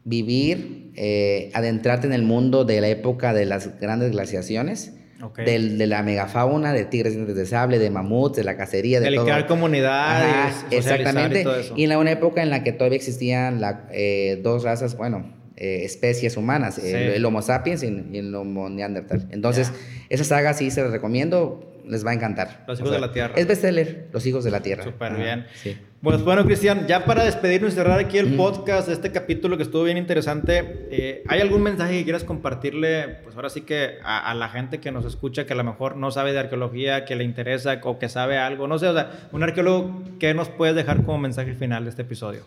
vivir, 0.04 0.83
eh, 0.96 1.52
adentrarte 1.54 2.08
en 2.08 2.14
el 2.14 2.24
mundo 2.24 2.66
de 2.66 2.82
la 2.82 2.88
época 2.88 3.34
de 3.34 3.46
las 3.46 3.80
grandes 3.80 4.12
glaciaciones. 4.12 4.94
Del, 5.38 5.78
de 5.78 5.88
la 5.88 6.04
megafauna, 6.04 6.74
de 6.74 6.84
tigres 6.84 7.16
de 7.16 7.46
sable, 7.46 7.80
de 7.80 7.90
mamuts, 7.90 8.36
de 8.36 8.44
la 8.44 8.58
cacería, 8.58 9.00
de, 9.00 9.10
de 9.10 9.16
todo. 9.16 9.24
crear 9.24 9.48
comunidades, 9.48 10.66
exactamente. 10.70 11.40
Y, 11.40 11.44
todo 11.46 11.56
eso. 11.56 11.74
y, 11.78 11.86
en 11.86 11.96
una 11.96 12.12
época 12.12 12.44
en 12.44 12.50
la 12.50 12.62
que 12.66 12.74
todavía 12.74 12.98
existían 12.98 13.62
la, 13.62 13.88
eh, 13.94 14.42
dos 14.44 14.64
razas, 14.64 14.98
bueno, 14.98 15.34
eh, 15.56 15.86
especies 15.86 16.36
humanas, 16.36 16.78
el, 16.78 17.24
Homo 17.24 17.42
sapiens 17.42 17.84
y, 17.84 17.88
el 17.88 18.36
Homo 18.36 18.70
neandertal. 18.70 19.30
Entonces, 19.32 19.72
esa 20.10 20.26
saga 20.26 20.54
sí 20.54 20.70
se 20.72 20.82
la 20.82 20.90
recomiendo 20.90 21.74
les 21.88 22.06
va 22.06 22.12
a 22.12 22.14
encantar. 22.14 22.64
Los 22.68 22.80
hijos 22.80 22.92
de 22.92 23.00
la 23.00 23.12
tierra. 23.12 23.34
Es 23.36 23.48
bestseller, 23.48 24.08
Los 24.12 24.26
hijos 24.26 24.44
de 24.44 24.52
la 24.52 24.62
tierra. 24.62 24.84
Súper 24.84 25.16
bien. 25.16 25.46
Sí. 25.56 25.78
Pues 26.04 26.22
bueno, 26.22 26.44
Cristian, 26.44 26.86
ya 26.86 27.06
para 27.06 27.24
despedirnos 27.24 27.72
y 27.72 27.76
cerrar 27.78 27.98
aquí 27.98 28.18
el 28.18 28.36
podcast, 28.36 28.90
este 28.90 29.14
capítulo 29.14 29.56
que 29.56 29.64
estuvo 29.64 29.84
bien 29.86 29.96
interesante, 29.96 30.62
eh, 30.92 31.24
¿hay 31.30 31.40
algún 31.40 31.62
mensaje 31.62 31.98
que 31.98 32.04
quieras 32.04 32.26
compartirle, 32.26 33.08
pues 33.24 33.38
ahora 33.38 33.50
sí 33.50 33.62
que 33.62 34.00
a, 34.04 34.34
la 34.34 34.50
gente 34.50 34.82
que 34.82 34.92
nos 34.92 35.06
escucha, 35.06 35.46
que 35.46 35.54
a 35.54 35.56
lo 35.56 35.64
mejor 35.64 35.96
no 35.96 36.12
sabe 36.12 36.34
de 36.34 36.40
arqueología, 36.40 37.06
que 37.06 37.16
le 37.16 37.24
interesa 37.24 37.80
o 37.84 38.00
que 38.00 38.10
sabe 38.10 38.38
algo? 38.38 38.68
No 38.68 38.80
sé, 38.80 38.88
o 38.88 38.94
sea, 38.94 39.30
un 39.32 39.44
arqueólogo, 39.44 40.04
¿qué 40.20 40.34
nos 40.34 40.50
puedes 40.50 40.76
dejar 40.76 41.06
como 41.06 41.20
mensaje 41.20 41.54
final 41.54 41.86
de 41.86 41.92
este 41.92 42.02
episodio? 42.02 42.42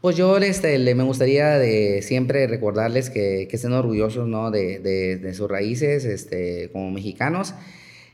Pues 0.00 0.16
yo 0.16 0.38
este, 0.38 0.78
me 0.94 1.04
gustaría 1.04 1.58
de 1.58 2.00
siempre 2.00 2.46
recordarles 2.46 3.10
que, 3.10 3.46
que 3.46 3.56
estén 3.56 3.74
orgullosos 3.74 4.26
¿no? 4.26 4.50
de, 4.50 4.78
de, 4.78 5.18
de 5.18 5.34
sus 5.34 5.50
raíces 5.50 6.06
este, 6.06 6.70
como 6.72 6.90
mexicanos 6.90 7.54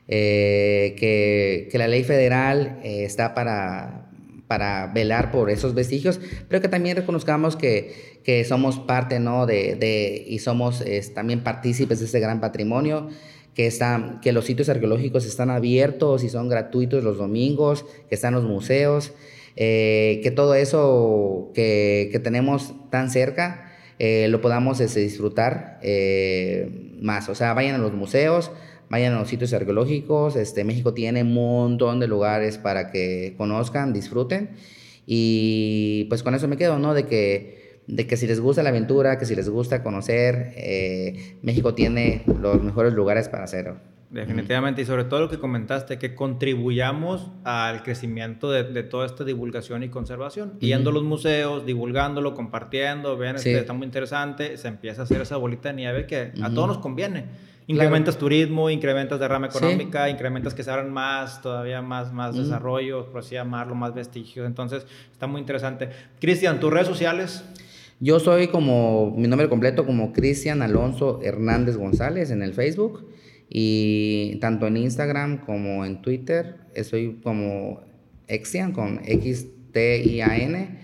eh, 0.08 0.96
que, 0.98 1.68
que, 1.70 1.78
la 1.78 1.86
ley 1.86 2.02
federal 2.02 2.80
eh, 2.82 3.04
está 3.04 3.34
para, 3.34 4.08
para 4.48 4.86
velar 4.86 5.30
por 5.30 5.50
esos 5.50 5.74
vestigios, 5.74 6.18
pero 6.48 6.60
que 6.60 6.68
también 6.68 6.96
reconozcamos 6.96 7.54
que, 7.54 8.20
que 8.24 8.44
somos 8.44 8.78
parte 8.78 9.20
¿no? 9.20 9.46
de, 9.46 9.76
de 9.76 10.24
y 10.26 10.38
somos 10.38 10.82
también 11.14 11.44
partícipes 11.44 12.00
de 12.00 12.06
este 12.06 12.18
gran 12.18 12.40
patrimonio. 12.40 13.08
Que, 13.54 13.66
está, 13.66 14.20
que 14.22 14.30
los 14.30 14.44
sitios 14.44 14.68
arqueológicos 14.68 15.26
están 15.26 15.50
abiertos 15.50 16.22
y 16.22 16.28
son 16.28 16.48
gratuitos 16.48 17.02
los 17.02 17.18
domingos, 17.18 17.84
que 18.08 18.14
están 18.14 18.34
los 18.34 18.44
museos, 18.44 19.12
eh, 19.56 20.20
que 20.22 20.30
todo 20.30 20.54
eso 20.54 21.50
que, 21.54 22.08
que, 22.12 22.20
tenemos 22.20 22.72
tan 22.90 23.10
cerca 23.10 23.72
lo 23.98 24.40
podamos 24.40 24.78
este, 24.78 25.00
disfrutar 25.00 25.80
más. 27.00 27.28
O 27.28 27.34
sea, 27.34 27.52
vayan 27.52 27.74
a 27.74 27.78
los 27.78 27.92
museos, 27.94 28.52
vayan 28.90 29.14
a 29.14 29.20
los 29.20 29.28
sitios 29.28 29.52
arqueológicos. 29.52 30.36
Este, 30.36 30.64
México 30.64 30.94
tiene 30.94 31.22
un 31.22 31.34
montón 31.34 32.00
de 32.00 32.06
lugares 32.06 32.58
para 32.58 32.90
que 32.90 33.34
conozcan, 33.36 33.92
disfruten. 33.92 34.50
Y 35.06 36.04
pues 36.08 36.22
con 36.22 36.34
eso 36.34 36.48
me 36.48 36.56
quedo, 36.56 36.78
¿no? 36.78 36.94
De 36.94 37.06
que, 37.06 37.80
de 37.86 38.06
que 38.06 38.16
si 38.16 38.26
les 38.26 38.40
gusta 38.40 38.62
la 38.62 38.68
aventura, 38.68 39.18
que 39.18 39.26
si 39.26 39.34
les 39.34 39.48
gusta 39.48 39.82
conocer, 39.82 40.52
eh, 40.56 41.36
México 41.42 41.74
tiene 41.74 42.22
los 42.40 42.62
mejores 42.62 42.92
lugares 42.92 43.28
para 43.28 43.44
hacerlo. 43.44 43.78
Definitivamente, 44.10 44.80
y 44.80 44.84
sobre 44.86 45.04
todo 45.04 45.20
lo 45.20 45.28
que 45.28 45.38
comentaste, 45.38 45.98
que 45.98 46.14
contribuyamos 46.14 47.30
al 47.44 47.82
crecimiento 47.82 48.50
de, 48.50 48.82
toda 48.82 49.04
esta 49.04 49.22
divulgación 49.22 49.82
y 49.82 49.90
conservación. 49.90 50.58
Yendo 50.60 50.90
a 50.90 50.92
los 50.94 51.02
museos, 51.02 51.66
divulgándolo, 51.66 52.34
compartiendo, 52.34 53.18
ven, 53.18 53.36
este, 53.36 53.58
está 53.58 53.74
muy 53.74 53.84
interesante, 53.84 54.56
se 54.56 54.68
empieza 54.68 55.02
a 55.02 55.04
hacer 55.04 55.20
esa 55.20 55.36
bolita 55.36 55.68
de 55.70 55.74
nieve 55.74 56.06
que 56.06 56.32
a 56.40 56.50
todos 56.50 56.68
nos 56.68 56.78
conviene. 56.78 57.26
Incrementas 57.68 58.16
turismo, 58.16 58.70
incrementas 58.70 59.20
derrama 59.20 59.48
económica, 59.48 60.08
incrementas 60.08 60.54
que 60.54 60.62
se 60.62 60.70
abran 60.70 60.90
más, 60.90 61.42
todavía 61.42 61.82
más, 61.82 62.14
más 62.14 62.34
mm. 62.34 62.38
desarrollo, 62.38 63.06
por 63.12 63.20
así 63.20 63.34
llamarlo, 63.34 63.74
más 63.74 63.94
vestigios. 63.94 64.46
Entonces, 64.46 64.86
está 65.12 65.26
muy 65.26 65.42
interesante. 65.42 65.90
Cristian, 66.18 66.60
¿tus 66.60 66.72
redes 66.72 66.86
sociales? 66.86 67.44
Yo 68.00 68.20
soy 68.20 68.48
como, 68.48 69.14
mi 69.14 69.28
nombre 69.28 69.50
completo 69.50 69.84
como 69.84 70.14
Cristian 70.14 70.62
Alonso 70.62 71.20
Hernández 71.22 71.76
González 71.76 72.30
en 72.30 72.42
el 72.42 72.54
Facebook 72.54 73.06
y 73.50 74.36
tanto 74.36 74.66
en 74.66 74.78
Instagram 74.78 75.44
como 75.44 75.84
en 75.84 76.00
Twitter 76.00 76.56
soy 76.84 77.20
como 77.22 77.82
Exian 78.28 78.72
con 78.72 79.00
X-T-I-A-N 79.04 80.78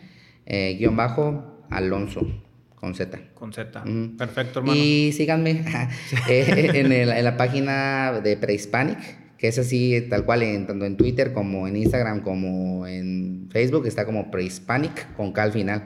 eh, 0.44 0.76
guion 0.78 0.96
bajo 0.96 1.64
Alonso. 1.70 2.43
Con 2.84 2.94
Z. 2.94 3.18
Con 3.32 3.50
Z. 3.50 3.82
Perfecto, 4.18 4.58
hermano. 4.58 4.78
Y 4.78 5.10
síganme 5.12 5.64
eh, 6.28 6.70
en, 6.74 7.24
la 7.24 7.36
página 7.38 8.20
de 8.22 8.36
Prehispanic, 8.36 8.98
que 9.38 9.48
es 9.48 9.58
así, 9.58 10.06
tal 10.10 10.26
cual, 10.26 10.42
en, 10.42 10.66
tanto 10.66 10.84
en 10.84 10.98
Twitter 10.98 11.32
como 11.32 11.66
en 11.66 11.76
Instagram 11.76 12.20
como 12.20 12.86
en 12.86 13.48
Facebook, 13.50 13.86
está 13.86 14.04
como 14.04 14.30
Prehispanic 14.30 15.14
con 15.14 15.32
K 15.32 15.44
al 15.44 15.52
final. 15.52 15.84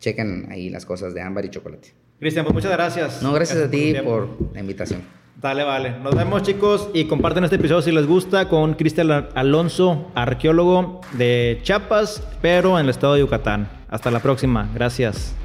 Chequen 0.00 0.48
ahí 0.50 0.70
las 0.70 0.84
cosas 0.84 1.14
de 1.14 1.20
ámbar 1.20 1.44
y 1.44 1.50
chocolate. 1.50 1.90
Cristian, 2.18 2.44
pues 2.44 2.52
muchas 2.52 2.72
gracias. 2.72 3.22
No, 3.22 3.32
gracias, 3.32 3.60
a 3.60 3.70
ti 3.70 3.94
por, 4.04 4.36
la 4.52 4.58
invitación. 4.58 5.02
Dale, 5.40 5.62
vale. 5.62 6.00
Nos 6.02 6.16
vemos, 6.16 6.42
chicos, 6.42 6.90
y 6.92 7.04
comparten 7.04 7.44
este 7.44 7.56
episodio 7.56 7.82
si 7.82 7.92
les 7.92 8.08
gusta 8.08 8.48
con 8.48 8.74
Cristian 8.74 9.28
Alonso, 9.36 10.10
arqueólogo 10.16 11.00
de 11.12 11.60
Chiapas, 11.62 12.26
pero 12.42 12.76
en 12.76 12.86
el 12.86 12.90
estado 12.90 13.14
de 13.14 13.20
Yucatán. 13.20 13.68
Hasta 13.88 14.10
la 14.10 14.18
próxima. 14.18 14.68
Gracias. 14.74 15.36